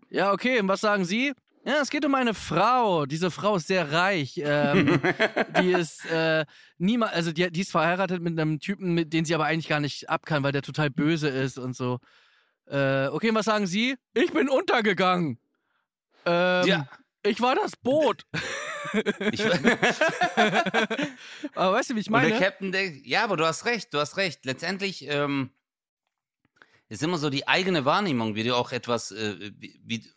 Ja, 0.09 0.31
okay, 0.31 0.59
und 0.59 0.67
was 0.67 0.81
sagen 0.81 1.05
Sie? 1.05 1.33
Ja, 1.67 1.81
es 1.81 1.89
geht 1.89 2.05
um 2.05 2.15
eine 2.15 2.33
Frau. 2.33 3.05
Diese 3.05 3.29
Frau 3.29 3.57
ist 3.57 3.67
sehr 3.67 3.91
reich. 3.91 4.41
Ähm, 4.41 5.01
die 5.59 5.73
ist 5.73 6.05
äh, 6.05 6.45
niemals, 6.77 7.11
also 7.11 7.33
die, 7.33 7.51
die 7.51 7.59
ist 7.59 7.71
verheiratet 7.71 8.21
mit 8.21 8.39
einem 8.39 8.61
Typen, 8.61 8.93
mit 8.93 9.11
den 9.11 9.25
sie 9.25 9.35
aber 9.35 9.43
eigentlich 9.47 9.67
gar 9.67 9.81
nicht 9.81 10.09
ab 10.09 10.25
kann, 10.25 10.43
weil 10.43 10.53
der 10.53 10.61
total 10.61 10.89
böse 10.89 11.27
ist 11.27 11.57
und 11.57 11.75
so. 11.75 11.99
Äh, 12.67 13.07
okay, 13.07 13.33
was 13.33 13.47
sagen 13.47 13.67
Sie? 13.67 13.97
Ich 14.13 14.31
bin 14.31 14.47
untergegangen. 14.47 15.39
Ähm, 16.25 16.67
Ja. 16.67 16.87
Ich 17.23 17.41
war 17.41 17.55
das 17.55 17.75
Boot. 17.75 18.25
Ich, 19.31 19.45
aber 21.55 21.73
weißt 21.73 21.89
du, 21.89 21.95
wie 21.95 21.99
ich 21.99 22.07
Und 22.07 22.13
der 22.13 22.29
meine? 22.29 22.39
Captain 22.39 22.71
denkt, 22.71 23.05
ja, 23.05 23.25
aber 23.25 23.35
du 23.35 23.45
hast 23.45 23.65
recht, 23.65 23.93
du 23.93 23.99
hast 23.99 24.15
recht. 24.15 24.45
Letztendlich 24.45 25.05
ähm, 25.09 25.49
ist 26.87 27.03
immer 27.03 27.17
so 27.17 27.29
die 27.29 27.45
eigene 27.45 27.83
Wahrnehmung, 27.83 28.35
wie 28.35 28.43
du 28.43 28.55
auch 28.55 28.71
etwas, 28.71 29.11
äh, 29.11 29.51
wie, 29.57 29.81
wie, 29.83 30.09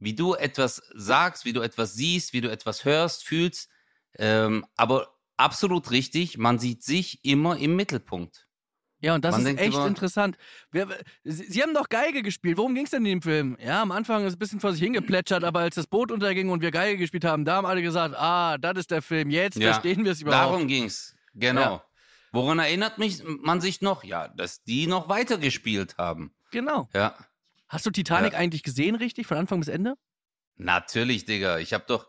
wie 0.00 0.14
du 0.14 0.34
etwas 0.34 0.82
sagst, 0.94 1.44
wie 1.44 1.52
du 1.52 1.60
etwas 1.60 1.94
siehst, 1.94 2.32
wie 2.32 2.40
du 2.40 2.50
etwas 2.50 2.84
hörst, 2.84 3.24
fühlst. 3.24 3.68
Ähm, 4.18 4.66
aber 4.76 5.14
absolut 5.36 5.90
richtig, 5.92 6.36
man 6.38 6.58
sieht 6.58 6.82
sich 6.82 7.24
immer 7.24 7.56
im 7.56 7.76
Mittelpunkt. 7.76 8.46
Ja, 9.02 9.14
und 9.14 9.24
das 9.24 9.32
Man 9.38 9.46
ist 9.46 9.58
echt 9.58 9.74
immer- 9.74 9.86
interessant. 9.86 10.36
Wir, 10.70 10.86
Sie, 11.24 11.44
Sie 11.44 11.62
haben 11.62 11.72
doch 11.72 11.88
Geige 11.88 12.22
gespielt. 12.22 12.58
Worum 12.58 12.74
ging 12.74 12.84
es 12.84 12.90
denn 12.90 13.06
in 13.06 13.12
dem 13.20 13.22
Film? 13.22 13.56
Ja, 13.58 13.80
am 13.80 13.92
Anfang 13.92 14.22
ist 14.24 14.28
es 14.28 14.36
ein 14.36 14.38
bisschen 14.38 14.60
vor 14.60 14.72
sich 14.72 14.82
hingeplätschert, 14.82 15.42
aber 15.42 15.60
als 15.60 15.76
das 15.76 15.86
Boot 15.86 16.10
unterging 16.10 16.50
und 16.50 16.60
wir 16.60 16.70
Geige 16.70 16.98
gespielt 16.98 17.24
haben, 17.24 17.46
da 17.46 17.54
haben 17.56 17.64
alle 17.66 17.80
gesagt, 17.80 18.14
ah, 18.18 18.58
das 18.58 18.76
ist 18.76 18.90
der 18.90 19.00
Film. 19.00 19.30
Jetzt 19.30 19.56
Ja, 19.56 19.72
verstehen 19.72 20.04
wir 20.04 20.12
es 20.12 20.20
überhaupt. 20.20 20.52
Darum 20.52 20.68
ging's. 20.68 21.14
Genau. 21.34 21.60
Ja. 21.60 21.84
Woran 22.32 22.58
erinnert 22.58 22.98
mich 22.98 23.22
man 23.24 23.62
sich 23.62 23.80
noch? 23.80 24.04
Ja, 24.04 24.28
dass 24.28 24.62
die 24.64 24.86
noch 24.86 25.08
weitergespielt 25.08 25.96
haben. 25.96 26.34
Genau. 26.50 26.88
Ja. 26.92 27.14
Hast 27.70 27.86
du 27.86 27.90
Titanic 27.90 28.32
Ja. 28.32 28.38
eigentlich 28.38 28.64
gesehen, 28.64 28.96
richtig? 28.96 29.26
Von 29.28 29.38
Anfang 29.38 29.60
bis 29.60 29.68
Ende? 29.68 29.94
Natürlich, 30.56 31.24
Digga. 31.24 31.58
Ich 31.58 31.72
habe 31.72 31.84
doch, 31.86 32.08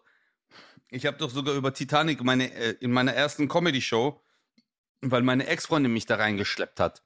ich 0.89 1.05
habe 1.05 1.17
doch 1.17 1.29
sogar 1.29 1.53
über 1.55 1.73
Titanic 1.73 2.23
meine 2.23 2.51
äh, 2.53 2.71
in 2.81 2.91
meiner 2.91 3.13
ersten 3.13 3.47
Comedy-Show, 3.47 4.21
weil 5.01 5.21
meine 5.21 5.45
Ex-Freundin 5.45 5.93
mich 5.93 6.07
da 6.07 6.15
reingeschleppt 6.15 6.79
hat. 6.79 7.03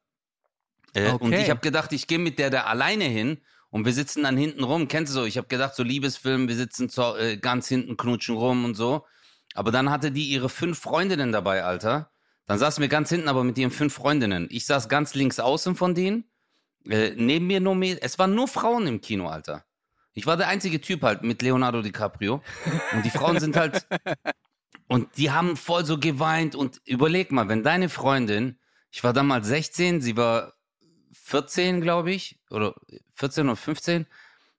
Äh, 0.93 1.11
Und 1.11 1.33
Okay. 1.33 1.43
ich 1.43 1.49
habe 1.49 1.59
gedacht, 1.59 1.91
ich 1.91 2.07
gehe 2.07 2.17
mit 2.17 2.39
der 2.39 2.49
da 2.49 2.63
alleine 2.63 3.03
hin 3.03 3.41
und 3.69 3.85
wir 3.85 3.93
sitzen 3.93 4.23
dann 4.23 4.37
hinten 4.37 4.63
rum. 4.63 4.87
Kennst 4.87 5.13
du 5.13 5.19
so? 5.19 5.25
Ich 5.25 5.37
habe 5.37 5.47
gedacht, 5.47 5.75
so 5.75 5.83
Liebesfilm, 5.83 6.47
wir 6.47 6.55
sitzen 6.55 6.87
so, 6.87 7.15
äh, 7.17 7.37
ganz 7.37 7.67
hinten, 7.67 7.97
knutschen 7.97 8.37
rum 8.37 8.63
und 8.63 8.75
so. 8.75 9.05
Aber 9.53 9.71
dann 9.71 9.89
hatte 9.91 10.11
die 10.11 10.29
ihre 10.29 10.47
fünf 10.49 10.79
Freundinnen 10.79 11.33
dabei, 11.33 11.63
Alter. 11.65 12.09
Dann 12.47 12.57
saßen 12.57 12.81
wir 12.81 12.87
ganz 12.87 13.09
hinten, 13.09 13.27
aber 13.27 13.43
mit 13.43 13.57
ihren 13.57 13.71
fünf 13.71 13.93
Freundinnen. 13.93 14.47
Ich 14.49 14.65
saß 14.65 14.87
ganz 14.87 15.13
links 15.13 15.39
außen 15.39 15.75
von 15.75 15.93
denen. 15.93 16.31
Äh, 16.89 17.13
neben 17.15 17.47
mir 17.47 17.59
nur, 17.59 17.81
es 18.01 18.19
waren 18.19 18.35
nur 18.35 18.47
Frauen 18.47 18.87
im 18.87 19.01
Kino, 19.01 19.27
Alter. 19.27 19.65
Ich 20.13 20.25
war 20.25 20.37
der 20.37 20.47
einzige 20.47 20.79
Typ 20.79 21.03
halt 21.03 21.23
mit 21.23 21.41
Leonardo 21.41 21.81
DiCaprio. 21.81 22.41
Und 22.93 23.05
die 23.05 23.09
Frauen 23.09 23.39
sind 23.39 23.55
halt. 23.55 23.85
Und 24.87 25.17
die 25.17 25.31
haben 25.31 25.57
voll 25.57 25.83
so 25.83 25.99
geweint. 25.99 26.55
Und 26.55 26.81
überleg 26.85 27.31
mal, 27.31 27.49
wenn 27.49 27.63
deine 27.63 27.89
Freundin, 27.89 28.59
ich 28.91 29.03
war 29.03 29.13
damals 29.13 29.47
16, 29.47 29.99
sie 30.01 30.15
war 30.15 30.53
14, 31.11 31.81
glaube 31.81 32.11
ich, 32.11 32.39
oder 32.49 32.75
14 33.15 33.47
oder 33.47 33.55
15, 33.55 34.05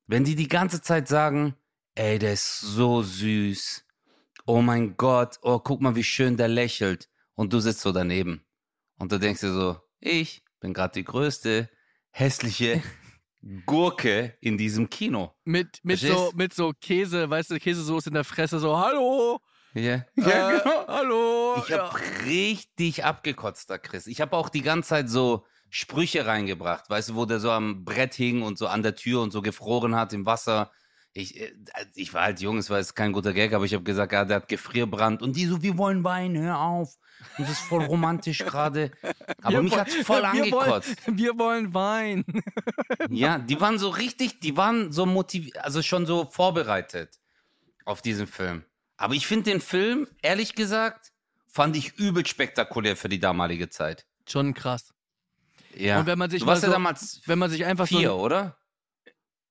wenn 0.06 0.24
die 0.24 0.34
die 0.34 0.48
ganze 0.48 0.82
Zeit 0.82 1.08
sagen, 1.08 1.54
ey, 1.94 2.18
der 2.18 2.34
ist 2.34 2.60
so 2.60 3.02
süß. 3.02 3.84
Oh 4.46 4.60
mein 4.60 4.96
Gott, 4.96 5.38
oh, 5.42 5.58
guck 5.58 5.80
mal, 5.80 5.96
wie 5.96 6.04
schön 6.04 6.36
der 6.36 6.48
lächelt. 6.48 7.08
Und 7.34 7.52
du 7.52 7.60
sitzt 7.60 7.80
so 7.80 7.92
daneben. 7.92 8.44
Und 8.98 9.12
du 9.12 9.18
denkst 9.18 9.40
dir 9.40 9.52
so, 9.52 9.80
ich 10.00 10.42
bin 10.60 10.74
gerade 10.74 10.92
die 10.92 11.04
größte 11.04 11.68
hässliche 12.16 12.82
Gurke 13.66 14.34
in 14.40 14.56
diesem 14.56 14.88
Kino. 14.88 15.34
Mit, 15.44 15.80
mit, 15.82 16.00
so, 16.00 16.32
mit 16.34 16.54
so 16.54 16.72
Käse, 16.80 17.28
weißt 17.28 17.50
du, 17.50 17.58
Käsesoße 17.58 18.08
in 18.08 18.14
der 18.14 18.24
Fresse, 18.24 18.58
so, 18.58 18.76
hallo, 18.78 19.38
Ja, 19.74 20.04
äh, 20.16 20.60
hallo. 20.88 21.56
Ich 21.58 21.72
habe 21.72 21.94
richtig 22.24 23.04
abgekotzt 23.04 23.68
da, 23.68 23.76
Chris. 23.76 24.06
Ich 24.06 24.22
habe 24.22 24.34
auch 24.34 24.48
die 24.48 24.62
ganze 24.62 24.88
Zeit 24.88 25.10
so 25.10 25.44
Sprüche 25.68 26.24
reingebracht, 26.24 26.88
weißt 26.88 27.10
du, 27.10 27.14
wo 27.16 27.26
der 27.26 27.38
so 27.38 27.50
am 27.50 27.84
Brett 27.84 28.14
hing 28.14 28.42
und 28.42 28.56
so 28.56 28.66
an 28.66 28.82
der 28.82 28.94
Tür 28.94 29.20
und 29.20 29.30
so 29.30 29.42
gefroren 29.42 29.94
hat 29.94 30.14
im 30.14 30.24
Wasser. 30.24 30.70
ich, 31.12 31.38
äh, 31.38 31.52
ich 31.94 32.14
war 32.14 32.22
halt 32.22 32.40
jung, 32.40 32.56
es 32.56 32.70
war 32.70 32.78
jetzt 32.78 32.96
kein 32.96 33.12
guter 33.12 33.34
Gag, 33.34 33.52
aber 33.52 33.66
ich 33.66 33.74
habe 33.74 33.84
gesagt, 33.84 34.12
ja, 34.12 34.24
der 34.24 34.36
hat 34.36 34.48
Gefrierbrand. 34.48 35.20
Und 35.22 35.36
die 35.36 35.44
so, 35.44 35.60
wir 35.60 35.76
wollen 35.76 36.02
Wein, 36.02 36.38
hör 36.38 36.60
auf. 36.60 36.96
Und 37.38 37.44
das 37.48 37.50
ist 37.50 37.60
voll 37.60 37.84
romantisch 37.84 38.38
gerade. 38.38 38.90
Aber 39.42 39.52
Wir 39.54 39.62
mich 39.62 39.76
hat's 39.76 39.94
voll 39.96 40.22
wir 40.22 40.28
angekotzt. 40.28 41.06
Wollen, 41.06 41.18
wir 41.18 41.38
wollen 41.38 41.74
Wein. 41.74 42.24
Ja, 43.10 43.38
die 43.38 43.60
waren 43.60 43.78
so 43.78 43.88
richtig, 43.88 44.40
die 44.40 44.56
waren 44.56 44.92
so 44.92 45.06
motiviert, 45.06 45.58
also 45.58 45.82
schon 45.82 46.06
so 46.06 46.24
vorbereitet 46.26 47.18
auf 47.84 48.02
diesen 48.02 48.26
Film. 48.26 48.64
Aber 48.96 49.14
ich 49.14 49.26
finde 49.26 49.50
den 49.50 49.60
Film, 49.60 50.08
ehrlich 50.22 50.54
gesagt, 50.54 51.12
fand 51.46 51.76
ich 51.76 51.94
übel 51.98 52.26
spektakulär 52.26 52.96
für 52.96 53.08
die 53.08 53.20
damalige 53.20 53.68
Zeit. 53.68 54.06
Schon 54.28 54.54
krass. 54.54 54.92
Ja. 55.74 56.00
Und 56.00 56.06
wenn 56.06 56.18
man 56.18 56.30
sich 56.30 56.40
du 56.40 56.46
warst 56.46 56.62
ja 56.62 56.68
so- 56.68 56.72
damals 56.72 57.20
Wenn 57.26 57.38
man 57.38 57.50
sich 57.50 57.64
einfach 57.64 57.86
vier, 57.86 58.08
so. 58.08 58.20
oder? 58.20 58.56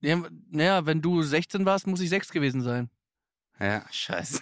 Ja, 0.01 0.21
naja, 0.49 0.85
wenn 0.85 1.01
du 1.01 1.21
16 1.23 1.65
warst, 1.65 1.87
muss 1.87 2.01
ich 2.01 2.09
6 2.09 2.31
gewesen 2.31 2.61
sein. 2.61 2.89
Ja, 3.59 3.85
scheiße. 3.91 4.41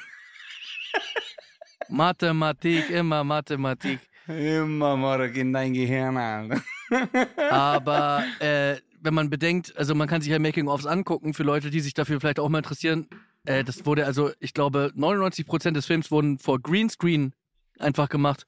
Mathematik, 1.94 2.90
immer 2.90 3.24
Mathematik. 3.24 4.00
Immer 4.28 4.98
morgen 4.98 5.36
in 5.36 5.54
dein 5.54 5.74
Gehirn, 5.74 6.18
Alter. 6.18 6.64
Aber 7.52 8.24
äh, 8.40 8.78
wenn 9.02 9.14
man 9.14 9.30
bedenkt, 9.30 9.78
also 9.78 9.94
man 9.94 10.08
kann 10.08 10.22
sich 10.22 10.32
ja 10.32 10.40
Making-ofs 10.40 10.88
angucken 10.88 11.36
für 11.36 11.44
Leute, 11.44 11.70
die 11.70 11.82
sich 11.82 11.94
dafür 11.94 12.20
vielleicht 12.20 12.40
auch 12.40 12.50
mal 12.50 12.58
interessieren. 12.58 13.08
Äh, 13.46 13.64
das 13.64 13.86
wurde 13.86 14.08
also, 14.08 14.32
ich 14.40 14.56
glaube, 14.56 14.92
99% 14.98 15.72
des 15.72 15.86
Films 15.86 16.10
wurden 16.10 16.40
vor 16.40 16.60
Greenscreen 16.60 17.36
einfach 17.78 18.10
gemacht. 18.10 18.48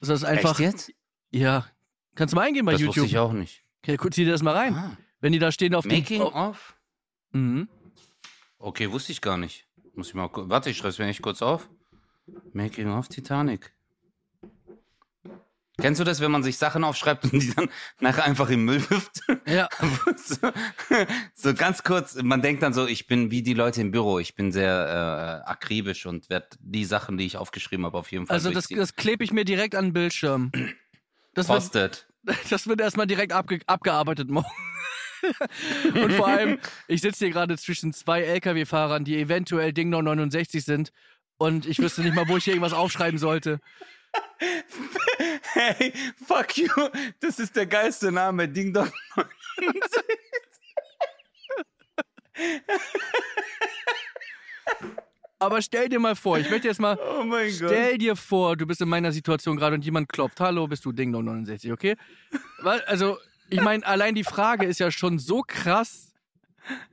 Also 0.00 0.14
das 0.14 0.22
ist 0.22 0.28
einfach. 0.28 0.58
Echt 0.58 0.72
jetzt? 0.72 0.92
Ja. 1.30 1.64
Kannst 2.16 2.32
du 2.32 2.36
mal 2.36 2.46
eingehen 2.46 2.64
bei 2.64 2.72
das 2.72 2.80
wusste 2.80 3.00
YouTube? 3.02 3.06
ich 3.06 3.18
auch 3.18 3.32
nicht. 3.32 3.62
Okay, 3.84 3.96
guck, 3.96 4.12
zieh 4.12 4.24
dir 4.24 4.32
das 4.32 4.42
mal 4.42 4.56
rein. 4.56 4.74
Ah, 4.74 4.96
Wenn 5.20 5.32
die 5.32 5.38
da 5.38 5.52
stehen 5.52 5.76
auf 5.76 5.84
Making 5.84 6.22
dem. 6.22 6.22
Oh, 6.22 6.48
of? 6.48 6.76
mhm. 7.30 7.68
Okay, 8.58 8.90
wusste 8.90 9.12
ich 9.12 9.20
gar 9.20 9.36
nicht. 9.36 9.68
Muss 9.94 10.08
ich 10.08 10.14
mal 10.14 10.28
Warte, 10.32 10.70
ich 10.70 10.76
schreibe 10.76 10.88
es 10.88 10.98
mir 10.98 11.06
echt 11.06 11.22
kurz 11.22 11.40
auf. 11.40 11.68
Making 12.52 12.90
of 12.90 13.08
Titanic. 13.08 13.72
Kennst 15.80 16.00
du 16.00 16.04
das, 16.04 16.20
wenn 16.20 16.32
man 16.32 16.42
sich 16.42 16.58
Sachen 16.58 16.82
aufschreibt 16.82 17.24
und 17.24 17.40
die 17.40 17.54
dann 17.54 17.68
nachher 18.00 18.24
einfach 18.24 18.50
im 18.50 18.64
Müll 18.64 18.82
wirft? 18.90 19.20
Ja. 19.46 19.68
so, 20.16 20.36
so 21.34 21.54
ganz 21.54 21.84
kurz, 21.84 22.20
man 22.20 22.42
denkt 22.42 22.64
dann 22.64 22.72
so, 22.72 22.86
ich 22.88 23.06
bin 23.06 23.30
wie 23.30 23.42
die 23.42 23.54
Leute 23.54 23.80
im 23.80 23.92
Büro, 23.92 24.18
ich 24.18 24.34
bin 24.34 24.50
sehr 24.50 25.44
äh, 25.46 25.48
akribisch 25.48 26.04
und 26.06 26.28
werde 26.30 26.48
die 26.58 26.84
Sachen, 26.84 27.16
die 27.16 27.26
ich 27.26 27.36
aufgeschrieben 27.36 27.86
habe, 27.86 27.96
auf 27.96 28.10
jeden 28.10 28.26
Fall 28.26 28.34
Also 28.34 28.50
das, 28.50 28.66
das 28.66 28.96
klebe 28.96 29.22
ich 29.22 29.32
mir 29.32 29.44
direkt 29.44 29.76
an 29.76 29.86
den 29.86 29.92
Bildschirm. 29.92 30.50
Das 31.34 31.48
wird, 31.48 31.60
Postet. 31.60 32.08
das 32.50 32.66
wird 32.66 32.80
erstmal 32.80 33.06
direkt 33.06 33.32
abge 33.32 33.60
abgearbeitet 33.66 34.28
morgen. 34.30 34.50
Und 35.94 36.12
vor 36.12 36.28
allem, 36.28 36.58
ich 36.88 37.00
sitze 37.00 37.26
hier 37.26 37.32
gerade 37.32 37.56
zwischen 37.56 37.92
zwei 37.92 38.22
LKW-Fahrern, 38.22 39.04
die 39.04 39.18
eventuell 39.18 39.72
Ding 39.72 39.90
Dong 39.90 40.04
69 40.04 40.64
sind. 40.64 40.92
Und 41.38 41.66
ich 41.66 41.78
wüsste 41.78 42.02
nicht 42.02 42.14
mal, 42.14 42.28
wo 42.28 42.36
ich 42.36 42.44
hier 42.44 42.52
irgendwas 42.52 42.72
aufschreiben 42.74 43.18
sollte. 43.18 43.60
Hey, 45.52 45.92
fuck 46.26 46.56
you, 46.56 46.68
das 47.20 47.38
ist 47.40 47.56
der 47.56 47.66
geilste 47.66 48.12
Name, 48.12 48.46
Ding 48.48 48.72
Dong. 48.72 48.92
Aber 55.40 55.62
stell 55.62 55.88
dir 55.88 55.98
mal 55.98 56.14
vor, 56.14 56.38
ich 56.38 56.50
möchte 56.50 56.68
jetzt 56.68 56.80
mal, 56.80 56.98
Oh 57.00 57.24
mein 57.24 57.50
stell 57.50 57.98
dir 57.98 58.14
vor, 58.14 58.56
du 58.56 58.66
bist 58.66 58.80
in 58.80 58.88
meiner 58.88 59.10
Situation 59.10 59.56
gerade 59.56 59.74
und 59.74 59.84
jemand 59.84 60.08
klopft. 60.08 60.38
Hallo, 60.40 60.66
bist 60.68 60.84
du 60.84 60.92
Ding 60.92 61.12
Dong 61.12 61.24
69, 61.24 61.72
okay? 61.72 61.96
Also, 62.86 63.18
ich 63.48 63.60
meine, 63.60 63.84
allein 63.86 64.14
die 64.14 64.24
Frage 64.24 64.66
ist 64.66 64.78
ja 64.78 64.90
schon 64.90 65.18
so 65.18 65.42
krass 65.42 66.12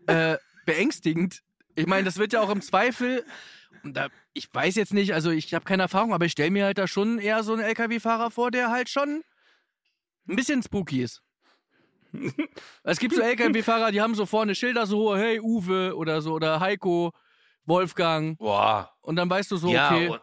äh, 0.08 0.38
beängstigend. 0.66 1.42
Ich 1.76 1.88
meine, 1.88 2.04
das 2.06 2.18
wird 2.18 2.34
ja 2.34 2.42
auch 2.42 2.50
im 2.50 2.62
Zweifel, 2.62 3.26
da, 3.94 4.10
ich 4.34 4.54
weiß 4.54 4.76
jetzt 4.76 4.94
nicht, 4.94 5.14
also 5.14 5.32
ich 5.32 5.54
habe 5.54 5.66
keine 5.66 5.84
Erfahrung, 5.84 6.14
aber 6.14 6.26
ich 6.26 6.32
stelle 6.32 6.52
mir 6.52 6.66
halt 6.66 6.78
da 6.78 6.88
schon 6.88 7.20
eher 7.20 7.44
so 7.44 7.54
einen 7.54 7.64
LKW-Fahrer 7.64 8.32
vor, 8.32 8.52
der 8.52 8.70
halt 8.70 8.90
schon 8.90 9.24
ein 10.28 10.36
bisschen 10.36 10.64
spooky 10.64 11.04
ist. 11.04 11.22
es 12.84 13.00
gibt 13.00 13.14
so 13.14 13.22
LKW-Fahrer, 13.22 13.92
die 13.92 14.02
haben 14.02 14.16
so 14.16 14.26
vorne 14.26 14.56
Schilder 14.56 14.86
so, 14.86 15.16
hey 15.16 15.40
Uwe 15.40 15.96
oder 15.96 16.22
so, 16.22 16.34
oder 16.34 16.60
Heiko, 16.60 17.12
Wolfgang. 17.66 18.38
Boah, 18.38 18.92
Und 19.02 19.18
dann 19.18 19.30
weißt 19.30 19.52
du 19.52 19.58
so, 19.58 19.70
ja, 19.70 19.92
okay. 19.92 20.20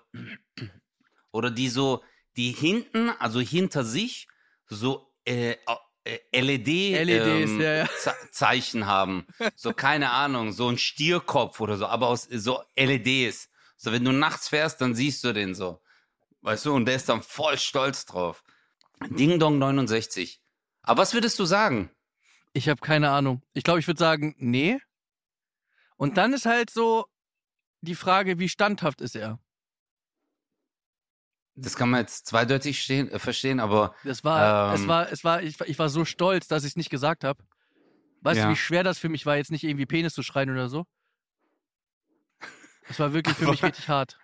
oder 1.33 1.51
die 1.51 1.68
so, 1.68 2.03
die 2.37 2.53
hinten, 2.53 3.11
also 3.18 3.40
hinter 3.40 3.85
sich, 3.85 4.27
so 4.66 5.12
äh, 5.25 5.57
äh, 6.05 6.40
LED, 6.40 6.66
LEDs, 6.66 7.51
ähm, 7.51 7.61
ja, 7.61 7.75
ja. 7.85 8.87
Haben. 8.87 9.27
So, 9.55 9.72
keine 9.72 10.11
Ahnung, 10.11 10.53
so 10.53 10.68
ein 10.68 10.79
Stierkopf 10.79 11.61
oder 11.61 11.77
so, 11.77 11.87
aber 11.87 12.09
aus 12.09 12.25
so 12.25 12.61
LEDs. 12.77 13.48
So, 13.83 13.90
wenn 13.90 14.05
du 14.05 14.12
nachts 14.12 14.49
fährst, 14.49 14.81
dann 14.81 14.95
siehst 14.95 15.25
du 15.25 15.33
den 15.33 15.57
so. 15.57 15.83
Weißt 16.42 16.64
du, 16.66 16.73
und 16.73 16.87
der 16.87 16.95
ist 16.95 17.09
dann 17.09 17.21
voll 17.21 17.59
stolz 17.59 18.05
drauf. 18.05 18.45
Ding 19.11 19.40
Dong 19.40 19.59
69. 19.59 20.40
Aber 20.83 21.03
was 21.03 21.14
würdest 21.14 21.37
du 21.40 21.45
sagen? 21.45 21.90
Ich 22.53 22.68
habe 22.68 22.81
keine 22.81 23.11
Ahnung. 23.11 23.42
Ich 23.55 23.64
glaube, 23.64 23.81
ich 23.81 23.88
würde 23.88 23.99
sagen, 23.99 24.37
nee. 24.38 24.79
Und 25.97 26.16
dann 26.16 26.33
ist 26.33 26.47
halt 26.47 26.71
so 26.71 27.07
die 27.81 27.97
Frage, 27.97 28.38
wie 28.38 28.49
standhaft 28.49 29.01
ist 29.01 29.16
er? 29.16 29.40
Das 31.57 31.75
kann 31.75 31.90
man 31.90 32.01
jetzt 32.01 32.27
zweideutig 32.29 32.81
stehen, 32.81 33.11
äh, 33.11 33.18
verstehen, 33.18 33.59
aber 33.59 33.97
Das 34.05 34.23
war, 34.23 34.73
es 34.75 34.83
Ähm. 34.83 34.88
war, 34.88 35.11
es 35.11 35.25
war, 35.25 35.42
ich, 35.42 35.59
war- 35.59 35.68
ich 35.68 35.79
war 35.81 35.88
so 35.88 36.05
stolz, 36.05 36.47
dass 36.47 36.62
ich 36.62 36.71
es 36.71 36.77
nicht 36.77 36.90
gesagt 36.90 37.25
habe. 37.25 37.42
Weißt 38.21 38.38
Ja. 38.38 38.45
du, 38.47 38.53
wie 38.53 38.57
schwer 38.57 38.85
das 38.85 39.01
für 39.01 39.09
mich 39.09 39.27
war, 39.27 39.37
jetzt 39.37 39.51
nicht 39.51 39.64
irgendwie 39.64 39.87
Penis 39.87 40.14
zu 40.14 40.23
schreien 40.23 40.51
oder 40.51 40.68
so? 40.68 40.87
Das 42.88 42.99
war 42.99 43.12
wirklich 43.12 43.37
für 43.37 43.49
mich 43.49 43.62
richtig 43.62 43.88
hart. 43.88 44.18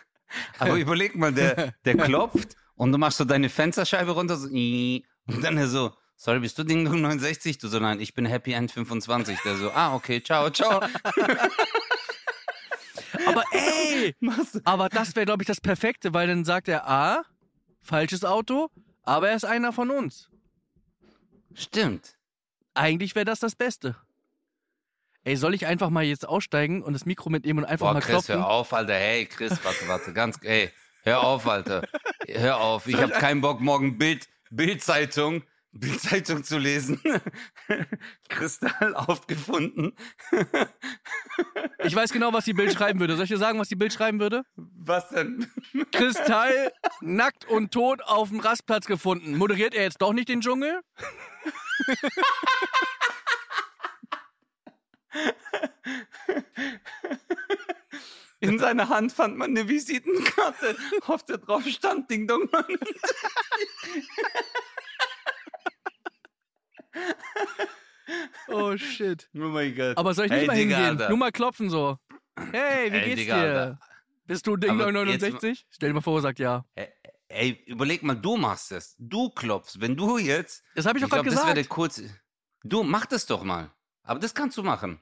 Aber 0.58 0.76
überleg 0.76 1.16
mal, 1.16 1.32
der, 1.32 1.74
der 1.84 1.96
klopft 2.04 2.56
und 2.74 2.92
du 2.92 2.98
machst 2.98 3.18
so 3.18 3.24
deine 3.24 3.48
Fensterscheibe 3.48 4.12
runter 4.12 4.36
so, 4.36 4.48
und 4.48 5.04
dann 5.42 5.56
er 5.56 5.68
so, 5.68 5.92
sorry, 6.16 6.40
bist 6.40 6.58
du 6.58 6.64
Ding 6.64 6.84
Dong 6.84 7.00
69? 7.00 7.58
Du 7.58 7.68
so, 7.68 7.78
nein, 7.78 8.00
ich 8.00 8.14
bin 8.14 8.26
Happy 8.26 8.52
End 8.52 8.70
25. 8.70 9.38
Der 9.44 9.56
so, 9.56 9.70
ah, 9.70 9.94
okay, 9.94 10.22
ciao, 10.22 10.50
ciao. 10.50 10.80
Aber 13.26 13.44
ey, 13.52 14.14
aber 14.64 14.88
das 14.88 15.16
wäre, 15.16 15.26
glaube 15.26 15.42
ich, 15.42 15.46
das 15.46 15.60
Perfekte, 15.60 16.14
weil 16.14 16.28
dann 16.28 16.44
sagt 16.44 16.68
er, 16.68 16.88
ah, 16.88 17.24
falsches 17.80 18.24
Auto, 18.24 18.70
aber 19.02 19.30
er 19.30 19.36
ist 19.36 19.44
einer 19.44 19.72
von 19.72 19.90
uns. 19.90 20.30
Stimmt. 21.54 22.16
Eigentlich 22.74 23.14
wäre 23.14 23.24
das 23.24 23.40
das 23.40 23.56
Beste. 23.56 23.96
Ey, 25.28 25.36
soll 25.36 25.52
ich 25.52 25.66
einfach 25.66 25.90
mal 25.90 26.04
jetzt 26.04 26.26
aussteigen 26.26 26.82
und 26.82 26.94
das 26.94 27.04
Mikro 27.04 27.28
mitnehmen 27.28 27.58
und 27.58 27.64
einfach 27.66 27.88
Boah, 27.88 27.92
mal 27.92 28.00
Chris, 28.00 28.12
klopfen? 28.12 28.36
hör 28.36 28.48
auf, 28.48 28.72
Alter. 28.72 28.94
Hey, 28.94 29.26
Chris, 29.26 29.62
warte, 29.62 29.86
warte, 29.86 30.14
ganz, 30.14 30.38
ey, 30.42 30.70
hör 31.02 31.22
auf, 31.22 31.46
Alter. 31.46 31.82
Hör 32.26 32.56
auf. 32.58 32.86
Ich 32.86 32.96
habe 32.96 33.12
keinen 33.12 33.42
Bock, 33.42 33.60
morgen 33.60 33.98
Bild, 33.98 34.26
Bildzeitung, 34.48 35.42
Bildzeitung 35.72 36.44
zu 36.44 36.56
lesen. 36.56 36.98
Kristall 38.30 38.94
aufgefunden. 38.94 39.92
Ich 41.84 41.94
weiß 41.94 42.10
genau, 42.10 42.32
was 42.32 42.46
die 42.46 42.54
Bild 42.54 42.72
schreiben 42.72 42.98
würde. 42.98 43.14
Soll 43.16 43.24
ich 43.24 43.30
dir 43.30 43.36
sagen, 43.36 43.58
was 43.58 43.68
die 43.68 43.76
Bild 43.76 43.92
schreiben 43.92 44.20
würde? 44.20 44.44
Was 44.56 45.10
denn? 45.10 45.46
Kristall 45.92 46.72
nackt 47.02 47.44
und 47.44 47.70
tot 47.70 48.00
auf 48.02 48.30
dem 48.30 48.40
Rastplatz 48.40 48.86
gefunden. 48.86 49.36
Moderiert 49.36 49.74
er 49.74 49.82
jetzt 49.82 50.00
doch 50.00 50.14
nicht 50.14 50.30
den 50.30 50.40
Dschungel? 50.40 50.80
In 58.40 58.58
seiner 58.58 58.88
Hand 58.88 59.12
fand 59.12 59.36
man 59.36 59.50
eine 59.50 59.68
Visitenkarte, 59.68 60.76
auf 61.06 61.24
der 61.24 61.38
drauf 61.38 61.64
stand 61.66 62.08
Ding 62.10 62.26
Dong 62.28 62.48
69. 62.50 64.08
Oh 68.48 68.76
shit. 68.76 69.28
Oh 69.34 69.38
mein 69.40 69.74
Gott. 69.74 69.98
Aber 69.98 70.14
soll 70.14 70.26
ich 70.26 70.32
nicht 70.32 70.40
Ey, 70.40 70.46
mal 70.46 70.56
Digga, 70.56 70.76
hingehen? 70.76 70.90
Alter. 70.92 71.08
Nur 71.10 71.18
mal 71.18 71.30
klopfen 71.30 71.68
so. 71.68 71.98
Hey, 72.52 72.90
wie 72.90 72.96
Ey, 72.96 73.04
geht's 73.04 73.20
Digga, 73.20 73.34
dir? 73.34 73.48
Alter. 73.48 73.80
Bist 74.26 74.46
du 74.46 74.56
Ding 74.56 74.78
Dong 74.78 74.94
jetzt 75.06 75.22
69? 75.22 75.66
Stell 75.70 75.90
dir 75.90 75.94
mal 75.94 76.00
vor, 76.00 76.20
sagt 76.22 76.38
ja. 76.38 76.64
Ey, 77.28 77.62
überleg 77.66 78.02
mal, 78.02 78.14
du 78.14 78.36
machst 78.36 78.72
es. 78.72 78.94
Du 78.98 79.30
klopfst. 79.30 79.80
Wenn 79.80 79.96
du 79.96 80.18
jetzt. 80.18 80.62
Das 80.74 80.86
habe 80.86 80.98
ich 80.98 81.04
doch 81.04 81.10
gerade 81.10 81.28
das 81.28 81.36
wäre 81.36 81.54
gesagt. 81.54 81.68
kurze. 81.68 82.10
Du, 82.64 82.82
mach 82.82 83.06
das 83.06 83.26
doch 83.26 83.44
mal. 83.44 83.70
Aber 84.08 84.20
das 84.20 84.34
kannst 84.34 84.56
du 84.56 84.62
machen. 84.62 84.98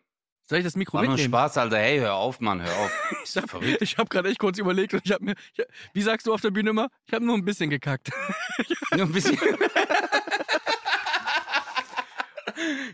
Soll 0.47 0.59
ich 0.59 0.65
das 0.65 0.75
Mikro 0.75 0.95
War 0.95 1.05
nur 1.05 1.13
mitnehmen? 1.13 1.31
Spaß, 1.31 1.59
Alter. 1.59 1.79
Hey, 1.79 1.99
hör 2.01 2.15
auf, 2.15 2.41
Mann, 2.41 2.61
hör 2.61 2.77
auf. 2.77 2.91
Ich 3.81 3.99
habe 3.99 4.09
gerade 4.09 4.29
echt 4.29 4.41
kurz 4.41 4.59
überlegt 4.59 4.95
und 4.95 5.03
ich 5.05 5.13
habe 5.13 5.25
mir, 5.25 5.35
ich, 5.55 5.65
wie 5.93 6.03
sagst 6.03 6.27
du 6.27 6.35
auf 6.35 6.41
der 6.41 6.51
Bühne 6.51 6.71
immer? 6.71 6.89
Ich 7.07 7.15
habe 7.15 7.25
nur 7.25 7.37
ein 7.37 7.45
bisschen 7.45 7.71
gekackt. 7.71 8.11
Nur 8.93 9.07
ein 9.07 9.13
bisschen. 9.13 9.39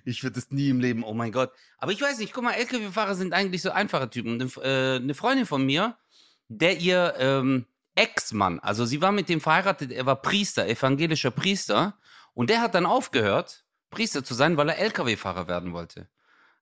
Ich 0.04 0.22
würde 0.22 0.34
das 0.34 0.50
nie 0.50 0.68
im 0.68 0.80
Leben, 0.80 1.04
oh 1.04 1.14
mein 1.14 1.30
Gott. 1.30 1.52
Aber 1.78 1.92
ich 1.92 2.02
weiß 2.02 2.18
nicht, 2.18 2.32
guck 2.32 2.42
mal, 2.42 2.52
LKW-Fahrer 2.54 3.14
sind 3.14 3.32
eigentlich 3.32 3.62
so 3.62 3.70
einfache 3.70 4.10
Typen. 4.10 4.42
Und 4.42 4.56
äh, 4.58 4.96
eine 4.96 5.14
Freundin 5.14 5.46
von 5.46 5.64
mir, 5.64 5.96
der 6.48 6.78
ihr 6.78 7.14
ähm, 7.18 7.66
Ex-Mann, 7.94 8.58
also 8.58 8.84
sie 8.84 9.00
war 9.00 9.12
mit 9.12 9.28
dem 9.28 9.40
verheiratet, 9.40 9.92
er 9.92 10.04
war 10.04 10.16
Priester, 10.20 10.66
evangelischer 10.66 11.30
Priester. 11.30 11.96
Und 12.34 12.50
der 12.50 12.60
hat 12.60 12.74
dann 12.74 12.84
aufgehört, 12.84 13.61
Priester 13.92 14.24
zu 14.24 14.34
sein, 14.34 14.56
weil 14.56 14.68
er 14.68 14.78
LKW-Fahrer 14.78 15.46
werden 15.46 15.72
wollte. 15.72 16.08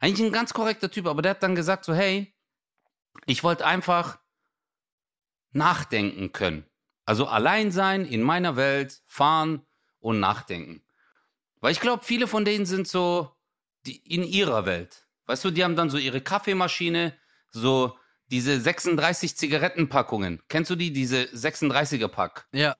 Eigentlich 0.00 0.26
ein 0.26 0.32
ganz 0.32 0.52
korrekter 0.52 0.90
Typ, 0.90 1.06
aber 1.06 1.22
der 1.22 1.30
hat 1.30 1.42
dann 1.42 1.54
gesagt 1.54 1.86
so, 1.86 1.94
hey, 1.94 2.34
ich 3.26 3.42
wollte 3.42 3.64
einfach 3.64 4.18
nachdenken 5.52 6.32
können. 6.32 6.66
Also 7.06 7.26
allein 7.26 7.72
sein, 7.72 8.04
in 8.04 8.22
meiner 8.22 8.56
Welt, 8.56 9.02
fahren 9.06 9.66
und 9.98 10.20
nachdenken. 10.20 10.82
Weil 11.60 11.72
ich 11.72 11.80
glaube, 11.80 12.04
viele 12.04 12.26
von 12.26 12.44
denen 12.44 12.66
sind 12.66 12.88
so 12.88 13.30
die, 13.86 13.96
in 13.96 14.22
ihrer 14.22 14.66
Welt. 14.66 15.06
Weißt 15.26 15.44
du, 15.44 15.50
die 15.50 15.64
haben 15.64 15.76
dann 15.76 15.90
so 15.90 15.98
ihre 15.98 16.20
Kaffeemaschine, 16.20 17.16
so 17.50 17.96
diese 18.26 18.60
36 18.60 19.36
Zigarettenpackungen. 19.36 20.42
Kennst 20.48 20.70
du 20.70 20.76
die, 20.76 20.92
diese 20.92 21.22
36er 21.24 22.08
Pack? 22.08 22.46
Ja. 22.52 22.76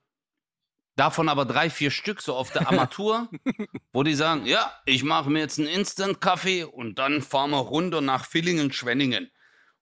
Davon 1.01 1.31
aber 1.31 1.47
drei, 1.47 1.71
vier 1.71 1.91
Stück 1.91 2.21
so 2.21 2.35
auf 2.35 2.51
der 2.51 2.69
Armatur, 2.69 3.31
wo 3.95 4.03
die 4.03 4.15
sagen, 4.15 4.45
ja, 4.45 4.71
ich 4.85 5.03
mache 5.03 5.31
mir 5.31 5.39
jetzt 5.39 5.59
einen 5.59 5.67
Instant-Kaffee 5.67 6.65
und 6.65 6.99
dann 6.99 7.23
fahren 7.23 7.53
wir 7.53 7.57
runter 7.57 8.03
nach 8.03 8.27
Villingen-Schwenningen. 8.27 9.31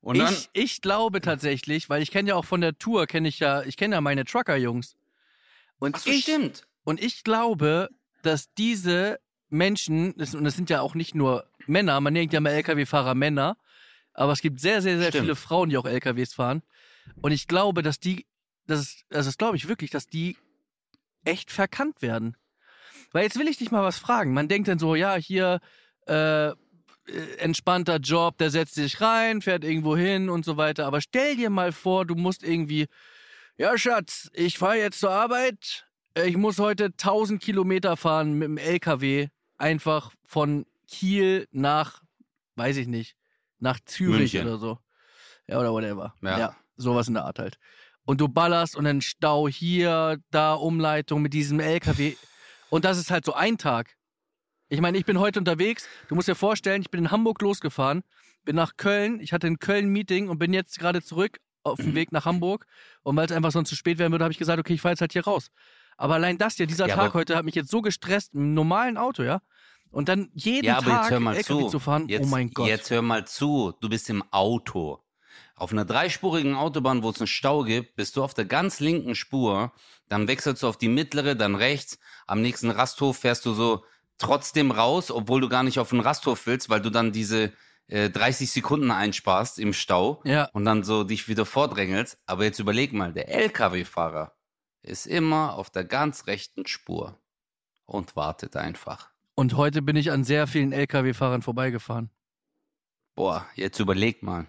Und 0.01 0.19
dann, 0.19 0.33
Ich, 0.33 0.49
ich 0.53 0.81
glaube 0.81 1.21
tatsächlich, 1.21 1.91
weil 1.91 2.03
ich 2.03 2.13
kenne 2.13 2.29
ja 2.29 2.35
auch 2.37 2.45
von 2.45 2.61
der 2.61 2.79
Tour, 2.79 3.09
kenne 3.09 3.27
ich 3.27 3.41
ja, 3.41 3.65
ich 3.65 3.77
kenne 3.77 3.97
ja 3.97 4.01
meine 4.01 4.27
Trucker-Jungs. 4.27 4.97
Und 5.81 5.97
ach 5.97 5.99
so, 6.03 6.11
ich, 6.11 6.23
stimmt. 6.23 6.69
Und 6.85 7.03
ich 7.03 7.25
glaube, 7.25 7.89
dass 8.23 8.55
diese 8.55 9.19
Menschen, 9.49 10.17
das, 10.19 10.37
und 10.37 10.45
das 10.45 10.55
sind 10.55 10.71
ja 10.71 10.83
auch 10.83 10.95
nicht 10.95 11.17
nur 11.17 11.51
Männer, 11.67 12.01
man 12.01 12.13
nennt 12.13 12.33
ja 12.33 12.39
mal 12.39 12.51
Lkw-Fahrer 12.51 13.17
Männer, 13.17 13.57
aber 14.15 14.31
es 14.31 14.41
gibt 14.41 14.61
sehr, 14.61 14.83
sehr, 14.83 14.99
sehr 14.99 15.09
Stimmt. 15.09 15.25
viele 15.25 15.35
Frauen, 15.35 15.71
die 15.71 15.79
auch 15.79 15.87
LKWs 15.87 16.33
fahren. 16.33 16.63
Und 17.21 17.33
ich 17.33 17.49
glaube, 17.49 17.83
dass 17.83 17.99
die, 17.99 18.25
das 18.69 18.83
ist, 18.83 19.05
also 19.11 19.29
das 19.29 19.37
glaube 19.37 19.57
ich 19.57 19.67
wirklich, 19.67 19.91
dass 19.91 20.07
die 20.07 20.37
echt 21.25 21.51
verkannt 21.51 22.03
werden. 22.03 22.37
Weil 23.13 23.25
jetzt 23.25 23.39
will 23.39 23.49
ich 23.49 23.59
dich 23.59 23.71
mal 23.71 23.83
was 23.83 23.99
fragen. 23.99 24.35
Man 24.35 24.49
denkt 24.49 24.69
dann 24.69 24.79
so, 24.79 24.95
ja, 24.95 25.17
hier, 25.17 25.61
äh, 26.07 26.53
äh, 27.09 27.37
entspannter 27.39 27.97
Job, 27.97 28.39
der 28.39 28.51
setzt 28.51 28.75
sich 28.75 29.01
rein, 29.01 29.41
fährt 29.41 29.65
irgendwo 29.65 29.97
hin 29.97 30.29
und 30.29 30.45
so 30.45 30.57
weiter. 30.57 30.87
Aber 30.87 31.01
stell 31.01 31.37
dir 31.37 31.51
mal 31.51 31.73
vor, 31.73 32.05
du 32.05 32.15
musst 32.15 32.43
irgendwie, 32.43 32.87
ja, 33.57 33.77
Schatz, 33.79 34.31
ich 34.35 34.59
fahre 34.59 34.77
jetzt 34.77 35.01
zur 35.01 35.11
Arbeit, 35.11 35.87
ich 36.25 36.37
muss 36.37 36.59
heute 36.59 36.87
1000 36.87 37.41
Kilometer 37.41 37.97
fahren 37.97 38.35
mit 38.35 38.49
dem 38.49 38.59
LKW, 38.59 39.29
einfach 39.57 40.13
von 40.25 40.67
Kiel 40.87 41.49
nach, 41.51 42.03
weiß 42.57 42.77
ich 42.77 42.89
nicht, 42.89 43.17
nach 43.59 43.81
Zürich 43.81 44.35
München. 44.35 44.47
oder 44.47 44.59
so. 44.59 44.79
Ja, 45.47 45.59
oder 45.61 45.73
whatever. 45.73 46.15
Ja. 46.23 46.39
ja, 46.39 46.57
sowas 46.77 47.09
in 47.09 47.15
der 47.15 47.25
Art 47.25 47.39
halt. 47.39 47.59
Und 48.09 48.23
du 48.23 48.29
ballerst 48.29 48.75
und 48.75 48.85
dann 48.85 49.03
Stau 49.03 49.49
hier, 49.49 50.17
da 50.31 50.55
Umleitung 50.55 51.21
mit 51.21 51.35
diesem 51.35 51.61
LKW. 51.61 52.17
Und 52.71 52.87
das 52.87 52.97
ist 52.97 53.11
halt 53.11 53.27
so 53.27 53.35
ein 53.35 53.59
Tag. 53.59 53.97
Ich 54.71 54.81
meine, 54.81 54.97
ich 54.97 55.05
bin 55.05 55.19
heute 55.21 55.39
unterwegs. 55.39 55.87
Du 56.09 56.15
musst 56.15 56.27
dir 56.27 56.35
vorstellen, 56.35 56.81
ich 56.81 56.91
bin 56.91 57.01
in 57.01 57.11
Hamburg 57.11 57.43
losgefahren, 57.43 58.03
bin 58.47 58.57
nach 58.57 58.79
Köln. 58.79 59.21
Ich 59.21 59.35
hatte 59.35 59.47
in 59.47 59.59
Köln 59.59 59.89
ein 59.89 59.91
Meeting 59.91 60.31
und 60.31 60.39
bin 60.39 60.55
jetzt 60.55 60.79
gerade 60.79 61.03
zurück 61.03 61.37
auf 61.65 61.79
Mhm. 61.81 61.83
dem 61.83 61.95
Weg 61.97 62.11
nach 62.13 62.25
Hamburg. 62.25 62.65
Und 63.03 63.15
weil 63.15 63.27
es 63.27 63.33
einfach 63.33 63.53
sonst 63.53 63.69
zu 63.69 63.77
spät 63.77 63.99
werden 63.99 64.11
würde, 64.13 64.25
habe 64.25 64.33
ich 64.33 64.39
gesagt, 64.39 64.59
okay, 64.59 64.73
ich 64.73 64.81
fahre 64.81 64.93
jetzt 64.95 65.03
halt 65.03 65.13
hier 65.13 65.25
raus. 65.25 65.51
Aber 65.99 66.15
allein 66.15 66.39
das 66.39 66.55
hier, 66.55 66.67
dieser 66.67 66.89
Ja, 66.89 66.95
Tag 66.97 67.13
heute 67.13 67.37
hat 67.37 67.45
mich 67.45 67.57
jetzt 67.57 67.71
so 67.71 67.83
gestresst, 67.83 68.33
im 68.33 68.55
normalen 68.55 68.97
Auto, 68.97 69.23
ja. 69.23 69.43
Und 69.91 70.09
dann 70.09 70.31
jeden 70.33 70.65
Ja, 70.65 70.79
aber 70.79 70.87
Tag 70.93 71.03
jetzt 71.03 71.11
hör 71.11 71.21
mal 71.21 71.37
LKW 71.37 71.61
zu. 71.65 71.69
zu 71.69 71.79
fahren, 71.79 72.09
Jetzt, 72.09 72.25
oh 72.25 72.29
mein 72.29 72.49
Gott. 72.53 72.69
Jetzt 72.69 72.91
hör 72.91 73.03
mal 73.03 73.27
zu. 73.27 73.75
Du 73.83 73.91
bist 73.91 74.09
im 74.09 74.23
Auto. 74.33 75.03
Auf 75.59 75.73
einer 75.73 75.85
dreispurigen 75.85 76.55
Autobahn, 76.55 77.03
wo 77.03 77.11
es 77.11 77.21
einen 77.21 77.27
Stau 77.27 77.65
gibt, 77.65 77.97
bist 77.97 78.17
du 78.17 78.23
auf 78.23 78.33
der 78.35 78.45
ganz 78.45 78.81
linken 78.81 79.15
Spur. 79.15 79.73
Dann 80.09 80.29
wechselst 80.29 80.63
du 80.63 80.69
auf 80.69 80.77
die 80.77 80.89
mittlere, 80.89 81.35
dann 81.35 81.55
rechts. 81.57 81.99
Am 82.27 82.41
nächsten 82.43 82.71
Rasthof 82.71 83.19
fährst 83.19 83.45
du 83.45 83.53
so 83.53 83.85
trotzdem 84.19 84.71
raus, 84.71 85.11
obwohl 85.11 85.41
du 85.41 85.49
gar 85.49 85.63
nicht 85.63 85.79
auf 85.79 85.91
den 85.91 86.01
Rasthof 86.01 86.47
willst, 86.47 86.71
weil 86.71 86.81
du 86.81 86.91
dann 86.91 87.13
diese 87.13 87.53
äh, 87.89 88.09
30 88.09 88.51
Sekunden 88.51 88.91
einsparst 88.91 89.59
im 89.59 89.73
Stau 89.73 90.21
Ja, 90.25 90.45
und 90.53 90.65
dann 90.65 90.85
so 90.85 91.05
dich 91.05 91.29
wieder 91.29 91.45
vordrängelst. 91.45 92.19
Aber 92.27 92.45
jetzt 92.45 92.59
überleg 92.61 92.93
mal, 92.93 93.13
der 93.13 93.29
LKW-Fahrer 93.29 94.33
ist 94.83 95.07
immer 95.07 95.55
auf 95.55 95.71
der 95.71 95.85
ganz 95.85 96.27
rechten 96.27 96.67
Spur 96.67 97.19
und 97.85 98.15
wartet 98.17 98.55
einfach. 98.57 99.11
und 99.35 99.57
heute 99.57 99.83
bin 99.83 99.97
ich 99.97 100.11
an 100.13 100.25
sehr 100.25 100.47
vielen 100.47 100.73
LKW-Fahrern 100.73 101.43
vorbeigefahren. 101.43 102.11
Boah, 103.15 103.47
jetzt 103.55 103.81
überleg 103.81 104.23
mal. 104.23 104.47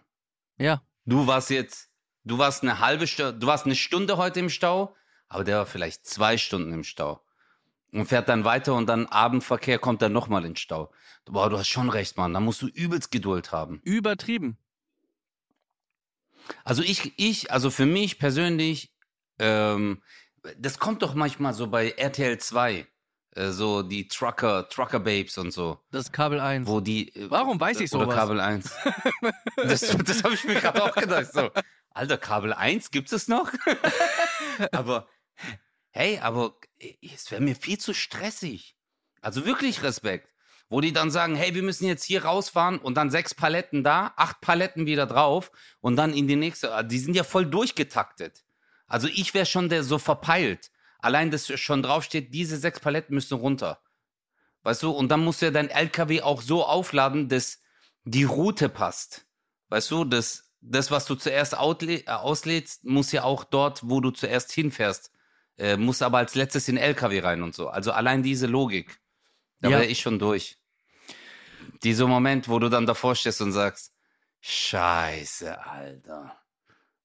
Ja, 0.58 0.82
Du 1.10 1.26
warst 1.26 1.50
jetzt, 1.50 1.90
du 2.24 2.38
warst 2.38 2.62
eine 2.62 2.78
halbe 2.78 3.08
Stunde, 3.08 3.34
du 3.34 3.48
warst 3.48 3.66
eine 3.66 3.76
Stunde 3.76 4.18
heute 4.18 4.42
im 4.42 4.50
Stau, 4.50 4.96
aber 5.28 5.44
der 5.44 5.58
war 5.58 5.66
vielleicht 5.66 6.06
zwei 6.06 6.38
Stunden 6.38 6.72
im 6.72 6.84
Stau. 6.84 7.20
Und 7.92 8.06
fährt 8.06 8.30
dann 8.30 8.44
weiter 8.44 8.76
und 8.76 8.86
dann 8.86 9.08
Abendverkehr 9.08 9.80
kommt 9.80 10.04
dann 10.04 10.14
nochmal 10.14 10.46
in 10.46 10.56
Stau. 10.56 10.92
Boah, 11.26 11.50
du 11.50 11.58
hast 11.58 11.68
schon 11.68 11.90
recht, 11.90 12.16
Mann. 12.18 12.36
Da 12.36 12.40
musst 12.40 12.62
du 12.62 12.68
übelst 12.68 13.10
Geduld 13.10 13.52
haben. 13.52 13.82
übertrieben. 13.84 14.60
Also 16.64 16.84
ich, 16.84 17.14
ich, 17.18 17.52
also 17.52 17.72
für 17.72 17.88
mich 17.88 18.20
persönlich, 18.20 18.94
ähm, 19.40 20.04
das 20.60 20.78
kommt 20.78 21.02
doch 21.02 21.16
manchmal 21.16 21.56
so 21.56 21.66
bei 21.66 21.90
RTL 21.90 22.38
2, 22.38 22.86
äh, 23.36 23.50
so 23.52 23.82
die 23.84 24.08
Trucker, 24.08 24.68
Trucker 24.70 25.00
Babes 25.00 25.38
und 25.38 25.52
so, 25.52 25.80
Das 25.92 26.06
ist 26.06 26.14
Kabel 26.14 26.40
1. 26.40 26.68
wo 26.68 26.80
die. 26.80 27.16
äh, 27.16 27.30
Warum 27.30 27.60
weiß 27.60 27.80
ich 27.80 27.94
Oder 27.94 28.06
sowas? 28.06 28.16
Kabel 28.16 28.40
1. 28.40 28.72
Das, 29.58 29.82
das 29.82 30.24
habe 30.24 30.34
ich 30.34 30.44
mir 30.46 30.56
gerade 30.56 30.84
auch 30.84 30.96
gedacht. 30.96 31.32
So, 31.34 31.50
Alter, 31.92 32.18
Kabel 32.18 32.54
1, 32.54 32.92
gibt 32.92 33.12
es 33.12 33.28
noch? 33.28 33.52
aber, 34.72 35.08
hey, 35.92 36.20
aber 36.20 36.56
es 37.02 37.30
wäre 37.32 37.42
mir 37.42 37.56
viel 37.56 37.78
zu 37.78 37.94
stressig. 37.94 38.76
Also 39.22 39.46
wirklich 39.46 39.84
Respekt. 39.84 40.30
Wo 40.72 40.82
die 40.82 40.94
dann 40.94 41.10
sagen, 41.10 41.36
hey, 41.36 41.56
wir 41.56 41.64
müssen 41.64 41.88
jetzt 41.88 42.04
hier 42.04 42.26
rausfahren 42.26 42.78
und 42.78 42.94
dann 42.96 43.10
sechs 43.10 43.34
Paletten 43.34 43.84
da, 43.84 44.14
acht 44.18 44.40
Paletten 44.40 44.86
wieder 44.86 45.08
drauf 45.08 45.52
und 45.82 45.96
dann 45.96 46.14
in 46.14 46.28
die 46.28 46.36
nächste. 46.36 46.74
Ah, 46.76 46.84
Die 46.84 47.00
sind 47.00 47.16
ja 47.16 47.24
voll 47.24 47.48
durchgetaktet. 47.48 48.44
Also 48.86 49.08
ich 49.08 49.34
wäre 49.34 49.48
schon 49.48 49.70
der 49.70 49.84
so 49.84 49.98
verpeilt. 49.98 50.70
Allein, 51.00 51.32
dass 51.32 51.48
schon 51.48 51.82
draufsteht, 51.82 52.34
diese 52.34 52.58
sechs 52.58 52.80
Paletten 52.80 53.16
müssen 53.16 53.36
runter. 53.36 53.82
Weißt 54.64 54.84
du, 54.84 54.92
und 54.92 55.10
dann 55.10 55.24
musst 55.24 55.42
du 55.42 55.46
ja 55.46 55.52
dein 55.52 55.70
LKW 55.70 56.22
auch 56.22 56.42
so 56.42 56.66
aufladen, 56.66 57.30
dass 57.30 57.62
die 58.04 58.26
Route 58.26 58.68
passt. 58.70 59.26
Weißt 59.70 59.90
du, 59.92 60.04
das, 60.04 60.52
das 60.62 60.92
was 60.92 61.06
du 61.06 61.16
zuerst 61.16 61.54
äh, 61.54 62.04
auslädst, 62.08 62.84
muss 62.84 63.12
ja 63.12 63.24
auch 63.24 63.46
dort, 63.46 63.88
wo 63.90 64.02
du 64.02 64.12
zuerst 64.12 64.52
hinfährst, 64.52 65.12
äh, 65.58 65.78
muss 65.78 66.02
aber 66.02 66.18
als 66.18 66.36
letztes 66.36 66.68
in 66.68 66.76
den 66.76 66.84
LKW 66.84 67.20
rein 67.22 67.44
und 67.44 67.56
so. 67.56 67.70
Also 67.70 67.92
allein 67.94 68.22
diese 68.24 68.48
Logik, 68.48 69.00
da 69.62 69.70
Ja. 69.70 69.78
wäre 69.78 69.88
ich 69.88 70.02
schon 70.02 70.20
durch. 70.20 70.58
Dieser 71.84 72.08
Moment, 72.08 72.50
wo 72.50 72.60
du 72.60 72.70
dann 72.70 72.86
davor 72.86 73.16
stehst 73.16 73.42
und 73.42 73.54
sagst, 73.54 73.94
Scheiße, 74.42 75.66
Alter. 75.66 76.38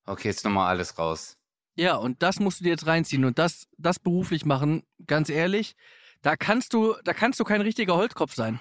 Okay, 0.06 0.28
jetzt 0.28 0.44
nochmal 0.44 0.68
alles 0.68 0.98
raus. 0.98 1.36
Ja, 1.76 1.96
und 1.96 2.22
das 2.22 2.38
musst 2.38 2.60
du 2.60 2.64
dir 2.64 2.70
jetzt 2.70 2.86
reinziehen 2.86 3.24
und 3.24 3.38
das, 3.38 3.66
das 3.78 3.98
beruflich 3.98 4.44
machen, 4.44 4.84
ganz 5.06 5.28
ehrlich, 5.28 5.74
da 6.22 6.36
kannst 6.36 6.72
du, 6.72 6.94
da 7.04 7.12
kannst 7.12 7.40
du 7.40 7.44
kein 7.44 7.60
richtiger 7.60 7.96
Holzkopf 7.96 8.34
sein. 8.34 8.60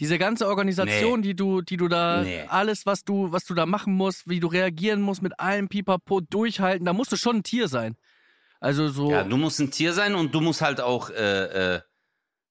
Diese 0.00 0.18
ganze 0.18 0.48
Organisation, 0.48 1.20
die 1.22 1.34
du, 1.34 1.60
die 1.60 1.76
du 1.76 1.86
da, 1.88 2.22
Nee. 2.22 2.46
alles, 2.48 2.86
was 2.86 3.04
du, 3.04 3.32
was 3.32 3.44
du 3.44 3.54
da 3.54 3.66
machen 3.66 3.94
musst, 3.94 4.28
wie 4.28 4.40
du 4.40 4.46
reagieren 4.48 5.00
musst, 5.02 5.22
mit 5.22 5.38
allem 5.38 5.68
Pipapo 5.68 6.20
durchhalten, 6.20 6.86
da 6.86 6.92
musst 6.92 7.12
du 7.12 7.16
schon 7.16 7.36
ein 7.36 7.42
Tier 7.42 7.68
sein. 7.68 7.96
Also 8.60 8.88
so, 8.88 9.10
Ja, 9.10 9.24
du 9.24 9.36
musst 9.36 9.60
ein 9.60 9.70
Tier 9.70 9.92
sein 9.92 10.14
und 10.14 10.34
du 10.34 10.40
musst 10.40 10.62
halt 10.62 10.80
auch, 10.80 11.10
äh, 11.10 11.74
äh, 11.76 11.80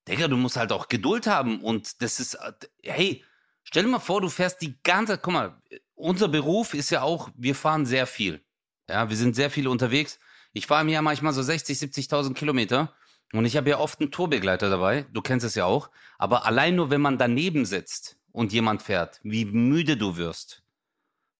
Digga, 0.07 0.27
du 0.27 0.37
musst 0.37 0.57
halt 0.57 0.71
auch 0.71 0.87
Geduld 0.87 1.27
haben 1.27 1.61
und 1.61 2.01
das 2.01 2.19
ist, 2.19 2.37
hey, 2.83 3.23
stell 3.63 3.83
dir 3.83 3.89
mal 3.89 3.99
vor, 3.99 4.21
du 4.21 4.29
fährst 4.29 4.61
die 4.61 4.81
ganze, 4.83 5.17
guck 5.17 5.33
mal, 5.33 5.61
unser 5.95 6.27
Beruf 6.27 6.73
ist 6.73 6.89
ja 6.89 7.01
auch, 7.01 7.29
wir 7.35 7.53
fahren 7.55 7.85
sehr 7.85 8.07
viel. 8.07 8.41
Ja, 8.89 9.09
wir 9.09 9.15
sind 9.15 9.35
sehr 9.35 9.49
viel 9.49 9.67
unterwegs. 9.67 10.19
Ich 10.51 10.67
fahre 10.67 10.81
im 10.81 10.89
Jahr 10.89 11.01
manchmal 11.01 11.31
so 11.33 11.41
60, 11.41 11.77
70.000 11.77 12.33
Kilometer 12.33 12.93
und 13.33 13.45
ich 13.45 13.55
habe 13.55 13.69
ja 13.69 13.77
oft 13.77 14.01
einen 14.01 14.11
Tourbegleiter 14.11 14.69
dabei, 14.69 15.05
du 15.13 15.21
kennst 15.21 15.45
es 15.45 15.55
ja 15.55 15.65
auch, 15.65 15.91
aber 16.17 16.45
allein 16.45 16.75
nur, 16.75 16.89
wenn 16.89 17.01
man 17.01 17.19
daneben 17.19 17.65
sitzt 17.65 18.17
und 18.31 18.51
jemand 18.51 18.81
fährt, 18.81 19.19
wie 19.23 19.45
müde 19.45 19.95
du 19.95 20.17
wirst. 20.17 20.63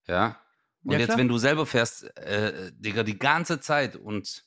Ja. 0.08 0.40
Und 0.84 0.94
Ja, 0.94 1.00
jetzt, 1.00 1.18
wenn 1.18 1.28
du 1.28 1.38
selber 1.38 1.66
fährst, 1.66 2.04
äh, 2.18 2.72
Digga, 2.74 3.04
die 3.04 3.18
ganze 3.20 3.60
Zeit 3.60 3.96
und 3.96 4.46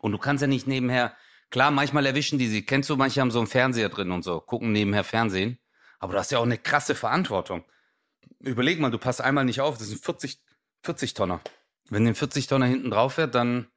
und 0.00 0.12
du 0.12 0.18
kannst 0.18 0.40
ja 0.40 0.46
nicht 0.46 0.66
nebenher, 0.66 1.14
klar, 1.50 1.70
manchmal 1.70 2.06
erwischen 2.06 2.38
die 2.38 2.46
sie. 2.46 2.64
Kennst 2.64 2.88
du, 2.88 2.96
manche 2.96 3.20
haben 3.20 3.30
so 3.30 3.38
einen 3.38 3.48
Fernseher 3.48 3.88
drin 3.88 4.12
und 4.12 4.22
so, 4.22 4.40
gucken 4.40 4.72
nebenher 4.72 5.04
Fernsehen. 5.04 5.58
Aber 5.98 6.14
du 6.14 6.18
hast 6.18 6.30
ja 6.30 6.38
auch 6.38 6.44
eine 6.44 6.56
krasse 6.56 6.94
Verantwortung. 6.94 7.64
Überleg 8.38 8.80
mal, 8.80 8.90
du 8.90 8.98
passt 8.98 9.20
einmal 9.20 9.44
nicht 9.44 9.60
auf, 9.60 9.76
das 9.76 9.88
sind 9.88 10.02
40, 10.02 10.40
40 10.82 11.12
Tonner. 11.14 11.40
Wenn 11.90 12.04
den 12.04 12.14
40 12.14 12.46
Tonner 12.46 12.66
hinten 12.66 12.90
drauf 12.90 13.14
fährt, 13.14 13.34
dann, 13.34 13.68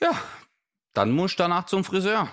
ja, 0.00 0.12
dann 0.94 1.10
musst 1.10 1.38
du 1.38 1.42
danach 1.42 1.66
zum 1.66 1.84
Friseur. 1.84 2.32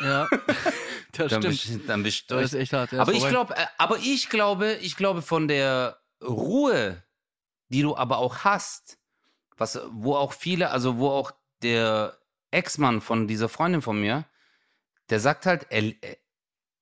ja, 0.00 0.28
das 1.12 1.30
Dann 1.30 1.42
stimmt. 1.42 1.44
bist, 1.44 1.88
dann 1.88 2.02
bist 2.02 2.30
du 2.30 2.34
Das 2.36 2.52
ist 2.52 2.58
echt 2.58 2.72
hart. 2.72 2.92
Ja, 2.92 3.00
aber 3.02 3.12
ich 3.12 3.26
glaube, 3.28 3.54
äh, 3.56 3.66
aber 3.78 3.98
ich 3.98 4.28
glaube, 4.30 4.74
ich 4.80 4.96
glaube 4.96 5.22
von 5.22 5.46
der 5.46 6.00
Ruhe, 6.22 7.02
die 7.68 7.82
du 7.82 7.96
aber 7.96 8.18
auch 8.18 8.38
hast, 8.38 8.98
was, 9.56 9.78
wo 9.90 10.16
auch 10.16 10.32
viele, 10.32 10.70
also 10.70 10.96
wo 10.96 11.10
auch 11.10 11.32
der 11.62 12.18
Ex-Mann 12.50 13.00
von 13.00 13.28
dieser 13.28 13.48
Freundin 13.48 13.82
von 13.82 14.00
mir, 14.00 14.24
der 15.10 15.20
sagt 15.20 15.46
halt, 15.46 15.66
er, 15.70 15.92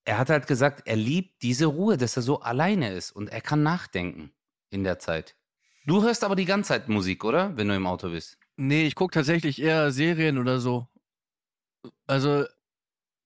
er 0.05 0.18
hat 0.18 0.31
halt 0.31 0.46
gesagt, 0.46 0.83
er 0.87 0.96
liebt 0.96 1.42
diese 1.42 1.66
Ruhe, 1.66 1.96
dass 1.96 2.16
er 2.16 2.23
so 2.23 2.40
alleine 2.40 2.92
ist 2.92 3.11
und 3.11 3.31
er 3.31 3.40
kann 3.40 3.62
nachdenken 3.62 4.33
in 4.70 4.85
der 4.85 4.99
Zeit. 4.99 5.37
Du 5.87 6.03
hörst 6.03 6.25
aber 6.25 6.37
die 6.37 6.45
ganze 6.45 6.69
Zeit 6.69 6.88
Musik, 6.88 7.25
oder? 7.25 7.57
Wenn 7.57 7.69
du 7.69 7.75
im 7.75 7.87
Auto 7.87 8.11
bist. 8.11 8.37
Nee, 8.57 8.87
ich 8.87 8.95
gucke 8.95 9.14
tatsächlich 9.14 9.61
eher 9.61 9.90
Serien 9.90 10.38
oder 10.38 10.61
so. 10.61 10.87
Also, 12.07 12.45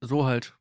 so 0.01 0.27
halt. 0.27 0.55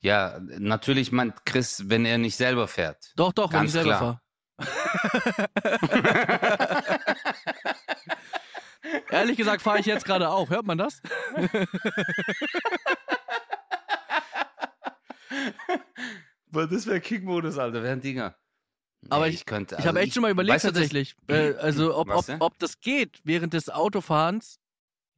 Ja, 0.00 0.38
natürlich 0.40 1.12
meint 1.12 1.46
Chris, 1.46 1.88
wenn 1.88 2.04
er 2.04 2.18
nicht 2.18 2.36
selber 2.36 2.68
fährt. 2.68 3.12
Doch, 3.16 3.32
doch, 3.32 3.50
wenn 3.52 3.64
ich 3.64 3.72
Ganz 3.72 3.72
selber 3.72 3.98
fahre. 3.98 4.20
Ehrlich 9.10 9.36
gesagt 9.36 9.62
fahre 9.62 9.80
ich 9.80 9.86
jetzt 9.86 10.04
gerade 10.04 10.28
auch. 10.28 10.50
Hört 10.50 10.66
man 10.66 10.78
das? 10.78 11.02
Boah, 16.46 16.68
das 16.68 16.86
wäre 16.86 17.00
Kickmodus, 17.00 17.58
Alter, 17.58 17.82
wären 17.82 18.00
Dinger. 18.00 18.36
Aber 19.10 19.28
ich 19.28 19.44
könnte. 19.46 19.74
Ich 19.74 19.78
also 19.78 19.88
habe 19.88 20.00
echt 20.00 20.14
schon 20.14 20.22
mal 20.22 20.30
überlegt 20.30 20.54
weißt 20.54 20.64
du, 20.64 20.68
das- 20.68 20.82
tatsächlich. 20.82 21.16
Äh, 21.28 21.54
also 21.54 21.96
ob, 21.96 22.08
ob, 22.10 22.24
ob 22.40 22.58
das 22.58 22.80
geht, 22.80 23.20
während 23.24 23.52
des 23.52 23.70
Autofahrens 23.70 24.58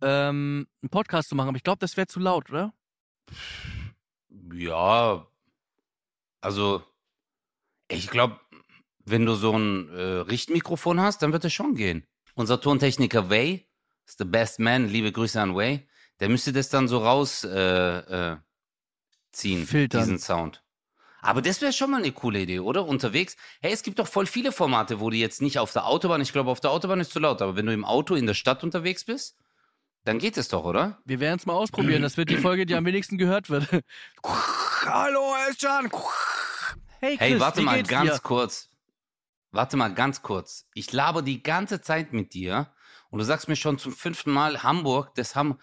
ähm, 0.02 0.66
einen 0.82 0.90
Podcast 0.90 1.28
zu 1.28 1.34
machen. 1.34 1.48
Aber 1.48 1.56
ich 1.56 1.62
glaube, 1.64 1.78
das 1.78 1.96
wäre 1.96 2.06
zu 2.06 2.20
laut, 2.20 2.50
oder? 2.50 2.72
Ja, 4.52 5.26
also 6.40 6.82
ich 7.88 8.08
glaube, 8.08 8.40
wenn 9.04 9.26
du 9.26 9.34
so 9.34 9.56
ein 9.56 9.88
äh, 9.90 10.02
Richtmikrofon 10.02 11.00
hast, 11.00 11.22
dann 11.22 11.32
wird 11.32 11.44
es 11.44 11.52
schon 11.52 11.74
gehen. 11.74 12.06
Unser 12.34 12.60
Tontechniker 12.60 13.30
Way 13.30 13.66
ist 14.06 14.18
the 14.18 14.24
best 14.24 14.58
man, 14.58 14.88
liebe 14.88 15.12
Grüße 15.12 15.40
an 15.40 15.54
Way, 15.54 15.88
der 16.20 16.28
müsste 16.28 16.52
das 16.52 16.68
dann 16.68 16.88
so 16.88 16.98
raus 16.98 17.44
äh, 17.44 18.32
äh, 18.32 18.36
ziehen, 19.32 19.66
Filtern. 19.66 20.02
diesen 20.02 20.18
Sound. 20.18 20.62
Aber 21.26 21.42
das 21.42 21.60
wäre 21.60 21.72
schon 21.72 21.90
mal 21.90 21.98
eine 21.98 22.12
coole 22.12 22.40
Idee, 22.40 22.60
oder? 22.60 22.86
Unterwegs. 22.86 23.36
Hey, 23.60 23.72
es 23.72 23.82
gibt 23.82 23.98
doch 23.98 24.06
voll 24.06 24.26
viele 24.26 24.52
Formate, 24.52 25.00
wo 25.00 25.10
du 25.10 25.16
jetzt 25.16 25.42
nicht 25.42 25.58
auf 25.58 25.72
der 25.72 25.86
Autobahn, 25.86 26.20
ich 26.20 26.32
glaube, 26.32 26.50
auf 26.50 26.60
der 26.60 26.70
Autobahn 26.70 27.00
ist 27.00 27.10
zu 27.10 27.18
laut, 27.18 27.42
aber 27.42 27.56
wenn 27.56 27.66
du 27.66 27.72
im 27.72 27.84
Auto 27.84 28.14
in 28.14 28.26
der 28.26 28.34
Stadt 28.34 28.62
unterwegs 28.62 29.04
bist, 29.04 29.36
dann 30.04 30.20
geht 30.20 30.36
es 30.36 30.46
doch, 30.46 30.64
oder? 30.64 31.00
Wir 31.04 31.18
werden 31.18 31.36
es 31.38 31.44
mal 31.46 31.54
ausprobieren. 31.54 32.02
Das 32.02 32.16
wird 32.16 32.30
die 32.30 32.36
Folge, 32.36 32.64
die 32.64 32.76
am 32.76 32.84
wenigsten 32.84 33.18
gehört 33.18 33.50
wird. 33.50 33.66
Hallo, 34.22 35.34
Elcan. 35.48 35.90
Hey, 37.00 37.16
Chris, 37.16 37.28
Hey, 37.28 37.40
warte 37.40 37.60
wie 37.60 37.64
mal 37.64 37.76
geht's 37.78 37.88
ganz 37.88 38.12
dir? 38.12 38.20
kurz. 38.20 38.70
Warte 39.50 39.76
mal 39.76 39.92
ganz 39.92 40.22
kurz. 40.22 40.68
Ich 40.74 40.92
laber 40.92 41.22
die 41.22 41.42
ganze 41.42 41.80
Zeit 41.80 42.12
mit 42.12 42.34
dir 42.34 42.72
und 43.10 43.18
du 43.18 43.24
sagst 43.24 43.48
mir 43.48 43.56
schon 43.56 43.78
zum 43.78 43.90
fünften 43.90 44.30
Mal 44.30 44.62
Hamburg, 44.62 45.12
das 45.16 45.34
haben. 45.34 45.58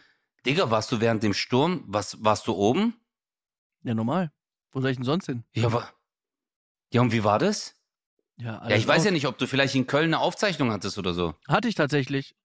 Digga, 0.45 0.69
warst 0.69 0.91
du 0.91 0.99
während 0.99 1.23
dem 1.23 1.33
Sturm? 1.33 1.85
Was, 1.87 2.21
warst 2.21 2.47
du 2.47 2.53
oben? 2.53 2.95
Ja, 3.83 3.93
normal. 3.93 4.29
Wo 4.73 4.81
soll 4.81 4.91
ich 4.91 4.97
denn 4.97 5.05
sonst 5.05 5.27
hin? 5.27 5.43
Ja, 5.53 5.71
wa 5.71 5.87
ja, 6.91 7.01
und 7.01 7.11
wie 7.11 7.23
war 7.23 7.39
das? 7.39 7.75
Ja, 8.37 8.45
ja, 8.45 8.57
alles 8.59 8.79
ich 8.79 8.87
weiß 8.87 8.99
aus. 8.99 9.05
ja 9.05 9.11
nicht, 9.11 9.27
ob 9.27 9.37
du 9.37 9.47
vielleicht 9.47 9.73
in 9.75 9.87
Köln 9.87 10.05
eine 10.05 10.19
Aufzeichnung 10.19 10.71
hattest 10.71 10.97
oder 10.97 11.13
so. 11.13 11.35
Hatte 11.47 11.67
ich 11.67 11.75
tatsächlich. 11.75 12.35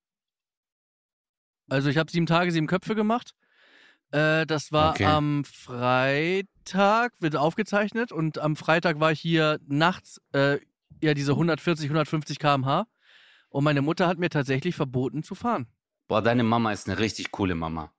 Also 1.68 1.90
ich 1.90 1.98
habe 1.98 2.10
sieben 2.10 2.26
Tage, 2.26 2.50
sieben 2.50 2.66
Köpfe 2.66 2.94
gemacht. 2.94 3.34
Äh, 4.10 4.46
das 4.46 4.72
war 4.72 4.94
Okay. 4.94 5.04
am 5.06 5.44
Freitag, 5.44 7.12
wird 7.20 7.36
aufgezeichnet 7.36 8.10
und 8.10 8.38
am 8.38 8.56
Freitag 8.56 9.00
war 9.00 9.12
ich 9.12 9.20
hier 9.20 9.58
nachts, 9.66 10.20
äh, 10.32 10.58
ja 11.02 11.12
diese 11.14 11.32
140, 11.32 11.88
150 11.90 12.38
km/h 12.38 12.86
und 13.50 13.64
meine 13.64 13.82
Mutter 13.82 14.06
hat 14.06 14.18
mir 14.18 14.30
tatsächlich 14.30 14.74
verboten 14.76 15.22
zu 15.22 15.34
fahren. 15.34 15.66
Boah, 16.08 16.22
deine 16.22 16.42
Mama 16.42 16.72
ist 16.72 16.88
eine 16.88 16.98
richtig 16.98 17.30
coole 17.32 17.54
Mama. 17.54 17.92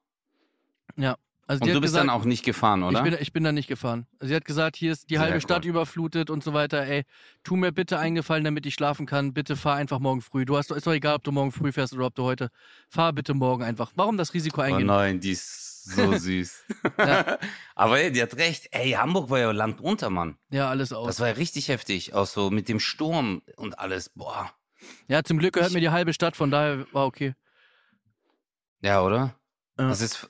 Also 1.49 1.63
Und 1.63 1.69
du 1.69 1.81
bist 1.81 1.93
gesagt, 1.93 2.07
dann 2.07 2.09
auch 2.11 2.25
nicht 2.25 2.45
gefahren, 2.45 2.83
oder? 2.83 2.99
Ich 2.99 3.03
bin, 3.03 3.17
ich 3.19 3.33
bin 3.33 3.43
da 3.43 3.51
nicht 3.51 3.67
gefahren. 3.67 4.05
Sie 4.19 4.35
hat 4.35 4.45
gesagt, 4.45 4.75
hier 4.75 4.91
ist 4.91 5.09
die 5.09 5.15
Sehr 5.15 5.21
halbe 5.21 5.37
cool. 5.37 5.41
Stadt 5.41 5.65
überflutet 5.65 6.29
und 6.29 6.43
so 6.43 6.53
weiter. 6.53 6.85
Ey, 6.85 7.05
tu 7.43 7.55
mir 7.55 7.71
bitte 7.71 7.97
eingefallen, 7.97 8.43
damit 8.43 8.67
ich 8.67 8.75
schlafen 8.75 9.07
kann. 9.07 9.33
Bitte 9.33 9.55
fahr 9.55 9.75
einfach 9.75 9.97
morgen 9.97 10.21
früh. 10.21 10.45
Du 10.45 10.57
hast, 10.57 10.69
ist 10.69 10.85
doch 10.85 10.93
egal, 10.93 11.15
ob 11.15 11.23
du 11.23 11.31
morgen 11.31 11.51
früh 11.51 11.71
fährst 11.71 11.93
oder 11.93 12.05
ob 12.05 12.13
du 12.13 12.21
heute. 12.21 12.51
Fahr 12.87 13.13
bitte 13.13 13.33
morgen 13.33 13.63
einfach. 13.63 13.91
Warum 13.95 14.15
das 14.15 14.35
Risiko 14.35 14.61
oh 14.61 14.63
eingehen? 14.63 14.85
nein, 14.85 15.19
die 15.19 15.31
ist 15.31 15.85
so 15.85 16.13
süß. 16.17 16.65
Ja. 16.99 17.39
Aber 17.73 17.99
ey, 17.99 18.11
die 18.11 18.21
hat 18.21 18.35
recht. 18.37 18.67
Ey, 18.69 18.91
Hamburg 18.91 19.31
war 19.31 19.39
ja 19.39 19.49
Land 19.49 19.81
unter, 19.81 20.11
Mann. 20.11 20.37
ja, 20.51 20.69
alles 20.69 20.93
aus. 20.93 21.07
Das 21.07 21.19
war 21.19 21.29
ja 21.29 21.33
richtig 21.33 21.69
heftig. 21.69 22.13
Auch 22.13 22.27
so 22.27 22.51
mit 22.51 22.69
dem 22.69 22.79
Sturm 22.79 23.41
und 23.55 23.79
alles. 23.79 24.09
Boah. 24.09 24.53
Ja, 25.07 25.23
zum 25.23 25.39
Glück 25.39 25.55
gehört 25.55 25.73
mir 25.73 25.81
die 25.81 25.89
halbe 25.89 26.13
Stadt, 26.13 26.35
von 26.35 26.51
daher 26.51 26.85
war 26.93 27.07
okay. 27.07 27.33
Ja, 28.81 29.01
oder? 29.01 29.33
Ja. 29.79 29.87
Das 29.89 30.01
ist 30.01 30.29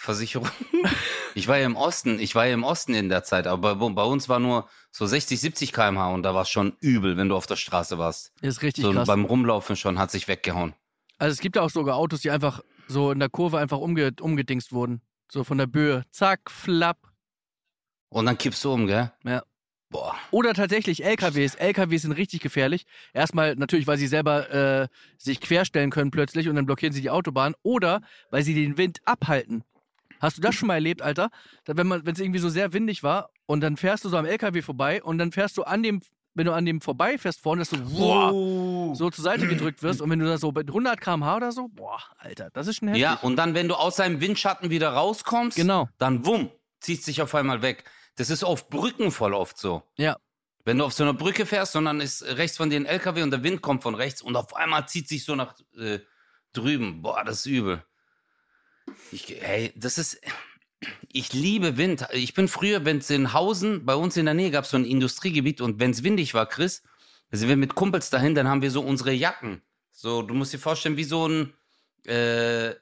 Versicherung. 0.00 0.48
Ich 1.36 1.46
war 1.46 1.58
ja 1.58 1.66
im 1.66 1.76
Osten, 1.76 2.18
ich 2.18 2.34
war 2.34 2.46
ja 2.46 2.54
im 2.54 2.64
Osten 2.64 2.92
in 2.92 3.08
der 3.08 3.22
Zeit, 3.22 3.46
aber 3.46 3.76
bei, 3.76 3.88
bei 3.90 4.02
uns 4.02 4.28
war 4.28 4.40
nur 4.40 4.68
so 4.90 5.06
60, 5.06 5.40
70 5.40 5.72
km/h 5.72 6.12
und 6.12 6.24
da 6.24 6.34
war 6.34 6.42
es 6.42 6.48
schon 6.50 6.76
übel, 6.80 7.16
wenn 7.16 7.28
du 7.28 7.36
auf 7.36 7.46
der 7.46 7.54
Straße 7.54 7.98
warst. 7.98 8.32
Ist 8.40 8.62
richtig 8.62 8.82
So 8.82 8.92
krass. 8.92 9.06
beim 9.06 9.24
Rumlaufen 9.24 9.76
schon 9.76 10.00
hat 10.00 10.10
sich 10.10 10.26
weggehauen. 10.26 10.74
Also 11.18 11.32
es 11.32 11.38
gibt 11.38 11.54
ja 11.54 11.62
auch 11.62 11.70
sogar 11.70 11.94
Autos, 11.96 12.22
die 12.22 12.32
einfach 12.32 12.62
so 12.88 13.12
in 13.12 13.20
der 13.20 13.28
Kurve 13.28 13.58
einfach 13.58 13.78
umge 13.78 14.10
umgedingst 14.20 14.72
wurden. 14.72 15.02
So 15.30 15.44
von 15.44 15.56
der 15.56 15.68
Böe. 15.68 16.04
Zack, 16.10 16.50
flapp. 16.50 16.98
Und 18.08 18.26
dann 18.26 18.36
kippst 18.36 18.64
du 18.64 18.72
um, 18.72 18.88
gell? 18.88 19.12
Ja. 19.22 19.44
Boah. 19.88 20.16
Oder 20.32 20.52
tatsächlich 20.54 21.04
LKWs. 21.04 21.54
LKWs 21.54 22.02
sind 22.02 22.12
richtig 22.12 22.40
gefährlich. 22.40 22.86
Erstmal 23.12 23.54
natürlich, 23.54 23.86
weil 23.86 23.98
sie 23.98 24.08
selber 24.08 24.50
äh, 24.50 24.88
sich 25.16 25.40
querstellen 25.40 25.90
können 25.90 26.10
plötzlich 26.10 26.48
und 26.48 26.56
dann 26.56 26.66
blockieren 26.66 26.92
sie 26.92 27.02
die 27.02 27.10
Autobahn. 27.10 27.54
Oder 27.62 28.02
weil 28.30 28.42
sie 28.42 28.54
den 28.54 28.76
Wind 28.78 28.98
abhalten. 29.04 29.62
Hast 30.20 30.36
du 30.36 30.42
das 30.42 30.54
schon 30.54 30.68
mal 30.68 30.74
erlebt, 30.74 31.02
Alter? 31.02 31.30
Wenn 31.64 31.86
man, 31.86 32.04
wenn 32.06 32.14
es 32.14 32.20
irgendwie 32.20 32.38
so 32.40 32.48
sehr 32.48 32.72
windig 32.72 33.02
war 33.02 33.30
und 33.46 33.60
dann 33.62 33.76
fährst 33.76 34.04
du 34.04 34.08
so 34.08 34.16
am 34.16 34.26
LKW 34.26 34.62
vorbei 34.62 35.02
und 35.02 35.18
dann 35.18 35.32
fährst 35.32 35.56
du 35.56 35.62
an 35.64 35.82
dem, 35.82 36.00
wenn 36.34 36.46
du 36.46 36.52
an 36.52 36.64
dem 36.64 36.80
vorbeifährst 36.80 37.40
vorne, 37.40 37.60
dass 37.62 37.70
du 37.70 37.78
boah, 37.78 38.94
so 38.94 39.10
zur 39.10 39.24
Seite 39.24 39.48
gedrückt 39.48 39.82
wirst 39.82 40.00
und 40.00 40.10
wenn 40.10 40.18
du 40.20 40.26
da 40.26 40.38
so 40.38 40.52
bei 40.52 40.60
100 40.60 41.00
km/h 41.00 41.36
oder 41.36 41.52
so, 41.52 41.68
boah, 41.68 42.00
Alter, 42.18 42.50
das 42.52 42.66
ist 42.68 42.76
schon 42.76 42.88
heftig. 42.88 43.02
Ja, 43.02 43.14
und 43.22 43.36
dann, 43.36 43.54
wenn 43.54 43.66
du 43.68 43.74
aus 43.74 43.96
seinem 43.96 44.20
Windschatten 44.20 44.70
wieder 44.70 44.90
rauskommst, 44.90 45.56
Genau. 45.56 45.88
dann 45.98 46.24
wumm, 46.26 46.50
zieht 46.80 47.02
sich 47.02 47.20
auf 47.22 47.34
einmal 47.34 47.62
weg. 47.62 47.84
Das 48.16 48.30
ist 48.30 48.44
auf 48.44 48.68
Brücken 48.68 49.10
voll 49.10 49.34
oft 49.34 49.58
so. 49.58 49.82
Ja. 49.96 50.16
Wenn 50.64 50.76
du 50.78 50.84
auf 50.84 50.92
so 50.92 51.02
einer 51.04 51.14
Brücke 51.14 51.46
fährst 51.46 51.74
und 51.76 51.86
dann 51.86 52.00
ist 52.00 52.22
rechts 52.22 52.58
von 52.58 52.68
dir 52.68 52.76
ein 52.78 52.84
LKW 52.86 53.22
und 53.22 53.30
der 53.30 53.42
Wind 53.42 53.62
kommt 53.62 53.82
von 53.82 53.94
rechts 53.94 54.20
und 54.20 54.36
auf 54.36 54.54
einmal 54.54 54.86
zieht 54.86 55.08
sich 55.08 55.24
so 55.24 55.34
nach 55.34 55.54
äh, 55.78 56.00
drüben. 56.52 57.00
Boah, 57.02 57.24
das 57.24 57.40
ist 57.40 57.46
übel. 57.46 57.82
Ich, 59.12 59.36
hey, 59.40 59.72
das 59.76 59.98
ist. 59.98 60.20
Ich 61.12 61.32
liebe 61.32 61.76
Wind. 61.76 62.06
Ich 62.12 62.32
bin 62.32 62.48
früher, 62.48 62.84
wenn 62.84 62.98
es 62.98 63.10
in 63.10 63.34
Hausen, 63.34 63.84
bei 63.84 63.94
uns 63.94 64.16
in 64.16 64.24
der 64.24 64.34
Nähe 64.34 64.50
gab 64.50 64.64
es 64.64 64.70
so 64.70 64.78
ein 64.78 64.84
Industriegebiet 64.84 65.60
und 65.60 65.78
wenn 65.78 65.90
es 65.90 66.02
windig 66.02 66.32
war, 66.32 66.46
Chris, 66.46 66.82
sind 67.30 67.48
wir 67.48 67.56
mit 67.56 67.74
Kumpels 67.74 68.08
dahin, 68.10 68.34
dann 68.34 68.48
haben 68.48 68.62
wir 68.62 68.70
so 68.70 68.80
unsere 68.80 69.12
Jacken. 69.12 69.60
So, 69.92 70.22
du 70.22 70.34
musst 70.34 70.52
dir 70.52 70.58
vorstellen, 70.58 70.96
wie 70.96 71.04
so 71.04 71.28
ein. 71.28 71.52
Äh, 72.06 72.74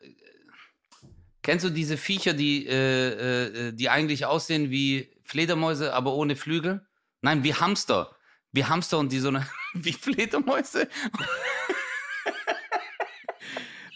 kennst 1.42 1.64
du 1.64 1.70
diese 1.70 1.96
Viecher, 1.96 2.34
die, 2.34 2.66
äh, 2.66 3.68
äh, 3.68 3.72
die 3.72 3.88
eigentlich 3.88 4.26
aussehen 4.26 4.70
wie 4.70 5.10
Fledermäuse, 5.24 5.92
aber 5.92 6.14
ohne 6.14 6.36
Flügel? 6.36 6.86
Nein, 7.20 7.42
wie 7.42 7.54
Hamster. 7.54 8.14
Wie 8.52 8.64
Hamster 8.64 8.98
und 8.98 9.10
die 9.10 9.18
so 9.18 9.28
eine. 9.28 9.46
Wie 9.74 9.92
Fledermäuse. 9.92 10.88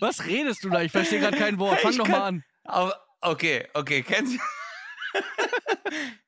Was 0.03 0.27
redest 0.27 0.65
du 0.65 0.69
da? 0.69 0.83
Ich 0.83 0.91
verstehe 0.91 1.21
gerade 1.21 1.37
kein 1.37 1.59
Wort. 1.61 1.79
Fang 1.81 1.93
Ich 1.93 1.99
doch 1.99 2.05
kann- 2.05 2.13
mal 2.13 2.27
an. 2.27 2.45
Aber, 2.65 3.01
okay, 3.21 3.69
okay, 3.73 4.03
kennst 4.03 4.35
du. 4.35 4.39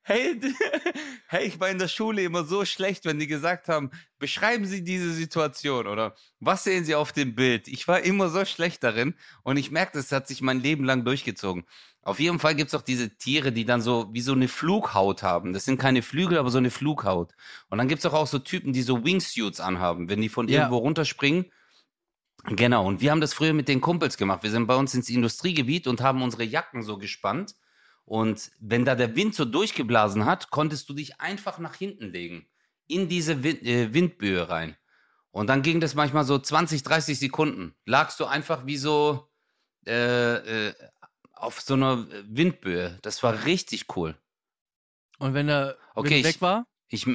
hey, 0.03 0.39
hey, 1.27 1.45
ich 1.47 1.59
war 1.59 1.69
in 1.69 1.77
der 1.79 1.87
Schule 1.89 2.23
immer 2.23 2.45
so 2.45 2.63
schlecht, 2.63 3.03
wenn 3.05 3.19
die 3.19 3.27
gesagt 3.27 3.67
haben, 3.67 3.91
beschreiben 4.17 4.65
Sie 4.65 4.83
diese 4.83 5.11
Situation 5.11 5.87
oder 5.87 6.15
was 6.39 6.63
sehen 6.63 6.85
Sie 6.85 6.95
auf 6.95 7.11
dem 7.11 7.35
Bild? 7.35 7.67
Ich 7.67 7.87
war 7.87 7.99
immer 8.01 8.29
so 8.29 8.45
schlecht 8.45 8.83
darin 8.83 9.15
und 9.43 9.57
ich 9.57 9.71
merke, 9.71 9.93
das 9.97 10.11
hat 10.11 10.27
sich 10.27 10.41
mein 10.41 10.61
Leben 10.61 10.85
lang 10.85 11.03
durchgezogen. 11.03 11.65
Auf 12.01 12.19
jeden 12.19 12.39
Fall 12.39 12.55
gibt 12.55 12.69
es 12.69 12.75
auch 12.75 12.83
diese 12.83 13.17
Tiere, 13.17 13.51
die 13.51 13.65
dann 13.65 13.81
so 13.81 14.07
wie 14.13 14.21
so 14.21 14.33
eine 14.33 14.47
Flughaut 14.47 15.21
haben. 15.23 15.51
Das 15.53 15.65
sind 15.65 15.79
keine 15.81 16.01
Flügel, 16.01 16.37
aber 16.37 16.51
so 16.51 16.59
eine 16.59 16.69
Flughaut. 16.71 17.33
Und 17.69 17.79
dann 17.79 17.87
gibt 17.87 17.99
es 17.99 18.05
auch, 18.05 18.13
auch 18.13 18.27
so 18.27 18.37
Typen, 18.39 18.73
die 18.73 18.83
so 18.83 19.03
Wingsuits 19.03 19.59
anhaben, 19.59 20.07
wenn 20.07 20.21
die 20.21 20.29
von 20.29 20.47
Ja. 20.47 20.59
irgendwo 20.61 20.77
runterspringen. 20.77 21.51
Genau, 22.47 22.85
und 22.85 23.01
wir 23.01 23.11
haben 23.11 23.21
das 23.21 23.33
früher 23.33 23.53
mit 23.53 23.67
den 23.67 23.81
Kumpels 23.81 24.17
gemacht. 24.17 24.43
Wir 24.43 24.51
sind 24.51 24.67
bei 24.67 24.75
uns 24.75 24.93
ins 24.93 25.09
Industriegebiet 25.09 25.87
und 25.87 26.01
haben 26.01 26.21
unsere 26.21 26.43
Jacken 26.43 26.83
so 26.83 26.97
gespannt. 26.97 27.55
Und 28.05 28.51
wenn 28.59 28.85
da 28.85 28.93
der 28.93 29.15
Wind 29.15 29.33
so 29.33 29.45
durchgeblasen 29.45 30.25
hat, 30.25 30.51
konntest 30.51 30.87
du 30.89 30.93
dich 30.93 31.19
einfach 31.19 31.57
nach 31.57 31.75
hinten 31.75 32.11
legen. 32.11 32.47
In 32.87 33.09
diese 33.09 33.41
Wind, 33.41 33.63
äh, 33.63 33.93
Windböe 33.93 34.47
rein. 34.47 34.77
Und 35.31 35.47
dann 35.47 35.63
ging 35.63 35.79
das 35.79 35.95
manchmal 35.95 36.23
so 36.23 36.37
20, 36.37 36.83
30 36.83 37.17
Sekunden. 37.17 37.75
Lagst 37.85 38.19
du 38.19 38.25
einfach 38.25 38.67
wie 38.67 38.77
so 38.77 39.27
äh, 39.87 40.67
äh, 40.67 40.73
auf 41.33 41.61
so 41.61 41.73
einer 41.73 42.07
Windböe. 42.27 42.99
Das 43.01 43.23
war 43.23 43.45
richtig 43.45 43.85
cool. 43.95 44.15
Und 45.17 45.33
wenn 45.33 45.47
der 45.47 45.77
Okay, 45.95 46.23
weg 46.23 46.41
war? 46.41 46.67
Ich, 46.89 47.07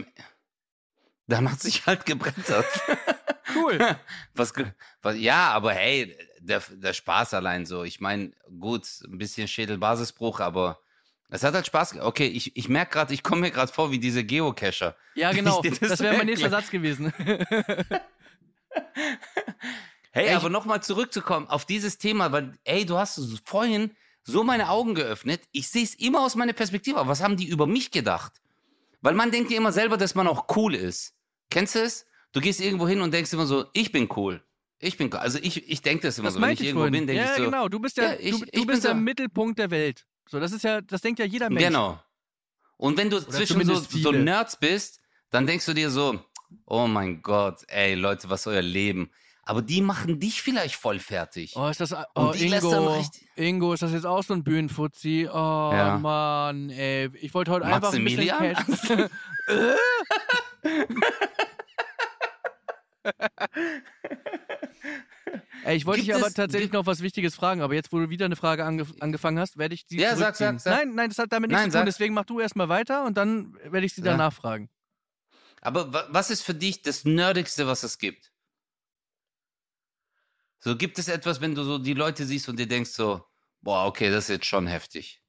dann 1.27 1.51
hat 1.51 1.61
sich 1.61 1.87
halt 1.87 2.05
gebrettert. 2.05 2.67
Cool. 3.55 3.79
Was, 4.35 4.53
was, 5.03 5.17
ja, 5.17 5.49
aber 5.51 5.73
hey, 5.73 6.17
der, 6.41 6.63
der 6.71 6.93
Spaß 6.93 7.35
allein 7.35 7.67
so. 7.67 7.85
Ich 7.85 8.01
meine, 8.01 8.33
gut, 8.59 8.87
ein 9.05 9.19
bisschen 9.19 9.49
Schädelbasisbruch, 9.49 10.41
aber 10.41 10.79
Es 11.29 11.43
hat 11.45 11.55
halt 11.55 11.67
Spaß. 11.67 12.01
Okay, 12.01 12.27
ich, 12.27 12.57
ich 12.57 12.69
merke 12.69 12.93
gerade, 12.93 13.15
ich 13.15 13.23
komme 13.23 13.43
mir 13.43 13.51
gerade 13.51 13.73
vor 13.73 13.91
wie 13.91 13.99
diese 13.99 14.25
Geocacher. 14.25 14.97
Ja, 15.15 15.33
genau. 15.33 15.63
Das 15.63 15.79
Das 15.79 16.01
wäre 16.01 16.17
mein 16.17 16.27
nächster. 16.27 16.51
Satz 16.51 16.71
gewesen. 16.71 17.13
Hey, 20.13 20.27
Ey, 20.29 20.35
aber 20.35 20.49
nochmal 20.51 20.83
zurückzukommen 20.83 21.47
auf 21.49 21.65
dieses 21.65 21.99
Thema, 21.99 22.33
weil, 22.33 22.59
ey, 22.65 22.85
du 22.85 22.99
hast 22.99 23.21
vorhin 23.45 23.93
so 24.25 24.43
meine 24.43 24.69
Augen 24.69 24.95
geöffnet. 24.97 25.41
Ich 25.53 25.69
sehe 25.69 25.85
es 25.85 25.95
immer 25.95 26.23
aus 26.25 26.35
meiner 26.35 26.53
Perspektive. 26.53 26.99
Aber 26.99 27.11
was 27.11 27.23
haben 27.23 27.37
die 27.37 27.47
über 27.47 27.67
mich 27.67 27.91
gedacht? 27.93 28.33
Weil 29.03 29.15
man 29.15 29.31
denkt 29.31 29.51
ja 29.53 29.57
immer 29.57 29.73
selber, 29.73 29.97
dass 29.97 30.17
man 30.17 30.27
auch 30.27 30.57
cool 30.57 30.75
ist. 30.75 31.15
Kennst 31.49 31.77
du 31.77 31.81
es? 31.83 32.07
Du 32.33 32.41
gehst 32.41 32.61
irgendwo 32.61 32.87
hin 32.89 33.01
und 33.01 33.13
denkst 33.13 33.33
immer 33.33 33.47
so, 33.47 33.67
ich 33.73 33.91
bin 33.93 34.09
cool. 34.17 34.43
Ich 34.79 34.97
bin 34.97 35.11
cool. 35.13 35.19
Also 35.19 35.39
ich, 35.43 35.69
ich 35.69 35.83
denke 35.83 36.07
das 36.07 36.19
immer 36.19 36.29
Das 36.29 36.35
so. 36.35 36.41
Wenn 36.41 36.51
ich 36.51 36.61
ich 36.61 36.67
irgendwo 36.67 36.83
vorhin. 36.83 36.93
bin, 36.93 37.07
denke 37.07 37.23
ja, 37.23 37.31
ich 37.33 37.37
so. 37.39 37.45
genau. 37.45 37.69
Du 37.69 37.81
bist 37.81 37.97
ja, 37.97 38.13
Ja, 38.13 38.17
ich- 38.19 38.31
du, 38.39 38.47
du 38.47 38.67
bist 38.67 38.85
der 38.85 38.93
so. 38.93 38.97
Mittelpunkt 38.97 39.59
der 39.59 39.71
Welt. 39.71 40.07
So, 40.29 40.39
das 40.41 40.53
ist 40.53 40.63
ja, 40.65 40.81
das 40.81 41.01
denkt 41.03 41.19
ja 41.19 41.25
jeder 41.27 41.51
Mensch. 41.51 41.65
Genau. 41.67 42.01
Und 42.77 42.97
wenn 42.97 43.11
du 43.11 43.21
zwischen 43.21 43.63
so, 43.65 43.75
so. 43.75 44.13
Nerds 44.13 44.57
bist, 44.57 45.01
dann 45.31 45.47
denkst 45.47 45.67
du 45.67 45.75
dir 45.75 45.91
so, 45.91 46.21
oh 46.67 46.87
mein 46.87 47.21
Gott, 47.21 47.63
ey 47.69 47.95
Leute, 47.95 48.31
was 48.31 48.47
euer 48.47 48.63
Leben? 48.63 49.11
Aber 49.43 49.61
die 49.63 49.83
machen 49.83 50.21
dich 50.21 50.41
vielleicht 50.41 50.77
voll 50.77 51.01
fertig. 51.01 51.55
Oh, 51.57 51.67
ist 51.69 51.81
das, 51.81 51.93
oh, 52.15 52.33
Ingo, 52.39 53.05
Ingo, 53.35 53.73
ist 53.73 53.83
das 53.83 53.93
jetzt 53.93 54.07
auch 54.07 54.23
so 54.23 54.33
ein 54.35 54.45
Bühnenfuzzi? 54.45 55.29
Oh, 55.29 55.35
Ja. 55.75 55.99
Mann, 55.99 56.71
ey. 56.71 57.11
Ich 57.21 57.35
wollte 57.35 57.51
heute 57.51 57.67
einfach 57.67 57.93
ein 57.93 58.05
bisschen 58.05 58.27
Maximilian? 58.29 58.55
Cash. 58.55 59.11
Ey, 65.65 65.77
ich 65.77 65.87
wollte 65.87 66.03
dich 66.03 66.15
aber 66.15 66.33
tatsächlich 66.33 66.73
noch 66.73 66.87
was 66.87 67.03
Wichtiges 67.03 67.35
fragen, 67.35 67.61
aber 67.61 67.75
jetzt, 67.75 67.93
wo 67.93 67.99
du 67.99 68.09
wieder 68.09 68.25
eine 68.25 68.37
Frage 68.37 68.65
angef 68.65 68.93
angefangen 69.01 69.39
hast, 69.39 69.59
werde 69.59 69.75
ich 69.75 69.87
die 69.87 69.99
Ja, 69.99 70.17
sag, 70.17 70.37
sag, 70.37 70.61
sag. 70.61 70.79
Nein, 70.79 70.95
nein, 70.95 71.09
das 71.11 71.19
hat 71.19 71.33
damit 71.33 71.51
nichts 71.51 71.63
Nein, 71.63 71.71
zu 71.71 71.79
tun, 71.79 71.81
sag. 71.81 71.87
deswegen 71.87 72.15
mach 72.15 72.25
du 72.25 72.41
erstmal 72.41 72.69
weiter 72.69 73.05
und 73.05 73.17
dann 73.17 73.55
werde 73.65 73.85
ich 73.85 73.95
sie 73.95 74.01
Ja. 74.01 74.13
danach 74.13 74.33
fragen. 74.33 74.71
Aber 75.61 75.93
wa- 75.93 76.07
was 76.11 76.31
ist 76.31 76.43
für 76.43 76.55
dich 76.55 76.83
das 76.83 77.05
Nerdigste, 77.05 77.67
was 77.67 77.83
es 77.83 77.99
gibt? 77.99 78.33
So 80.59 80.77
gibt 80.77 80.99
es 80.99 81.09
etwas, 81.09 81.41
wenn 81.41 81.55
du 81.55 81.65
so 81.65 81.79
die 81.79 81.95
Leute 81.95 82.25
siehst 82.27 82.49
und 82.49 82.59
dir 82.59 82.69
denkst 82.69 82.91
so, 82.91 83.25
boah, 83.61 83.87
okay, 83.87 84.11
das 84.11 84.25
ist 84.25 84.31
jetzt 84.31 84.47
schon 84.47 84.67
heftig. 84.67 85.20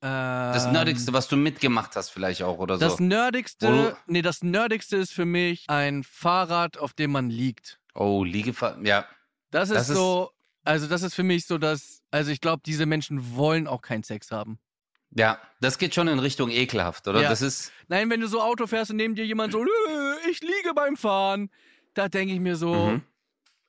Das 0.00 0.64
Ähm, 0.64 0.72
Nerdigste, 0.72 1.12
was 1.12 1.28
du 1.28 1.36
mitgemacht 1.36 1.94
hast 1.94 2.08
vielleicht 2.10 2.42
auch 2.42 2.58
oder 2.58 2.78
Das 2.78 2.96
so. 2.96 3.02
Nerdigste, 3.04 3.68
Wo- 3.68 3.96
nee, 4.06 4.22
das 4.22 4.42
Nerdigste 4.42 4.96
ist 4.96 5.12
für 5.12 5.26
mich 5.26 5.64
ein 5.68 6.04
Fahrrad, 6.04 6.78
auf 6.78 6.94
dem 6.94 7.12
man 7.12 7.28
liegt. 7.28 7.78
Oh, 7.94 8.24
Liegefahr, 8.24 8.78
ja. 8.82 9.04
Das 9.50 9.68
ist 9.68 9.76
Das 9.76 9.88
ist- 9.90 9.96
so, 9.96 10.30
also 10.64 10.86
das 10.86 11.02
ist 11.02 11.14
für 11.14 11.22
mich 11.22 11.46
so, 11.46 11.58
dass, 11.58 12.02
also 12.10 12.30
ich 12.30 12.40
glaube, 12.40 12.62
diese 12.64 12.86
Menschen 12.86 13.36
wollen 13.36 13.66
auch 13.66 13.82
keinen 13.82 14.02
Sex 14.02 14.30
haben. 14.30 14.58
Ja, 15.12 15.38
das 15.60 15.76
geht 15.76 15.94
schon 15.94 16.08
in 16.08 16.18
Richtung 16.20 16.50
ekelhaft, 16.50 17.06
oder? 17.08 17.20
Ja. 17.20 17.28
Das 17.28 17.42
ist, 17.42 17.72
Nein, 17.88 18.08
wenn 18.10 18.20
du 18.20 18.28
so 18.28 18.40
Auto 18.40 18.66
fährst 18.68 18.92
und 18.92 18.96
neben 18.96 19.14
dir 19.16 19.26
jemand 19.26 19.52
so, 19.52 19.62
"Nö, 19.64 19.68
ich 20.30 20.40
liege 20.40 20.72
beim 20.74 20.96
Fahren, 20.96 21.50
da 21.94 22.08
denke 22.08 22.32
ich 22.32 22.40
mir 22.40 22.54
so, 22.56 22.72
Mhm. 22.74 23.02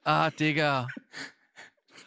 ah, 0.03 0.29
Digga. 0.29 0.87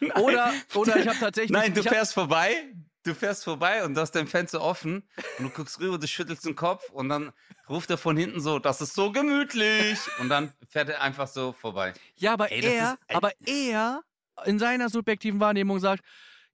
Oder, 0.15 0.53
oder 0.73 0.97
ich 0.97 1.07
habe 1.07 1.17
tatsächlich. 1.19 1.51
Nein, 1.51 1.73
du 1.73 1.81
hab, 1.83 1.87
fährst 1.89 2.13
vorbei, 2.13 2.73
du 3.05 3.13
fährst 3.15 3.43
vorbei 3.43 3.83
und 3.83 3.93
du 3.95 4.01
hast 4.01 4.11
dein 4.11 4.27
Fenster 4.27 4.61
offen 4.61 5.03
und 5.37 5.45
du 5.45 5.49
guckst 5.49 5.79
rüber, 5.79 5.97
du 5.97 6.07
schüttelst 6.07 6.45
den 6.45 6.55
Kopf 6.55 6.89
und 6.89 7.09
dann 7.09 7.31
ruft 7.69 7.89
er 7.89 7.97
von 7.97 8.17
hinten 8.17 8.39
so, 8.41 8.59
das 8.59 8.81
ist 8.81 8.93
so 8.93 9.11
gemütlich. 9.11 9.99
Und 10.19 10.29
dann 10.29 10.53
fährt 10.69 10.89
er 10.89 11.01
einfach 11.01 11.27
so 11.27 11.53
vorbei. 11.53 11.93
Ja, 12.15 12.33
aber 12.33 12.51
Ey, 12.51 12.61
er, 12.65 12.91
ist- 12.93 13.15
aber 13.15 13.31
er 13.45 14.01
in 14.45 14.59
seiner 14.59 14.89
subjektiven 14.89 15.39
Wahrnehmung 15.39 15.79
sagt, 15.79 16.03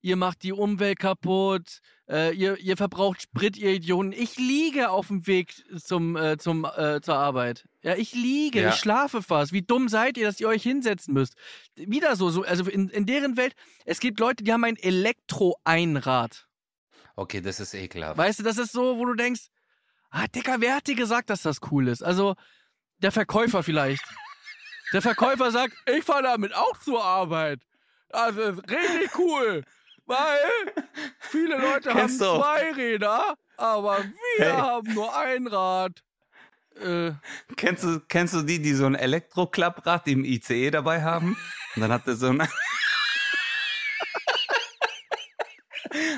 ihr 0.01 0.15
macht 0.15 0.43
die 0.43 0.51
Umwelt 0.53 0.99
kaputt, 0.99 1.79
äh, 2.09 2.33
ihr, 2.35 2.57
ihr 2.57 2.75
verbraucht 2.77 3.21
Sprit, 3.21 3.55
ihr 3.57 3.71
Idioten. 3.71 4.11
Ich 4.11 4.37
liege 4.37 4.89
auf 4.89 5.07
dem 5.07 5.25
Weg 5.27 5.53
zum, 5.79 6.15
äh, 6.15 6.37
zum, 6.37 6.65
äh, 6.65 6.99
zur 7.01 7.15
Arbeit. 7.15 7.67
Ja, 7.83 7.95
ich 7.95 8.13
liege, 8.13 8.61
Ja. 8.61 8.69
ich 8.69 8.75
schlafe 8.75 9.21
fast. 9.21 9.53
Wie 9.53 9.61
dumm 9.61 9.89
seid 9.89 10.17
ihr, 10.17 10.25
dass 10.27 10.39
ihr 10.39 10.47
euch 10.47 10.63
hinsetzen 10.63 11.13
müsst? 11.13 11.35
Wieder 11.75 12.15
so, 12.15 12.29
so 12.29 12.43
also 12.43 12.69
in, 12.69 12.89
in 12.89 13.05
deren 13.05 13.37
Welt, 13.37 13.53
es 13.85 13.99
gibt 13.99 14.19
Leute, 14.19 14.43
die 14.43 14.51
haben 14.51 14.63
ein 14.63 14.77
Elektro-Einrad. 14.77 16.47
Okay, 17.15 17.41
das 17.41 17.59
ist 17.59 17.73
ekelhaft. 17.73 18.17
Weißt 18.17 18.39
du, 18.39 18.43
das 18.43 18.57
ist 18.57 18.71
so, 18.71 18.97
wo 18.97 19.05
du 19.05 19.13
denkst, 19.15 19.47
ah, 20.09 20.27
Dicker, 20.27 20.57
wer 20.59 20.75
hat 20.75 20.87
dir 20.87 20.95
gesagt, 20.95 21.29
dass 21.29 21.41
das 21.43 21.59
cool 21.71 21.87
ist? 21.87 22.01
Also, 22.03 22.35
der 22.99 23.11
Verkäufer 23.11 23.63
vielleicht. 23.63 24.03
Der 24.93 25.01
Verkäufer 25.01 25.51
sagt, 25.51 25.73
ich 25.85 26.03
fahre 26.03 26.23
damit 26.23 26.53
auch 26.53 26.77
zur 26.79 27.03
Arbeit. 27.03 27.61
Ist 28.09 28.69
richtig 28.69 29.17
cool. 29.17 29.63
Weil 30.11 30.73
viele 31.19 31.57
Leute 31.57 31.89
haben 31.89 31.99
Kennst 31.99 32.21
auch. 32.23 32.39
zwei 32.41 32.71
Räder, 32.73 33.37
aber 33.57 33.99
wir 34.37 34.45
Hey. 34.45 34.51
haben 34.51 34.93
nur 34.93 35.15
ein 35.15 35.47
Rad. 35.47 36.03
Äh, 36.75 37.11
Kennst 37.57 37.83
du, 37.83 37.99
kennst 38.07 38.33
du 38.33 38.41
die, 38.43 38.61
die 38.61 38.73
so 38.73 38.85
ein 38.85 38.95
Elektroklapprad 38.95 40.07
im 40.07 40.23
ICE 40.25 40.71
dabei 40.71 41.01
haben? 41.01 41.37
Und 41.75 41.81
dann 41.81 41.91
hat 41.91 42.07
er 42.07 42.15
so 42.15 42.27
ein. 42.27 42.47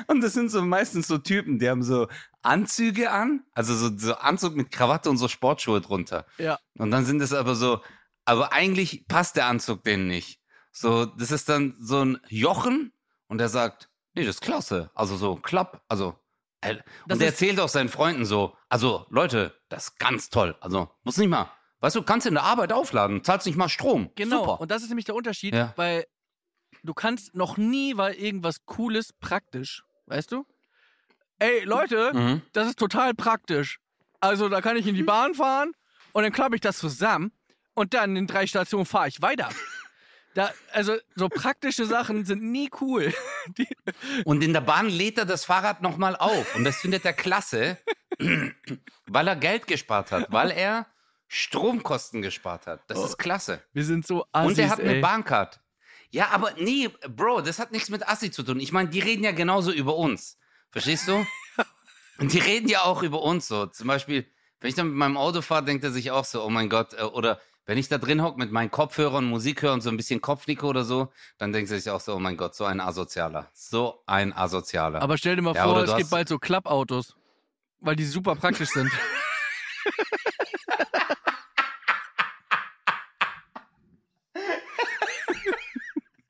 Und 0.06 0.20
das 0.22 0.34
sind 0.34 0.50
so 0.50 0.62
meistens 0.62 1.08
so 1.08 1.18
Typen, 1.18 1.58
die 1.58 1.68
haben 1.68 1.82
so 1.82 2.06
Anzüge 2.42 3.10
an, 3.10 3.42
also 3.54 3.74
so, 3.74 3.90
so 3.96 4.14
Anzug 4.14 4.54
mit 4.56 4.70
Krawatte 4.70 5.10
und 5.10 5.16
so 5.16 5.26
Sportschuhe 5.28 5.80
drunter. 5.80 6.26
ja. 6.38 6.58
Und 6.78 6.90
dann 6.90 7.04
sind 7.04 7.20
es 7.20 7.32
aber 7.32 7.54
so, 7.54 7.80
aber 8.24 8.52
eigentlich 8.52 9.06
passt 9.08 9.36
der 9.36 9.46
Anzug 9.46 9.82
denen 9.82 10.06
nicht. 10.06 10.40
So, 10.70 11.06
das 11.06 11.30
ist 11.30 11.48
dann 11.48 11.74
so 11.80 12.04
ein 12.04 12.20
Jochen 12.28 12.92
und 13.28 13.38
der 13.38 13.48
sagt, 13.48 13.88
nee, 14.14 14.24
das 14.24 14.36
ist 14.36 14.40
klasse. 14.42 14.90
Also 14.94 15.16
so 15.16 15.36
Klapp, 15.36 15.82
also. 15.88 16.18
äh, 16.60 16.74
Das 16.76 16.84
Und 17.14 17.20
der 17.20 17.28
ist- 17.28 17.34
erzählt 17.34 17.60
auch 17.60 17.68
seinen 17.68 17.88
Freunden 17.88 18.24
so, 18.24 18.56
also 18.68 19.06
Leute, 19.10 19.54
das 19.68 19.84
ist 19.88 19.98
ganz 19.98 20.30
toll. 20.30 20.56
Also 20.60 20.90
muss 21.02 21.16
nicht 21.18 21.28
mal, 21.28 21.50
weißt 21.80 21.96
du, 21.96 22.02
kannst 22.02 22.26
in 22.26 22.34
der 22.34 22.42
Arbeit 22.44 22.72
aufladen, 22.72 23.22
zahlst 23.24 23.46
nicht 23.46 23.56
mal 23.56 23.68
Strom. 23.68 24.10
Genau. 24.14 24.40
Super. 24.40 24.60
Und 24.60 24.70
das 24.70 24.82
ist 24.82 24.88
nämlich 24.88 25.04
der 25.06 25.14
Unterschied, 25.14 25.54
Ja. 25.54 25.72
weil 25.76 26.06
du 26.82 26.94
kannst 26.94 27.34
noch 27.34 27.56
nie, 27.56 27.96
weil 27.96 28.14
irgendwas 28.14 28.64
Cooles 28.66 29.12
praktisch, 29.12 29.84
weißt 30.06 30.32
du? 30.32 30.46
Ey, 31.38 31.64
Leute, 31.64 32.12
Mhm. 32.14 32.42
das 32.52 32.68
ist 32.68 32.78
total 32.78 33.12
praktisch. 33.14 33.80
Also 34.20 34.48
da 34.48 34.60
kann 34.60 34.76
ich 34.76 34.86
in 34.86 34.94
die 34.94 35.02
Bahn 35.02 35.34
fahren 35.34 35.72
und 36.12 36.22
dann 36.22 36.32
klappe 36.32 36.54
ich 36.54 36.60
das 36.62 36.78
zusammen 36.78 37.32
und 37.74 37.92
dann 37.92 38.16
in 38.16 38.26
drei 38.26 38.46
Stationen 38.46 38.86
fahre 38.86 39.08
ich 39.08 39.20
weiter. 39.20 39.50
Da, 40.34 40.52
also 40.72 40.96
so 41.14 41.28
praktische 41.28 41.86
Sachen 41.86 42.24
sind 42.24 42.42
nie 42.42 42.68
cool. 42.80 43.14
Die, 43.56 43.68
Und 44.24 44.42
in 44.42 44.52
der 44.52 44.60
Bahn 44.60 44.88
lädt 44.88 45.18
er 45.18 45.24
das 45.24 45.44
Fahrrad 45.44 45.80
nochmal 45.80 46.16
auf. 46.16 46.54
Und 46.56 46.64
das 46.64 46.76
findet 46.76 47.04
er 47.04 47.12
klasse, 47.12 47.78
weil 49.06 49.28
er 49.28 49.36
Geld 49.36 49.66
gespart 49.66 50.10
hat, 50.12 50.30
weil 50.32 50.50
er 50.50 50.86
Stromkosten 51.28 52.20
gespart 52.20 52.66
hat. 52.66 52.82
Das 52.88 52.98
ist 52.98 53.16
klasse. 53.18 53.62
wir 53.72 53.84
sind 53.84 54.06
so 54.06 54.26
assis, 54.32 54.50
Und 54.50 54.58
er 54.58 54.70
hat 54.70 54.80
eine 54.80 54.96
ey. 54.96 55.00
Bahncard. 55.00 55.60
Ja, 56.10 56.28
aber 56.30 56.52
nee, 56.58 56.88
Bro, 57.08 57.40
das 57.40 57.58
hat 57.58 57.72
nichts 57.72 57.88
mit 57.90 58.06
Assi 58.08 58.30
zu 58.30 58.42
tun. 58.42 58.60
Ich 58.60 58.72
meine, 58.72 58.88
die 58.88 59.00
reden 59.00 59.24
ja 59.24 59.32
genauso 59.32 59.72
über 59.72 59.96
uns. 59.96 60.38
Verstehst 60.70 61.08
du? 61.08 61.26
Und 62.18 62.32
die 62.32 62.38
reden 62.38 62.68
ja 62.68 62.82
auch 62.82 63.02
über 63.02 63.22
uns 63.22 63.48
so. 63.48 63.66
Zum 63.66 63.88
Beispiel, 63.88 64.26
wenn 64.60 64.68
ich 64.68 64.76
dann 64.76 64.88
mit 64.88 64.96
meinem 64.96 65.16
Auto 65.16 65.42
fahre, 65.42 65.64
denkt 65.64 65.82
er 65.82 65.90
sich 65.90 66.12
auch 66.12 66.24
so, 66.24 66.44
oh 66.44 66.50
mein 66.50 66.68
Gott, 66.68 66.94
äh, 66.94 67.02
oder 67.02 67.40
wenn 67.66 67.78
ich 67.78 67.88
da 67.88 67.98
drin 67.98 68.22
hocke 68.22 68.38
mit 68.38 68.52
meinen 68.52 68.70
Kopfhörern, 68.70 69.24
Musik 69.24 69.62
höre 69.62 69.72
und 69.72 69.80
so 69.80 69.88
ein 69.90 69.96
bisschen 69.96 70.20
Kopfnicke 70.20 70.66
oder 70.66 70.84
so, 70.84 71.10
dann 71.38 71.52
denkt 71.52 71.70
er 71.70 71.78
sich 71.78 71.90
auch 71.90 72.00
so, 72.00 72.14
oh 72.14 72.18
mein 72.18 72.36
Gott, 72.36 72.54
so 72.54 72.64
ein 72.64 72.80
Asozialer. 72.80 73.48
So 73.54 74.02
ein 74.06 74.32
Asozialer. 74.34 75.00
Aber 75.00 75.16
stell 75.16 75.36
dir 75.36 75.42
mal 75.42 75.54
Ja, 75.54 75.64
vor, 75.64 75.78
es 75.78 75.90
du 75.90 75.96
gibt 75.96 76.04
hast- 76.04 76.10
bald 76.10 76.28
so 76.28 76.38
Klappautos, 76.38 77.16
weil 77.80 77.96
die 77.96 78.04
super 78.04 78.34
praktisch 78.36 78.68
sind. 78.70 78.90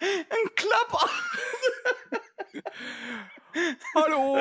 ein 0.01 0.55
Klapp. 0.55 1.11
Hallo! 3.95 4.39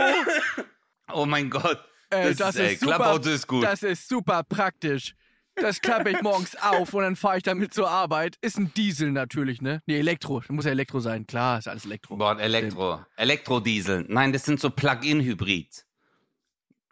Oh 1.14 1.26
mein 1.26 1.50
Gott. 1.50 1.84
Das 2.10 2.38
das, 2.38 2.56
ist, 2.56 2.62
ist 2.74 2.80
super, 2.82 2.96
Klappauto 2.96 3.30
ist 3.30 3.48
gut. 3.48 3.64
Das 3.64 3.84
ist 3.84 4.08
super 4.08 4.44
praktisch. 4.44 5.16
Das 5.56 5.82
klappe 5.82 6.10
ich 6.10 6.22
morgens 6.22 6.56
auf 6.56 6.94
und 6.94 7.04
dann 7.04 7.16
fahre 7.16 7.38
ich 7.38 7.44
damit 7.44 7.74
zur 7.74 7.90
Arbeit. 7.90 8.38
Ist 8.42 8.58
ein 8.58 8.74
Diesel 8.74 9.12
natürlich, 9.12 9.62
ne? 9.62 9.82
Nee, 9.86 10.00
Elektro. 10.00 10.42
Muss 10.50 10.66
ja 10.66 10.72
Elektro 10.72 11.00
sein. 11.00 11.28
Klar, 11.28 11.60
ist 11.60 11.68
alles 11.68 11.86
Elektro. 11.86 12.18
Boah, 12.18 12.40
Elektro. 12.40 13.00
Elektrodiesel. 13.16 14.06
Nein, 14.10 14.34
das 14.34 14.46
sind 14.46 14.60
so 14.60 14.70
Plug-in-Hybrid. 14.70 15.86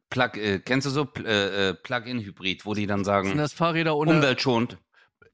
Plug, 0.09 0.31
äh, 0.37 0.59
kennst 0.59 0.85
du 0.87 0.91
so 0.91 1.07
äh, 1.25 1.69
äh, 1.69 1.73
Plug-in-Hybrid, 1.73 2.65
wo 2.65 2.73
die 2.73 2.85
dann 2.85 2.99
Sind 2.99 3.05
sagen, 3.05 3.37
das 3.37 3.53
Fahrräder 3.53 3.95
ohne. 3.95 4.11
umweltschonend. 4.11 4.77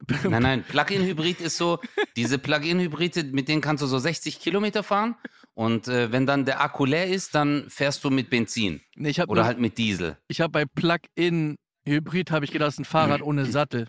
Nein, 0.24 0.44
nein, 0.44 0.64
Plug-in-Hybrid 0.64 1.42
ist 1.42 1.58
so, 1.58 1.80
diese 2.16 2.38
Plug-in-Hybride, 2.38 3.24
mit 3.24 3.48
denen 3.48 3.62
kannst 3.62 3.82
du 3.82 3.88
so 3.88 3.98
60 3.98 4.40
Kilometer 4.40 4.84
fahren 4.84 5.16
und 5.56 5.88
äh, 5.88 6.12
wenn 6.12 6.28
dann 6.28 6.46
der 6.46 6.62
Akku 6.62 6.86
leer 6.86 7.08
ist, 7.08 7.34
dann 7.34 7.66
fährst 7.68 8.04
du 8.04 8.12
mit 8.12 8.30
Benzin 8.30 8.80
Nee, 8.96 9.10
ich 9.10 9.20
habe 9.20 9.32
oder 9.32 9.44
halt 9.46 9.58
mit 9.58 9.80
Diesel. 9.80 10.16
ich 10.28 10.40
hab 10.40 10.52
bei 10.52 10.66
Plug-in 10.66 11.58
Hybrid 11.88 12.32
habe 12.32 12.46
ich 12.46 12.52
gedacht, 12.52 12.70
ist 12.70 12.80
ein 12.80 12.86
Fahrrad 12.86 13.22
ohne 13.22 13.46
Sattel. 13.52 13.88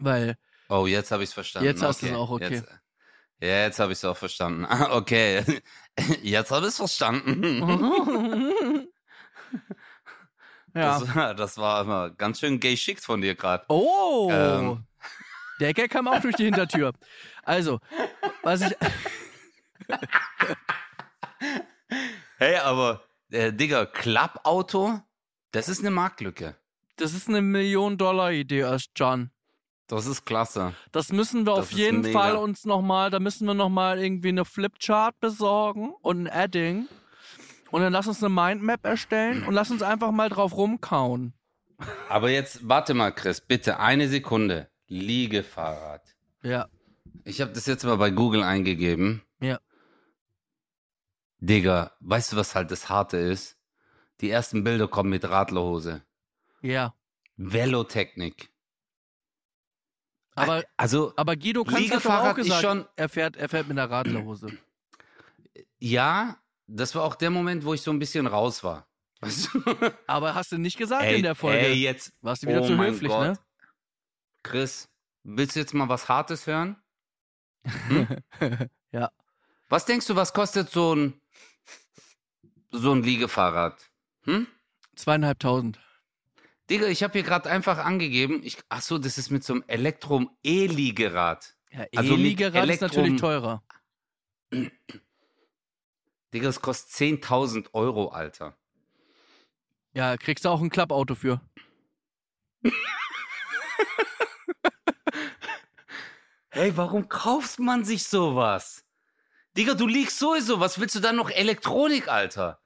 Weil, 0.00 0.36
Oh, 0.68 0.86
jetzt 0.86 1.10
habe 1.12 1.22
ich 1.22 1.28
es 1.30 1.34
verstanden. 1.34 1.66
Jetzt 1.68 1.82
hast 1.82 2.02
du's 2.02 2.12
auch, 2.12 2.30
okay. 2.30 2.54
Jetzt, 2.56 2.68
ja, 3.40 3.62
jetzt 3.64 3.78
habe 3.78 3.92
ich 3.92 3.98
es 3.98 4.04
auch 4.04 4.16
verstanden. 4.16 4.64
Ah, 4.64 4.96
okay, 4.96 5.44
jetzt 6.22 6.50
habe 6.50 6.66
ich 6.66 6.70
es 6.70 6.76
verstanden. 6.76 8.86
Ja. 10.74 10.98
Das, 11.00 11.14
war- 11.14 11.34
das 11.34 11.56
war 11.56 11.80
immer 11.80 12.10
ganz 12.10 12.38
schön 12.40 12.60
gay 12.60 12.76
schickt 12.76 13.02
von 13.02 13.22
dir 13.22 13.34
gerade. 13.34 13.64
Oh! 13.70 14.28
Ähm. 14.30 14.84
Der 15.58 15.72
Gag 15.72 15.90
kam 15.90 16.06
auch 16.06 16.20
durch 16.20 16.36
die 16.36 16.44
Hintertür. 16.44 16.92
Also, 17.44 17.80
was 18.42 18.60
ich. 18.60 18.76
Hey, 22.38 22.56
aber, 22.56 23.02
äh, 23.30 23.52
Digga, 23.52 23.86
Klappauto, 23.86 25.00
das 25.52 25.68
ist 25.70 25.80
eine 25.80 25.90
Marktlücke. 25.90 26.54
Das 26.96 27.14
ist 27.14 27.28
eine 27.28 27.42
Million-Dollar-Idee, 27.42 28.60
erst 28.60 28.90
John. 28.96 29.30
Das 29.86 30.06
ist 30.06 30.24
klasse. 30.24 30.74
Das 30.90 31.12
müssen 31.12 31.46
wir 31.46 31.54
Das 31.56 31.66
auf 31.66 31.72
jeden 31.72 32.00
mega. 32.00 32.18
Fall 32.18 32.36
uns 32.36 32.64
nochmal, 32.64 33.10
da 33.10 33.20
müssen 33.20 33.46
wir 33.46 33.54
nochmal 33.54 34.02
irgendwie 34.02 34.28
eine 34.30 34.44
Flipchart 34.44 35.20
besorgen 35.20 35.92
und 36.02 36.22
ein 36.22 36.28
Adding. 36.28 36.88
Und 37.70 37.82
dann 37.82 37.92
lass 37.92 38.06
uns 38.06 38.22
eine 38.22 38.32
Mindmap 38.34 38.84
erstellen 38.84 39.44
und 39.44 39.54
lass 39.54 39.70
uns 39.70 39.82
einfach 39.82 40.10
mal 40.10 40.28
drauf 40.28 40.56
rumkauen. 40.56 41.34
Aber 42.08 42.30
jetzt, 42.30 42.68
warte 42.68 42.94
mal, 42.94 43.12
Chris, 43.12 43.40
bitte 43.40 43.78
eine 43.78 44.08
Sekunde. 44.08 44.70
Liegefahrrad. 44.88 46.02
Ja. 46.42 46.68
Ich 47.24 47.40
habe 47.40 47.52
das 47.52 47.66
jetzt 47.66 47.84
mal 47.84 47.96
bei 47.96 48.10
Google 48.10 48.42
eingegeben. 48.42 49.22
Ja. 49.40 49.58
Digga, 51.38 51.92
weißt 52.00 52.32
du, 52.32 52.36
was 52.36 52.54
halt 52.54 52.70
das 52.70 52.88
Harte 52.88 53.18
ist? 53.18 53.56
Die 54.20 54.30
ersten 54.30 54.64
Bilder 54.64 54.88
kommen 54.88 55.10
mit 55.10 55.28
Radlerhose. 55.28 56.02
Ja. 56.66 56.94
Velotechnik. 57.36 58.50
Aber, 60.34 60.64
Also, 60.76 61.12
aber 61.16 61.36
Guido 61.36 61.64
Kanz 61.64 61.90
hat 61.90 62.04
doch 62.04 62.10
auch 62.10 62.34
gesagt, 62.34 62.60
schon- 62.62 62.86
er, 62.96 63.08
fährt, 63.08 63.36
er 63.36 63.48
fährt 63.48 63.68
mit 63.68 63.78
einer 63.78 63.90
Radlerhose. 63.90 64.48
ja, 65.78 66.36
das 66.66 66.94
war 66.94 67.04
auch 67.04 67.14
der 67.14 67.30
Moment, 67.30 67.64
wo 67.64 67.72
ich 67.74 67.80
so 67.82 67.90
ein 67.90 67.98
bisschen 67.98 68.26
raus 68.26 68.62
war. 68.64 68.86
Aber 70.06 70.34
hast 70.34 70.52
du 70.52 70.58
nicht 70.58 70.76
gesagt 70.76 71.04
ey, 71.04 71.16
in 71.16 71.22
der 71.22 71.34
Folge. 71.34 71.58
ey, 71.60 71.74
jetzt. 71.74 72.12
Warst 72.20 72.42
du 72.42 72.48
wieder 72.48 72.60
oh 72.62 72.66
zu 72.66 72.72
mein 72.74 72.92
höflich, 72.92 73.10
Gott. 73.10 73.26
ne? 73.28 73.38
Chris, 74.42 74.88
willst 75.22 75.56
du 75.56 75.60
jetzt 75.60 75.72
mal 75.72 75.88
was 75.88 76.08
Hartes 76.08 76.46
hören? 76.46 76.76
ja. 78.92 79.10
Was 79.68 79.86
denkst 79.86 80.06
du, 80.06 80.16
was 80.16 80.32
kostet 80.34 80.70
so 80.70 80.94
ein, 80.94 81.20
so 82.70 82.92
ein 82.92 83.02
Liegefahrrad? 83.02 83.90
Hm? 84.24 84.46
Zweieinhalbtausend. 84.96 85.80
Digga, 86.68 86.86
ich 86.88 87.02
habe 87.02 87.12
hier 87.12 87.22
gerade 87.22 87.48
einfach 87.48 87.78
angegeben, 87.78 88.40
ich, 88.42 88.58
ach 88.68 88.82
so, 88.82 88.98
das 88.98 89.18
ist 89.18 89.30
mit 89.30 89.44
so 89.44 89.54
einem 89.54 89.64
Elektrom-E-Liegerad. 89.68 91.56
Ja, 91.70 91.86
Also 91.94 92.14
E-Liegerad 92.14 92.54
ist 92.68 92.82
Elektrum- 92.82 92.88
natürlich 93.02 93.20
teurer. 93.20 93.62
Digga, 96.34 96.46
das 96.46 96.60
kostet 96.60 96.90
10.000 97.22 97.68
Euro, 97.72 98.08
Alter. 98.08 98.58
Ja, 99.94 100.16
kriegst 100.16 100.44
du 100.44 100.48
auch 100.48 100.60
ein 100.60 100.70
Klappauto 100.70 101.14
für. 101.14 101.40
Hey, 106.50 106.74
warum 106.76 107.08
kauft 107.08 107.58
man 107.58 107.84
sich 107.84 108.04
sowas? 108.04 108.82
Digga, 109.58 109.74
du 109.74 109.86
liegst 109.86 110.18
sowieso, 110.18 110.58
was 110.58 110.80
willst 110.80 110.94
du 110.94 111.00
dann 111.00 111.16
noch 111.16 111.30
Elektronik, 111.30 112.08
Alter? 112.08 112.60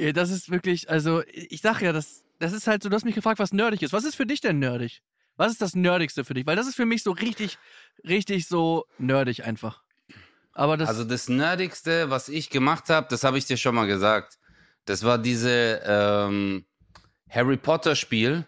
Ja, 0.00 0.10
das 0.12 0.30
ist 0.30 0.50
wirklich, 0.50 0.90
also 0.90 1.22
ich 1.28 1.60
sag 1.60 1.80
ja, 1.82 1.92
das, 1.92 2.24
das 2.42 2.52
ist 2.52 2.66
halt 2.66 2.82
so, 2.82 2.88
du 2.88 2.96
hast 2.96 3.04
mich 3.04 3.14
gefragt, 3.14 3.38
was 3.38 3.52
nerdig 3.52 3.82
ist. 3.82 3.92
Was 3.92 4.04
ist 4.04 4.16
für 4.16 4.26
dich 4.26 4.40
denn 4.40 4.58
nerdig? 4.58 5.02
Was 5.36 5.52
ist 5.52 5.62
das 5.62 5.74
Nerdigste 5.74 6.24
für 6.24 6.34
dich? 6.34 6.44
Weil 6.44 6.56
das 6.56 6.66
ist 6.66 6.74
für 6.74 6.86
mich 6.86 7.02
so 7.02 7.12
richtig, 7.12 7.58
richtig 8.04 8.48
so 8.48 8.84
nerdig 8.98 9.44
einfach. 9.44 9.82
Aber 10.52 10.76
das, 10.76 10.88
Also 10.88 11.04
das 11.04 11.28
Nerdigste, 11.28 12.10
was 12.10 12.28
ich 12.28 12.50
gemacht 12.50 12.90
habe, 12.90 13.06
das 13.08 13.24
habe 13.24 13.38
ich 13.38 13.46
dir 13.46 13.56
schon 13.56 13.74
mal 13.74 13.86
gesagt. 13.86 14.38
Das 14.84 15.04
war 15.04 15.18
diese 15.18 15.80
ähm, 15.86 16.66
Harry 17.30 17.56
Potter 17.56 17.94
Spiel, 17.94 18.44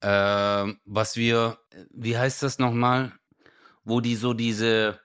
ähm, 0.00 0.80
was 0.84 1.16
wir, 1.16 1.58
wie 1.90 2.16
heißt 2.16 2.42
das 2.42 2.58
nochmal? 2.58 3.12
Wo 3.82 4.00
die 4.00 4.14
so 4.14 4.32
diese 4.32 5.00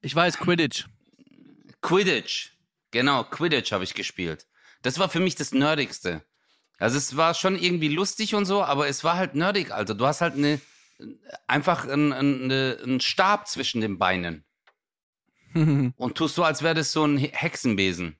ich 0.00 0.14
weiß, 0.14 0.38
Quidditch. 0.38 0.86
Quidditch, 1.80 2.50
genau, 2.90 3.24
Quidditch 3.24 3.72
habe 3.72 3.84
ich 3.84 3.94
gespielt. 3.94 4.46
Das 4.82 4.98
war 4.98 5.08
für 5.08 5.20
mich 5.20 5.34
das 5.34 5.52
Nerdigste. 5.52 6.22
Also 6.78 6.98
es 6.98 7.16
war 7.16 7.34
schon 7.34 7.56
irgendwie 7.56 7.88
lustig 7.88 8.34
und 8.34 8.44
so, 8.46 8.62
aber 8.62 8.88
es 8.88 9.04
war 9.04 9.16
halt 9.16 9.34
nerdig, 9.34 9.70
Alter. 9.70 9.94
Du 9.94 10.06
hast 10.06 10.20
halt 10.20 10.34
eine, 10.34 10.60
einfach 11.46 11.86
einen, 11.86 12.12
einen 12.12 13.00
Stab 13.00 13.46
zwischen 13.48 13.80
den 13.80 13.98
Beinen 13.98 14.44
und 15.54 16.14
tust 16.16 16.34
so, 16.34 16.42
als 16.44 16.62
wäre 16.62 16.74
das 16.74 16.92
so 16.92 17.04
ein 17.06 17.16
He- 17.16 17.30
Hexenbesen. 17.32 18.16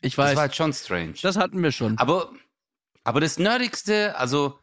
ich 0.00 0.14
Das 0.16 0.24
weiß, 0.26 0.36
war 0.36 0.42
halt 0.42 0.56
schon 0.56 0.72
strange. 0.72 1.14
das 1.22 1.36
hatten 1.36 1.62
wir 1.62 1.70
schon. 1.72 1.98
Aber, 1.98 2.32
aber 3.04 3.20
das 3.20 3.38
Nerdigste, 3.38 4.16
also, 4.16 4.58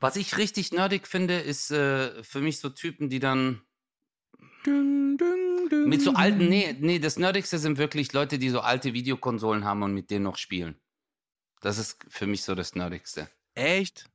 was 0.00 0.16
ich 0.16 0.36
richtig 0.36 0.72
nerdig 0.72 1.06
finde, 1.06 1.38
ist 1.38 1.70
äh, 1.70 2.22
für 2.24 2.40
mich 2.40 2.58
so 2.58 2.68
Typen, 2.70 3.08
die 3.08 3.20
dann 3.20 3.62
Dün, 4.66 5.16
dün, 5.18 5.68
dün, 5.70 5.88
mit 5.88 6.00
so 6.02 6.12
alten, 6.14 6.48
nee, 6.48 6.74
nee, 6.80 6.98
das 6.98 7.18
Nerdigste 7.18 7.58
sind 7.58 7.78
wirklich 7.78 8.12
Leute, 8.14 8.38
die 8.38 8.48
so 8.50 8.60
alte 8.60 8.94
Videokonsolen 8.94 9.64
haben 9.64 9.82
und 9.82 9.92
mit 9.94 10.10
denen 10.10 10.24
noch 10.24 10.36
spielen. 10.38 10.80
Das 11.64 11.78
ist 11.78 12.04
für 12.10 12.26
mich 12.26 12.44
so 12.44 12.54
das 12.54 12.74
Nerdigste. 12.74 13.30
Echt? 13.54 14.10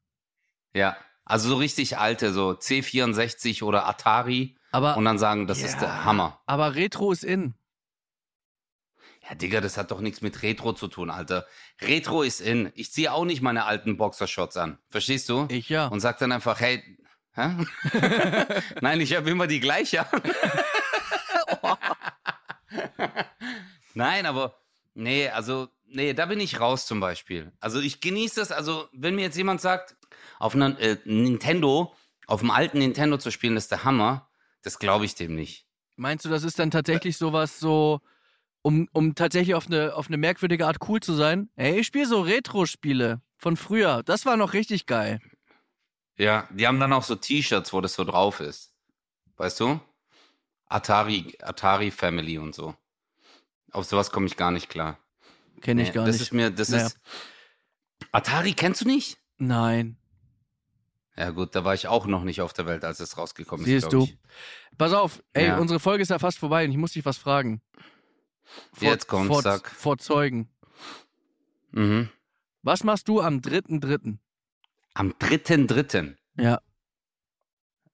Ja. 0.72 0.95
Also 1.26 1.50
so 1.50 1.56
richtig 1.56 1.97
alte, 1.97 2.32
so 2.32 2.52
C64 2.52 3.64
oder 3.64 3.88
Atari 3.88 4.56
Aber, 4.72 4.95
und 4.97 5.06
dann 5.06 5.18
sagen, 5.18 5.47
das 5.47 5.64
ist 5.64 5.74
Ja. 5.74 5.80
der 5.80 6.06
Hammer. 6.06 6.39
aber 6.45 6.76
Retro 6.76 7.12
ist 7.12 7.24
in. 7.24 7.56
Ja, 9.28 9.34
Digga, 9.34 9.62
das 9.62 9.78
hat 9.78 9.89
doch 9.89 10.00
nichts 10.00 10.22
mit 10.22 10.43
Retro 10.43 10.74
zu 10.74 10.88
tun, 10.88 11.10
Alter. 11.10 11.47
Retro 11.82 12.22
ist 12.22 12.39
in. 12.39 12.72
Ich 12.76 12.91
ziehe 12.91 13.12
auch 13.12 13.26
nicht 13.26 13.41
meine 13.41 13.66
alten 13.66 13.97
Boxershorts 13.97 14.56
an. 14.58 14.78
Verstehst 14.91 15.28
du? 15.30 15.47
Ich 15.50 15.70
ja. 15.70 15.88
und 15.88 16.02
sagt 16.02 16.22
dann 16.22 16.32
einfach, 16.32 16.60
hey, 16.60 16.84
hä? 17.34 17.66
Nein, 18.82 19.02
ich 19.02 19.16
habe 19.16 19.28
immer 19.30 19.47
die 19.47 19.60
gleiche. 19.60 20.06
Nein, 23.95 24.28
aber 24.28 24.56
nee, 24.94 25.30
also 25.30 25.70
nee, 25.86 26.14
da 26.14 26.26
bin 26.26 26.40
ich 26.40 26.60
raus 26.60 26.86
zum 26.86 27.00
Beispiel. 27.00 27.52
Also 27.60 27.80
ich 27.80 28.02
genieße 28.02 28.40
das, 28.40 28.52
also 28.52 28.88
wenn 28.94 29.16
mir 29.16 29.24
jetzt 29.24 29.38
jemand 29.38 29.62
sagt, 29.62 29.96
auf 30.40 30.56
einer 30.56 30.80
äh, 30.80 30.98
Nintendo, 31.06 31.94
auf 32.28 32.42
dem 32.42 32.52
alten 32.52 32.80
Nintendo 32.80 33.18
zu 33.18 33.32
spielen, 33.32 33.56
das 33.56 33.66
ist 33.66 33.72
der 33.72 33.84
Hammer, 33.84 34.30
das 34.62 34.80
glaube 34.80 35.06
ich 35.06 35.16
dem 35.16 35.36
nicht. 35.36 35.66
Meinst 35.96 36.26
du, 36.26 36.30
das 36.30 36.44
ist 36.44 36.60
dann 36.60 36.72
tatsächlich 36.72 37.18
sowas 37.18 37.60
so, 37.60 38.00
um, 38.62 38.88
um 38.94 39.16
tatsächlich 39.16 39.56
auf 39.56 39.68
eine, 39.68 39.96
auf 39.96 40.08
eine 40.08 40.18
merkwürdige 40.18 40.66
Art 40.66 40.78
cool 40.88 41.00
zu 41.02 41.14
sein? 41.14 41.50
Ey, 41.56 41.80
ich 41.80 41.88
spiele 41.88 42.06
so 42.06 42.22
Retro-Spiele 42.22 43.22
von 43.38 43.58
früher. 43.58 44.04
Das 44.04 44.26
war 44.26 44.38
noch 44.38 44.54
richtig 44.54 44.86
geil. 44.86 45.20
Ja, 46.18 46.48
die 46.52 46.68
haben 46.68 46.80
dann 46.80 46.94
auch 46.94 47.04
so 47.04 47.16
T-Shirts, 47.16 47.74
wo 47.74 47.82
das 47.82 47.94
so 47.94 48.04
drauf 48.04 48.40
ist. 48.40 48.74
Weißt 49.38 49.60
du? 49.60 49.80
Atari, 50.66 51.38
Atari 51.42 51.92
Family 51.92 52.38
und 52.38 52.54
so. 52.54 52.76
Auf 53.72 53.86
sowas 53.86 54.11
komme 54.11 54.26
ich 54.28 54.38
gar 54.38 54.51
nicht 54.51 54.70
klar. 54.70 54.97
Kenne 55.61 55.82
ich 55.82 55.89
Nee, 55.89 55.93
gar 55.95 56.05
das 56.05 56.15
nicht. 56.15 56.22
ist 56.24 56.34
mir, 56.34 56.49
das 56.51 56.70
Naja. 56.70 56.88
ist. 56.88 56.99
Atari 58.11 58.53
kennst 58.53 58.82
du 58.82 58.86
nicht? 58.86 59.17
Nein. 59.38 59.97
Ja, 61.15 61.32
gut, 61.32 61.53
da 61.53 61.65
war 61.65 61.74
ich 61.74 61.88
auch 61.88 62.05
noch 62.05 62.24
nicht 62.24 62.41
auf 62.41 62.53
der 62.53 62.65
Welt, 62.65 62.86
als 62.86 62.99
es 63.01 63.17
rausgekommen 63.17 63.65
Siehst 63.65 63.86
ist. 63.86 63.89
glaub 63.89 64.07
du. 64.07 64.13
Pass 64.78 64.93
auf, 64.93 65.22
ey, 65.34 65.47
Ja. 65.47 65.57
unsere 65.57 65.80
Folge 65.82 66.01
ist 66.01 66.09
ja 66.09 66.20
fast 66.20 66.38
vorbei 66.39 66.63
und 66.63 66.72
ich 66.72 66.78
muss 66.78 66.93
dich 66.93 67.03
was 67.05 67.17
fragen. 67.17 67.61
Jetzt 68.80 69.07
kommt's, 69.07 69.28
vor, 69.28 69.41
sag. 69.41 69.70
vor 69.70 69.97
Zeugen. 69.97 70.49
Mhm. 71.72 72.09
Was 72.63 72.84
machst 72.84 73.07
du 73.09 73.20
am 73.22 73.41
3.3.? 73.41 74.17
Am 74.93 75.11
3.3. 75.20 76.15
Ja. 76.38 76.61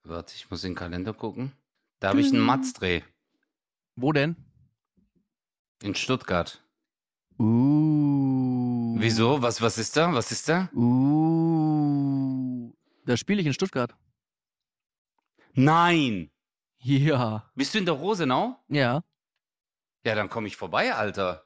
Warte, 0.04 0.34
ich 0.36 0.48
muss 0.50 0.62
in 0.64 0.70
den 0.70 0.76
Kalender 0.76 1.12
gucken. 1.12 1.52
Da 1.98 2.08
habe 2.10 2.20
ich 2.20 2.28
einen 2.28 2.40
Matzdreh 2.40 3.02
Wo 3.96 4.12
denn? 4.12 4.36
In 5.82 5.94
Stuttgart. 5.94 6.62
Uh. 7.38 8.96
Wieso? 8.98 9.42
Was, 9.42 9.60
was 9.60 9.78
ist 9.78 9.96
da? 9.96 10.12
Was 10.12 10.32
ist 10.32 10.48
da? 10.48 10.68
Uh. 10.74 12.72
Da 13.04 13.16
spiele 13.16 13.40
ich 13.40 13.46
in 13.46 13.52
Stuttgart. 13.52 13.94
Nein! 15.54 16.30
Ja. 16.78 17.50
Bist 17.54 17.74
du 17.74 17.78
in 17.78 17.84
der 17.84 17.94
Rosenau? 17.94 18.56
Ja. 18.68 19.02
Ja, 20.04 20.14
dann 20.14 20.28
komme 20.28 20.46
ich 20.46 20.56
vorbei, 20.56 20.94
Alter. 20.94 21.44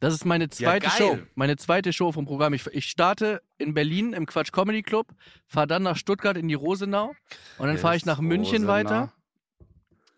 Das 0.00 0.12
ist 0.12 0.24
meine 0.24 0.50
zweite 0.50 0.86
geil. 0.88 0.96
Show. 0.98 1.18
Meine 1.34 1.56
zweite 1.56 1.92
Show 1.92 2.12
vom 2.12 2.26
Programm. 2.26 2.52
Ich, 2.52 2.66
ich 2.66 2.86
starte 2.86 3.42
in 3.58 3.74
Berlin 3.74 4.12
im 4.12 4.26
Quatsch 4.26 4.52
Comedy 4.52 4.82
Club, 4.82 5.14
fahre 5.46 5.66
dann 5.66 5.82
nach 5.82 5.96
Stuttgart 5.96 6.36
in 6.36 6.48
die 6.48 6.54
Rosenau 6.54 7.14
und 7.58 7.66
dann 7.68 7.78
fahre 7.78 7.96
ich 7.96 8.04
nach 8.04 8.20
München 8.20 8.64
Rosenau. 8.66 8.72
weiter. 8.72 9.12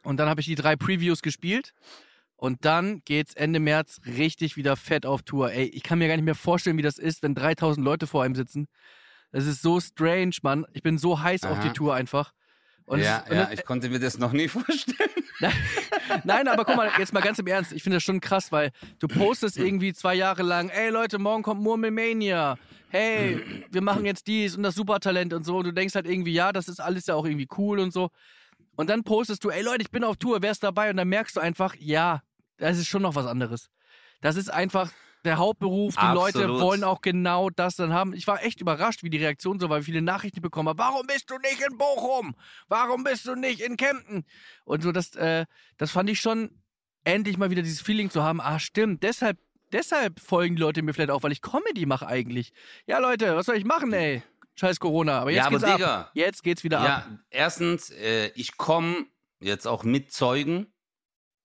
Und 0.02 0.16
dann 0.18 0.28
habe 0.28 0.40
ich 0.40 0.46
die 0.46 0.54
drei 0.54 0.76
Previews 0.76 1.22
gespielt. 1.22 1.72
Und 2.36 2.64
dann 2.64 3.02
geht's 3.04 3.34
Ende 3.34 3.60
März 3.60 4.00
richtig 4.06 4.56
wieder 4.56 4.76
fett 4.76 5.06
auf 5.06 5.22
Tour. 5.22 5.52
Ey, 5.52 5.64
ich 5.64 5.82
kann 5.82 5.98
mir 5.98 6.08
gar 6.08 6.16
nicht 6.16 6.24
mehr 6.24 6.34
vorstellen, 6.34 6.76
wie 6.76 6.82
das 6.82 6.98
ist, 6.98 7.22
wenn 7.22 7.34
3000 7.34 7.84
Leute 7.84 8.06
vor 8.06 8.22
einem 8.22 8.34
sitzen. 8.34 8.68
Das 9.32 9.46
ist 9.46 9.62
so 9.62 9.80
strange, 9.80 10.36
Mann. 10.42 10.66
Ich 10.72 10.82
bin 10.82 10.98
so 10.98 11.20
heiß 11.20 11.44
auf 11.44 11.58
Aha. 11.58 11.68
die 11.68 11.72
Tour 11.72 11.94
einfach. 11.94 12.32
Und 12.84 13.00
ja, 13.00 13.24
es, 13.26 13.34
ja, 13.34 13.50
ich 13.50 13.64
konnte 13.64 13.88
mir 13.88 13.98
das 13.98 14.18
noch 14.18 14.32
nie 14.32 14.48
vorstellen. 14.48 15.10
Nein, 16.24 16.46
aber 16.46 16.64
guck 16.64 16.76
mal, 16.76 16.90
jetzt 16.98 17.12
mal 17.12 17.20
ganz 17.20 17.38
im 17.38 17.46
Ernst. 17.46 17.72
Ich 17.72 17.82
finde 17.82 17.96
das 17.96 18.04
schon 18.04 18.20
krass, 18.20 18.52
weil 18.52 18.70
du 19.00 19.08
postest 19.08 19.58
irgendwie 19.58 19.92
zwei 19.92 20.14
Jahre 20.14 20.42
lang, 20.42 20.68
ey 20.68 20.90
Leute, 20.90 21.18
morgen 21.18 21.42
kommt 21.42 21.62
Murmelmania. 21.62 22.56
Hey, 22.88 23.64
wir 23.70 23.82
machen 23.82 24.06
jetzt 24.06 24.28
dies 24.28 24.56
und 24.56 24.62
das 24.62 24.76
Supertalent 24.76 25.34
und 25.34 25.44
so. 25.44 25.58
Und 25.58 25.64
du 25.64 25.72
denkst 25.72 25.96
halt 25.96 26.06
irgendwie, 26.06 26.32
ja, 26.32 26.52
das 26.52 26.68
ist 26.68 26.80
alles 26.80 27.06
ja 27.06 27.14
auch 27.14 27.24
irgendwie 27.24 27.48
cool 27.58 27.80
und 27.80 27.92
so. 27.92 28.10
Und 28.76 28.90
dann 28.90 29.02
postest 29.02 29.42
du, 29.44 29.50
ey 29.50 29.62
Leute, 29.62 29.82
ich 29.82 29.90
bin 29.90 30.04
auf 30.04 30.16
Tour, 30.16 30.42
wer 30.42 30.50
ist 30.50 30.62
dabei? 30.62 30.90
Und 30.90 30.96
dann 30.96 31.08
merkst 31.08 31.36
du 31.36 31.40
einfach, 31.40 31.74
ja, 31.78 32.22
das 32.58 32.78
ist 32.78 32.86
schon 32.86 33.02
noch 33.02 33.14
was 33.14 33.26
anderes. 33.26 33.70
Das 34.20 34.36
ist 34.36 34.50
einfach 34.50 34.92
der 35.24 35.38
Hauptberuf. 35.38 35.96
Die 35.96 36.06
Leute 36.06 36.38
Absolut. 36.38 36.60
wollen 36.60 36.84
auch 36.84 37.00
genau 37.00 37.50
das 37.50 37.76
dann 37.76 37.92
haben. 37.92 38.14
Ich 38.14 38.26
war 38.26 38.42
echt 38.42 38.60
überrascht, 38.60 39.02
wie 39.02 39.10
die 39.10 39.18
Reaktion 39.18 39.60
so 39.60 39.68
war, 39.68 39.80
wie 39.80 39.84
viele 39.84 40.02
Nachrichten 40.02 40.38
ich 40.38 40.42
bekommen 40.42 40.68
habe. 40.68 40.78
Warum 40.78 41.06
bist 41.06 41.30
du 41.30 41.36
nicht 41.38 41.60
in 41.60 41.76
Bochum? 41.76 42.34
Warum 42.68 43.04
bist 43.04 43.26
du 43.26 43.34
nicht 43.34 43.60
in 43.60 43.76
Kempten? 43.76 44.24
Und 44.64 44.82
so, 44.82 44.92
das, 44.92 45.14
äh, 45.16 45.44
das 45.76 45.90
fand 45.90 46.08
ich 46.08 46.20
schon 46.20 46.50
endlich 47.04 47.36
mal 47.36 47.50
wieder 47.50 47.62
dieses 47.62 47.80
Feeling 47.80 48.10
zu 48.10 48.22
haben. 48.22 48.40
Ah, 48.40 48.58
stimmt, 48.58 49.02
deshalb, 49.02 49.38
deshalb 49.72 50.20
folgen 50.20 50.56
die 50.56 50.62
Leute 50.62 50.82
mir 50.82 50.94
vielleicht 50.94 51.10
auch, 51.10 51.22
weil 51.22 51.32
ich 51.32 51.42
Comedy 51.42 51.86
mache 51.86 52.06
eigentlich. 52.06 52.52
Ja, 52.86 52.98
Leute, 52.98 53.36
was 53.36 53.46
soll 53.46 53.56
ich 53.56 53.64
machen, 53.64 53.92
ey? 53.92 54.22
Scheiß 54.56 54.80
Corona. 54.80 55.20
Aber 55.20 55.30
jetzt 55.30 55.38
Ja, 55.38 55.46
aber 55.46 55.58
geht's 55.58 55.70
ab. 55.70 55.76
Digga. 55.76 56.10
Jetzt 56.14 56.42
geht's 56.42 56.64
wieder 56.64 56.80
ab. 56.80 56.86
Ja, 56.86 57.18
erstens, 57.30 57.90
äh, 57.90 58.28
ich 58.34 58.56
komme 58.56 59.06
jetzt 59.40 59.66
auch 59.66 59.84
mit 59.84 60.12
Zeugen. 60.12 60.72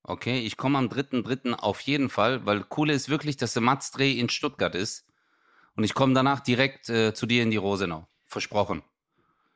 Okay, 0.03 0.39
ich 0.39 0.57
komme 0.57 0.77
am 0.77 0.87
3.3. 0.87 1.53
auf 1.53 1.81
jeden 1.81 2.09
Fall, 2.09 2.45
weil 2.45 2.63
coole 2.63 2.93
ist 2.93 3.09
wirklich, 3.09 3.37
dass 3.37 3.53
der 3.53 3.61
Matzdreh 3.61 4.13
in 4.13 4.29
Stuttgart 4.29 4.73
ist. 4.73 5.05
Und 5.75 5.83
ich 5.83 5.93
komme 5.93 6.13
danach 6.13 6.39
direkt 6.39 6.89
äh, 6.89 7.13
zu 7.13 7.25
dir 7.25 7.43
in 7.43 7.51
die 7.51 7.57
Rosenau. 7.57 8.07
Versprochen. 8.25 8.81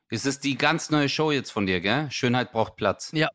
Es 0.09 0.25
ist 0.25 0.43
die 0.43 0.57
ganz 0.57 0.91
neue 0.91 1.09
Show 1.09 1.31
jetzt 1.31 1.51
von 1.51 1.65
dir, 1.65 1.81
gell? 1.81 2.11
Schönheit 2.11 2.51
braucht 2.51 2.75
Platz. 2.75 3.11
Ja. 3.13 3.29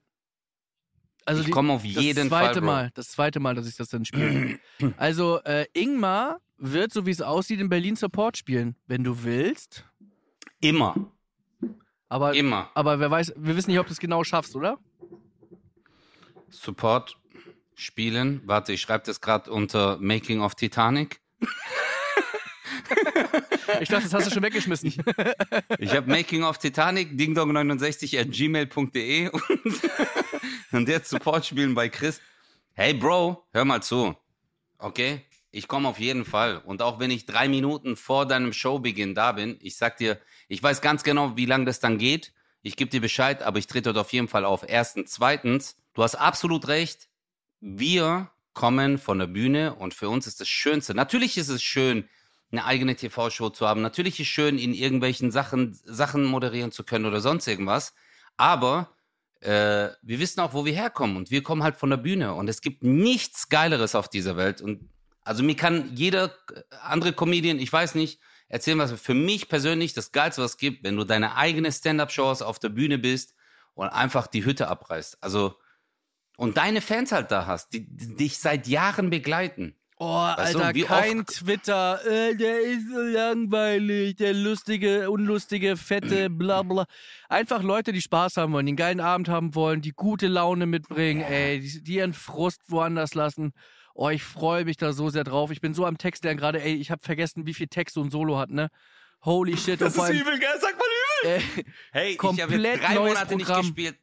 Also 1.26 1.42
ich 1.42 1.50
komme 1.50 1.72
auf 1.72 1.82
das 1.82 2.02
jeden 2.02 2.28
zweite 2.28 2.54
Fall. 2.54 2.62
Mal, 2.62 2.90
das 2.94 3.10
zweite 3.10 3.40
Mal, 3.40 3.54
dass 3.54 3.68
ich 3.68 3.76
das 3.76 3.88
dann 3.88 4.04
spiele. 4.04 4.58
also 4.96 5.40
äh, 5.44 5.66
Ingmar 5.74 6.40
wird, 6.56 6.92
so 6.92 7.06
wie 7.06 7.10
es 7.10 7.22
aussieht, 7.22 7.60
in 7.60 7.68
Berlin 7.68 7.96
Support 7.96 8.36
spielen, 8.36 8.76
wenn 8.86 9.04
du 9.04 9.22
willst. 9.24 9.84
Immer. 10.60 10.94
Aber, 12.08 12.34
Immer. 12.34 12.70
aber 12.74 12.98
wer 12.98 13.10
weiß, 13.10 13.34
wir 13.36 13.56
wissen 13.56 13.70
nicht, 13.70 13.78
ob 13.78 13.86
du 13.86 13.92
es 13.92 14.00
genau 14.00 14.24
schaffst, 14.24 14.56
oder? 14.56 14.78
Support 16.48 17.16
spielen. 17.74 18.42
Warte, 18.44 18.72
ich 18.72 18.80
schreibe 18.80 19.04
das 19.06 19.20
gerade 19.20 19.50
unter 19.50 19.96
Making 19.98 20.40
of 20.40 20.54
Titanic. 20.54 21.20
Ich 23.80 23.88
dachte, 23.88 24.04
das 24.04 24.14
hast 24.14 24.26
du 24.26 24.30
schon 24.32 24.42
weggeschmissen. 24.42 24.92
Ich 25.78 25.94
habe 25.94 26.10
Making 26.10 26.42
of 26.42 26.58
Titanic, 26.58 27.12
dingdong69 27.12 28.20
at 28.20 28.30
gmail.de 28.32 29.28
und, 29.28 29.80
und 30.72 30.88
jetzt 30.88 31.10
Support 31.10 31.46
spielen 31.46 31.74
bei 31.74 31.88
Chris. 31.88 32.20
Hey 32.72 32.92
Bro, 32.92 33.46
hör 33.52 33.64
mal 33.64 33.82
zu. 33.82 34.16
Okay? 34.78 35.24
Ich 35.52 35.66
komme 35.66 35.88
auf 35.88 35.98
jeden 35.98 36.24
Fall. 36.24 36.58
Und 36.58 36.80
auch 36.82 37.00
wenn 37.00 37.10
ich 37.10 37.26
drei 37.26 37.48
Minuten 37.48 37.96
vor 37.96 38.26
deinem 38.26 38.52
Showbeginn 38.52 39.14
da 39.14 39.32
bin, 39.32 39.58
ich 39.60 39.76
sag 39.76 39.96
dir, 39.96 40.20
ich 40.48 40.62
weiß 40.62 40.80
ganz 40.80 41.02
genau, 41.02 41.36
wie 41.36 41.46
lange 41.46 41.64
das 41.64 41.80
dann 41.80 41.98
geht. 41.98 42.32
Ich 42.62 42.76
gebe 42.76 42.90
dir 42.90 43.00
Bescheid, 43.00 43.42
aber 43.42 43.58
ich 43.58 43.66
trete 43.66 43.92
dort 43.92 44.06
auf 44.06 44.12
jeden 44.12 44.28
Fall 44.28 44.44
auf. 44.44 44.64
Erstens. 44.66 45.12
Zweitens, 45.12 45.76
du 45.94 46.02
hast 46.02 46.14
absolut 46.14 46.68
recht. 46.68 47.08
Wir 47.60 48.30
kommen 48.52 48.98
von 48.98 49.18
der 49.18 49.26
Bühne 49.26 49.74
und 49.74 49.94
für 49.94 50.08
uns 50.08 50.26
ist 50.26 50.40
das 50.40 50.48
Schönste. 50.48 50.94
Natürlich 50.94 51.36
ist 51.36 51.48
es 51.48 51.62
schön, 51.62 52.08
eine 52.52 52.64
eigene 52.64 52.94
TV-Show 52.94 53.50
zu 53.50 53.66
haben. 53.66 53.80
Natürlich 53.80 54.14
ist 54.20 54.26
es 54.26 54.32
schön, 54.32 54.58
in 54.58 54.74
irgendwelchen 54.74 55.30
Sachen, 55.30 55.78
Sachen 55.84 56.24
moderieren 56.24 56.72
zu 56.72 56.84
können 56.84 57.06
oder 57.06 57.20
sonst 57.20 57.46
irgendwas. 57.46 57.94
Aber 58.36 58.94
äh, 59.40 59.88
wir 60.02 60.18
wissen 60.18 60.40
auch, 60.40 60.52
wo 60.52 60.64
wir 60.64 60.72
herkommen 60.72 61.16
und 61.16 61.30
wir 61.30 61.42
kommen 61.42 61.62
halt 61.62 61.76
von 61.76 61.90
der 61.90 61.96
Bühne 61.96 62.34
und 62.34 62.48
es 62.48 62.60
gibt 62.60 62.82
nichts 62.82 63.48
Geileres 63.48 63.94
auf 63.94 64.08
dieser 64.08 64.36
Welt. 64.36 64.60
Und 64.60 64.90
also 65.30 65.44
mir 65.44 65.54
kann 65.54 65.94
jeder 65.94 66.24
äh, 66.24 66.62
andere 66.82 67.12
Comedian, 67.12 67.60
ich 67.60 67.72
weiß 67.72 67.94
nicht, 67.94 68.18
erzählen, 68.48 68.80
was 68.80 68.90
für 69.00 69.14
mich 69.14 69.48
persönlich 69.48 69.94
das 69.94 70.10
Geilste, 70.10 70.42
was 70.42 70.52
es 70.52 70.56
gibt, 70.56 70.82
wenn 70.82 70.96
du 70.96 71.04
deine 71.04 71.36
eigene 71.36 71.70
Stand-up-Show 71.70 72.26
hast, 72.26 72.42
auf 72.42 72.58
der 72.58 72.70
Bühne 72.70 72.98
bist 72.98 73.36
und 73.74 73.86
einfach 73.90 74.26
die 74.26 74.44
Hütte 74.44 74.66
abreißt. 74.66 75.22
Also 75.22 75.54
und 76.36 76.56
deine 76.56 76.80
Fans 76.80 77.12
halt 77.12 77.30
da 77.30 77.46
hast, 77.46 77.72
die, 77.72 77.86
die 77.88 78.16
dich 78.16 78.38
seit 78.38 78.66
Jahren 78.66 79.08
begleiten. 79.08 79.76
Oh, 79.98 80.06
Weißt 80.06 80.54
du, 80.54 80.58
Alter, 80.58 80.74
wie 80.74 80.82
kein 80.82 81.24
Twitter. 81.26 82.04
Äh, 82.04 82.34
der 82.34 82.62
ist 82.62 82.90
so 82.90 83.00
langweilig. 83.00 84.16
Der 84.16 84.34
lustige, 84.34 85.12
unlustige, 85.12 85.76
fette, 85.76 86.28
bla 86.30 86.62
bla. 86.62 86.86
Einfach 87.28 87.62
Leute, 87.62 87.92
die 87.92 88.02
Spaß 88.02 88.36
haben 88.38 88.52
wollen, 88.52 88.66
die 88.66 88.70
einen 88.70 88.76
geilen 88.78 89.00
Abend 89.00 89.28
haben 89.28 89.54
wollen, 89.54 89.80
die 89.80 89.92
gute 89.92 90.26
Laune 90.26 90.66
mitbringen, 90.66 91.20
ey, 91.20 91.60
die, 91.60 91.84
die 91.84 91.94
ihren 91.96 92.14
Frust 92.14 92.62
woanders 92.66 93.14
lassen. 93.14 93.52
Oh, 94.02 94.08
ich 94.08 94.22
freue 94.22 94.64
mich 94.64 94.78
da 94.78 94.94
so 94.94 95.10
sehr 95.10 95.24
drauf. 95.24 95.50
Ich 95.50 95.60
bin 95.60 95.74
so 95.74 95.84
am 95.84 95.98
Text 95.98 96.24
lernen 96.24 96.38
gerade, 96.40 96.62
ey, 96.62 96.74
ich 96.74 96.90
habe 96.90 97.02
vergessen, 97.04 97.44
wie 97.44 97.52
viel 97.52 97.68
Text 97.68 97.96
so 97.96 98.02
ein 98.02 98.10
Solo 98.10 98.38
hat, 98.38 98.48
ne? 98.48 98.70
Holy 99.26 99.58
shit. 99.58 99.78
vor 99.78 100.04
allem, 100.04 100.16
übel, 100.16 100.38
gell? 100.38 100.48
Sag 100.58 100.74
mal 100.78 100.86
übel. 101.26 101.36
äh, 101.58 101.64
Hey, 101.92 102.12
ich 102.12 102.18
habe 102.18 102.38
Komplett 102.46 102.82
drei 102.82 102.94
neues 102.94 103.12
Monate 103.12 103.36
nicht 103.36 103.44
Programm. 103.46 103.62
gespielt. 103.66 103.98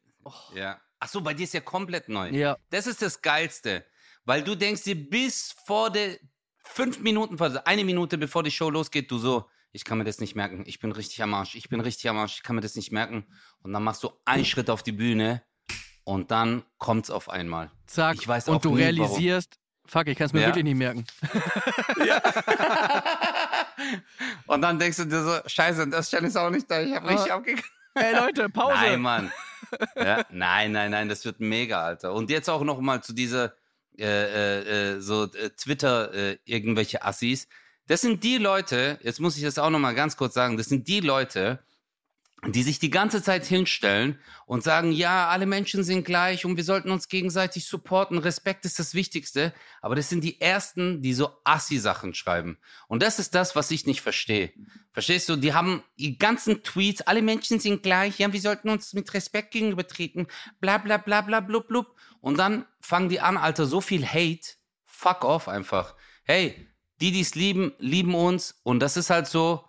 Ja. 0.54 0.80
Ach 1.00 1.08
so, 1.08 1.22
bei 1.22 1.34
dir 1.34 1.46
ist 1.46 1.54
ja 1.56 1.62
komplett 1.62 2.10
neu. 2.10 2.30
ja. 2.30 2.58
Das 2.70 2.86
ist 2.86 3.02
das 3.02 3.24
Geilste. 3.24 3.86
Weil 4.24 4.44
du 4.44 4.54
denkst 4.54 4.84
dir 4.84 5.10
bis 5.10 5.56
vor 5.66 5.90
der 5.90 6.20
fünf 6.64 7.00
Minuten, 7.00 7.42
also 7.42 7.58
eine 7.66 7.84
Minute 7.84 8.20
bevor 8.20 8.44
die 8.44 8.52
Show 8.52 8.70
losgeht, 8.70 9.10
du 9.10 9.18
so, 9.18 9.48
ich 9.72 9.84
kann 9.84 9.98
mir 9.98 10.04
das 10.04 10.20
nicht 10.20 10.36
merken. 10.36 10.64
Ich 10.68 10.78
bin 10.80 10.92
richtig 10.92 11.24
am 11.24 11.34
Arsch. 11.34 11.56
Ich 11.56 11.70
bin 11.70 11.80
richtig 11.82 12.08
am 12.08 12.18
Arsch. 12.20 12.36
Ich 12.36 12.44
kann 12.44 12.56
mir 12.56 12.62
das 12.62 12.76
nicht 12.76 12.92
merken. 12.92 13.26
Und 13.64 13.74
dann 13.74 13.84
machst 13.84 14.04
du 14.04 14.12
einen 14.26 14.46
Schritt 14.46 14.70
auf 14.70 14.84
die 14.84 14.92
Bühne 14.92 15.42
und 16.04 16.30
dann 16.30 16.64
kommt's 16.78 17.10
auf 17.10 17.30
einmal. 17.30 17.72
Zack. 17.88 18.18
Ich 18.20 18.28
weiß 18.28 18.50
auch 18.50 18.56
und 18.56 18.66
du 18.66 18.76
nie, 18.76 18.84
realisierst, 18.84 19.58
fuck, 19.88 20.08
ich 20.08 20.18
kann 20.18 20.28
es 20.28 20.34
mir 20.34 20.42
Ja. 20.42 20.48
wirklich 20.48 20.64
nicht 20.66 20.78
merken. 20.78 21.06
und 24.48 24.62
dann 24.62 24.80
denkst 24.80 24.98
du 24.98 25.06
dir 25.06 25.24
so, 25.24 25.38
scheiße, 25.46 25.88
das 25.88 26.08
Stelle 26.08 26.28
ist 26.28 26.38
auch 26.38 26.50
nicht 26.50 26.70
da. 26.70 26.82
Ich 26.82 26.96
habe 26.96 27.10
richtig 27.10 27.32
Ah. 27.32 27.36
abgekriegt. 27.36 27.70
Ey 27.96 28.16
Leute, 28.16 28.50
Pause. 28.50 28.74
Nein, 28.76 29.02
Mann. 29.02 29.32
Ja, 29.96 30.24
nein, 30.30 30.72
nein, 30.72 30.92
nein, 30.92 31.10
das 31.10 31.26
wird 31.26 31.40
mega, 31.40 31.84
Alter. 31.84 32.14
Und 32.14 32.30
jetzt 32.30 32.50
auch 32.50 32.64
noch 32.64 32.80
mal 32.80 33.02
zu 33.02 33.14
dieser 33.14 33.54
äh, 33.98 34.06
äh, 34.06 34.92
äh, 34.96 35.00
so 35.02 35.24
äh, 35.24 35.50
Twitter 35.50 36.14
äh, 36.14 36.38
irgendwelche 36.46 37.04
Assis. 37.04 37.48
Das 37.88 38.02
sind 38.02 38.24
die 38.24 38.38
Leute, 38.38 39.00
jetzt 39.02 39.20
muss 39.20 39.36
ich 39.38 39.44
das 39.44 39.58
auch 39.58 39.72
noch 39.72 39.80
mal 39.80 39.96
ganz 39.96 40.16
kurz 40.16 40.36
sagen, 40.36 40.58
das 40.58 40.68
sind 40.68 40.88
die 40.88 41.00
Leute, 41.00 41.60
die 42.46 42.62
sich 42.62 42.78
die 42.78 42.92
ganze 42.92 43.24
Zeit 43.24 43.46
hinstellen 43.46 44.20
und 44.46 44.64
sagen, 44.64 44.92
ja, 44.92 45.28
alle 45.28 45.48
Menschen 45.48 45.84
sind 45.84 46.06
gleich 46.06 46.46
und 46.46 46.56
wir 46.56 46.64
sollten 46.64 46.92
uns 46.92 47.10
gegenseitig 47.10 47.66
supporten, 47.66 48.20
Respekt 48.20 48.64
ist 48.64 48.78
das 48.78 48.94
Wichtigste, 48.94 49.54
aber 49.82 49.96
das 49.96 50.10
sind 50.10 50.24
die 50.24 50.40
ersten, 50.40 51.02
die 51.02 51.14
so 51.14 51.32
Assi-Sachen 51.44 52.14
schreiben. 52.14 52.60
Und 52.88 53.02
das 53.02 53.18
ist 53.18 53.34
das, 53.34 53.56
was 53.56 53.72
ich 53.72 53.88
nicht 53.88 54.02
verstehe. 54.02 54.54
Verstehst 54.94 55.28
du? 55.30 55.36
Die 55.36 55.54
haben 55.54 55.84
die 55.98 56.20
ganzen 56.20 56.62
Tweets, 56.62 57.02
alle 57.02 57.24
Menschen 57.24 57.60
sind 57.60 57.82
gleich, 57.82 58.20
ja, 58.20 58.32
wir 58.32 58.42
sollten 58.42 58.70
uns 58.70 58.94
mit 58.94 59.12
Respekt 59.16 59.52
gegenübertreten, 59.52 60.28
bla 60.60 60.78
bla 60.78 60.98
bla 60.98 61.22
bla 61.22 61.40
blub 61.40 61.68
blub. 61.68 61.96
Und 62.22 62.38
dann 62.38 62.66
fangen 62.82 63.10
die 63.10 63.20
an, 63.20 63.38
Alter, 63.38 63.66
so 63.66 63.82
viel 63.82 64.06
Hate, 64.06 64.56
fuck 64.86 65.24
off 65.24 65.48
einfach. 65.48 65.96
Hey, 66.24 66.68
die, 67.02 67.12
die 67.12 67.22
es 67.22 67.34
lieben, 67.34 67.74
lieben 67.80 68.14
uns 68.14 68.60
und 68.64 68.80
das 68.80 68.96
ist 68.96 69.10
halt 69.10 69.28
so, 69.28 69.67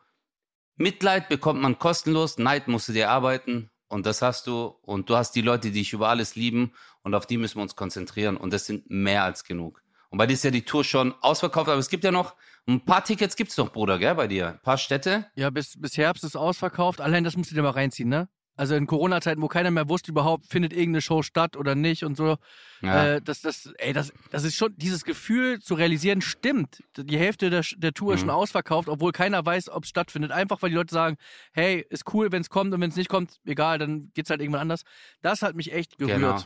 Mitleid 0.78 1.28
bekommt 1.28 1.60
man 1.60 1.78
kostenlos, 1.78 2.38
Neid 2.38 2.68
musst 2.68 2.88
du 2.88 2.92
dir 2.92 3.10
arbeiten 3.10 3.70
und 3.88 4.06
das 4.06 4.22
hast 4.22 4.46
du 4.46 4.76
und 4.82 5.10
du 5.10 5.16
hast 5.16 5.32
die 5.32 5.40
Leute, 5.40 5.68
die 5.68 5.80
dich 5.80 5.92
über 5.92 6.08
alles 6.08 6.36
lieben 6.36 6.72
und 7.02 7.14
auf 7.14 7.26
die 7.26 7.36
müssen 7.36 7.56
wir 7.58 7.62
uns 7.62 7.74
konzentrieren 7.74 8.36
und 8.36 8.52
das 8.52 8.66
sind 8.66 8.88
mehr 8.88 9.24
als 9.24 9.42
genug. 9.42 9.82
Und 10.10 10.18
bei 10.18 10.26
dir 10.26 10.34
ist 10.34 10.44
ja 10.44 10.50
die 10.50 10.64
Tour 10.64 10.84
schon 10.84 11.14
ausverkauft, 11.20 11.68
aber 11.68 11.78
es 11.78 11.90
gibt 11.90 12.04
ja 12.04 12.12
noch 12.12 12.34
ein 12.68 12.84
paar 12.84 13.02
Tickets 13.02 13.34
gibt's 13.34 13.56
noch, 13.56 13.72
Bruder, 13.72 13.98
gell, 13.98 14.14
bei 14.14 14.28
dir? 14.28 14.48
Ein 14.48 14.60
paar 14.60 14.78
Städte? 14.78 15.26
Ja, 15.34 15.50
bis, 15.50 15.80
bis 15.80 15.96
Herbst 15.96 16.22
ist 16.22 16.36
ausverkauft. 16.36 17.00
Allein 17.00 17.24
das 17.24 17.36
musst 17.36 17.50
du 17.50 17.54
dir 17.54 17.62
mal 17.62 17.70
reinziehen, 17.70 18.08
ne? 18.08 18.28
Also 18.58 18.74
in 18.74 18.86
Corona-Zeiten, 18.88 19.40
wo 19.40 19.46
keiner 19.46 19.70
mehr 19.70 19.88
wusste 19.88 20.10
überhaupt, 20.10 20.44
findet 20.46 20.72
irgendeine 20.72 21.00
Show 21.00 21.22
statt 21.22 21.56
oder 21.56 21.76
nicht 21.76 22.02
und 22.04 22.16
so. 22.16 22.36
Ja. 22.82 23.14
Äh, 23.14 23.22
das, 23.22 23.40
das, 23.40 23.72
ey, 23.78 23.92
das, 23.92 24.12
das 24.30 24.42
ist 24.42 24.56
schon, 24.56 24.74
dieses 24.76 25.04
Gefühl 25.04 25.60
zu 25.60 25.74
realisieren, 25.74 26.20
stimmt. 26.20 26.82
Die 26.96 27.16
Hälfte 27.18 27.50
der, 27.50 27.64
der 27.76 27.94
Tour 27.94 28.14
ist 28.14 28.18
Mhm. 28.20 28.26
schon 28.26 28.30
ausverkauft, 28.30 28.88
obwohl 28.88 29.12
keiner 29.12 29.46
weiß, 29.46 29.68
ob 29.70 29.84
es 29.84 29.90
stattfindet. 29.90 30.32
Einfach, 30.32 30.60
weil 30.60 30.70
die 30.70 30.76
Leute 30.76 30.92
sagen, 30.92 31.16
hey, 31.52 31.86
ist 31.88 32.12
cool, 32.12 32.32
wenn 32.32 32.42
es 32.42 32.50
kommt 32.50 32.74
und 32.74 32.80
wenn 32.80 32.90
es 32.90 32.96
nicht 32.96 33.08
kommt, 33.08 33.38
egal, 33.46 33.78
dann 33.78 34.10
geht's 34.14 34.28
halt 34.28 34.40
irgendwann 34.40 34.62
anders. 34.62 34.82
Das 35.22 35.42
hat 35.42 35.54
mich 35.54 35.72
echt 35.72 35.96
gerührt. 35.96 36.16
Genau. 36.18 36.42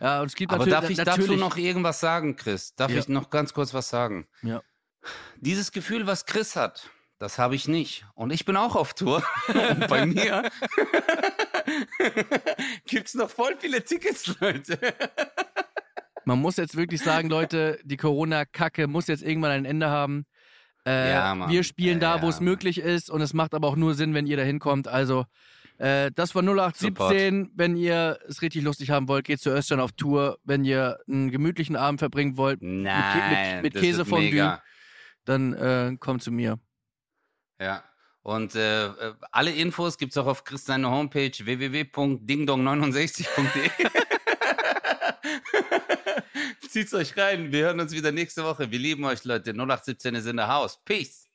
Ja, 0.00 0.20
und 0.20 0.26
es 0.28 0.36
gibt 0.36 0.52
Aber 0.52 0.64
darf 0.64 0.88
ich 0.88 0.96
dazu 0.98 1.34
noch 1.34 1.56
irgendwas 1.56 1.98
sagen, 1.98 2.36
Chris? 2.36 2.72
Darf 2.76 2.92
Ja. 2.92 3.00
ich 3.00 3.08
noch 3.08 3.30
ganz 3.30 3.52
kurz 3.52 3.74
was 3.74 3.88
sagen? 3.88 4.28
Ja. 4.42 4.62
Dieses 5.40 5.72
Gefühl, 5.72 6.06
was 6.06 6.24
Chris 6.24 6.54
hat, 6.54 6.88
das 7.18 7.36
habe 7.36 7.56
ich 7.56 7.66
nicht. 7.66 8.06
Und 8.14 8.32
ich 8.32 8.44
bin 8.44 8.56
auch 8.56 8.76
auf 8.76 8.94
Tour. 8.94 9.24
Bei 9.88 10.06
mir 10.06 10.48
gibt's 12.86 13.14
noch 13.14 13.30
voll 13.30 13.56
viele 13.58 13.82
Tickets, 13.84 14.38
Leute. 14.40 14.78
Man 16.24 16.40
muss 16.40 16.56
jetzt 16.56 16.76
wirklich 16.76 17.00
sagen, 17.00 17.28
Leute, 17.30 17.78
die 17.84 17.96
Corona-Kacke 17.96 18.86
muss 18.86 19.06
jetzt 19.06 19.22
irgendwann 19.22 19.50
ein 19.52 19.64
Ende 19.64 19.88
haben. 19.88 20.26
Äh, 20.86 21.12
Ja, 21.12 21.34
Mann. 21.34 21.50
wir 21.50 21.62
spielen 21.64 22.00
Ja, 22.00 22.16
da, 22.16 22.22
wo 22.22 22.26
ja, 22.26 22.30
es 22.30 22.36
Mann. 22.40 22.44
möglich 22.50 22.78
ist 22.78 23.10
und 23.10 23.22
es 23.22 23.32
macht 23.32 23.54
aber 23.54 23.66
auch 23.68 23.76
nur 23.76 23.94
Sinn, 23.94 24.12
wenn 24.14 24.26
ihr 24.26 24.36
da 24.36 24.42
hinkommt. 24.42 24.88
Also 24.88 25.24
Äh, 25.78 26.10
das 26.14 26.34
war 26.34 26.42
0817. 26.42 27.52
Wenn 27.54 27.76
ihr 27.76 28.18
es 28.28 28.42
richtig 28.42 28.64
lustig 28.64 28.90
haben 28.90 29.06
wollt, 29.06 29.24
geht 29.24 29.40
zu 29.40 29.50
Östern 29.50 29.78
auf 29.78 29.92
Tour. 29.92 30.38
Wenn 30.42 30.64
ihr 30.64 30.98
einen 31.08 31.30
gemütlichen 31.30 31.76
Abend 31.76 32.00
verbringen 32.00 32.36
wollt, 32.36 32.58
Nein, 32.60 33.62
mit, 33.62 33.62
mit 33.62 33.74
das 33.76 33.82
wird 33.82 33.92
Käsefondue, 33.94 34.60
dann 35.24 35.52
äh, 35.54 35.96
kommt 36.00 36.22
zu 36.24 36.32
mir. 36.32 36.58
Ja. 37.60 37.84
Und 38.28 38.54
äh, 38.56 38.88
äh, 38.88 39.14
alle 39.30 39.52
Infos 39.52 39.96
gibt's 39.96 40.18
auch 40.18 40.26
auf 40.26 40.44
Chris 40.44 40.66
seiner 40.66 40.90
Homepage 40.90 41.32
www.dingdong69.de. 41.32 43.70
Zieht's 46.68 46.92
euch 46.92 47.16
rein. 47.16 47.52
Wir 47.52 47.64
hören 47.64 47.80
uns 47.80 47.92
wieder 47.92 48.12
nächste 48.12 48.44
Woche. 48.44 48.70
Wir 48.70 48.78
lieben 48.78 49.06
euch, 49.06 49.24
Leute. 49.24 49.52
0817 49.52 50.14
ist 50.14 50.26
in 50.26 50.36
der 50.36 50.48
Haus. 50.48 50.78
Peace. 50.84 51.26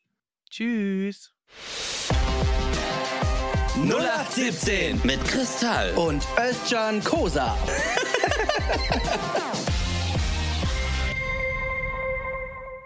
Tschüss. 0.51 1.33
0817 3.75 5.01
mit 5.03 5.25
Kristall. 5.25 5.95
und 5.95 6.23
Özcan 6.37 7.03
Kosa. 7.03 7.57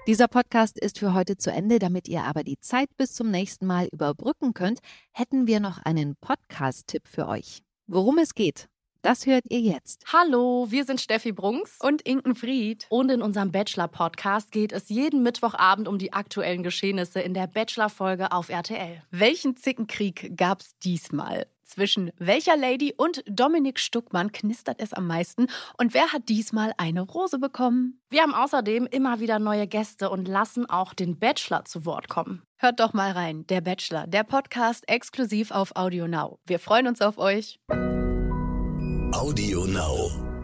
Dieser 0.07 0.29
Podcast 0.29 0.79
ist 0.79 0.99
für 0.99 1.13
heute 1.13 1.35
zu 1.35 1.51
Ende. 1.51 1.79
Damit 1.79 2.07
ihr 2.07 2.23
aber 2.23 2.45
die 2.45 2.57
Zeit 2.61 2.87
bis 2.95 3.13
zum 3.13 3.29
nächsten 3.29 3.65
Mal 3.65 3.89
überbrücken 3.91 4.53
könnt, 4.53 4.79
hätten 5.11 5.47
wir 5.47 5.59
noch 5.59 5.79
einen 5.79 6.15
Podcast-Tipp 6.15 7.05
für 7.05 7.27
euch. 7.27 7.61
Worum 7.87 8.17
es 8.17 8.33
geht, 8.33 8.69
das 9.01 9.25
hört 9.25 9.43
ihr 9.49 9.59
jetzt. 9.59 10.05
Hallo, 10.13 10.67
wir 10.69 10.85
sind 10.85 11.01
Steffi 11.01 11.33
Brunks 11.33 11.77
und 11.81 12.03
Inken 12.03 12.35
Fried. 12.35 12.85
und 12.87 13.11
in 13.11 13.21
unserem 13.21 13.51
Bachelor-Podcast 13.51 14.53
geht 14.53 14.71
es 14.71 14.87
jeden 14.87 15.23
Mittwochabend 15.23 15.89
um 15.89 15.97
die 15.97 16.13
aktuellen 16.13 16.63
Geschehnisse 16.63 17.19
in 17.19 17.33
der 17.33 17.47
Bachelor-Folge 17.47 18.31
auf 18.31 18.47
RTL. 18.47 19.03
Welchen 19.11 19.57
Zickenkrieg 19.57 20.37
gab's 20.37 20.71
diesmal? 20.85 21.47
Zwischen 21.67 22.11
welcher 22.17 22.55
Lady 22.55 22.93
und 22.95 23.23
Dominik 23.27 23.77
Stuckmann 23.77 24.31
knistert 24.31 24.81
es 24.81 24.93
am 24.93 25.05
meisten? 25.05 25.47
Und 25.77 25.93
wer 25.93 26.13
hat 26.13 26.29
diesmal 26.29 26.73
eine 26.77 27.01
Rose 27.01 27.39
bekommen? 27.39 27.99
Wir 28.09 28.21
haben 28.21 28.33
außerdem 28.33 28.87
immer 28.89 29.19
wieder 29.19 29.37
neue 29.37 29.67
Gäste 29.67 30.09
und 30.09 30.29
lassen 30.29 30.65
auch 30.69 30.93
den 30.93 31.19
Bachelor 31.19 31.65
zu 31.65 31.85
Wort 31.85 32.07
kommen. 32.07 32.41
Hört 32.55 32.79
doch 32.79 32.93
mal 32.93 33.11
rein. 33.11 33.45
Der 33.47 33.59
Bachelor, 33.59 34.07
der 34.07 34.23
Podcast 34.23 34.87
exklusiv 34.87 35.51
auf 35.51 35.75
Audio 35.75 36.07
Now. 36.07 36.39
Wir 36.45 36.59
freuen 36.59 36.87
uns 36.87 37.01
auf 37.01 37.17
euch. 37.17 37.59
Audio 39.11 39.65
Now. 39.65 40.36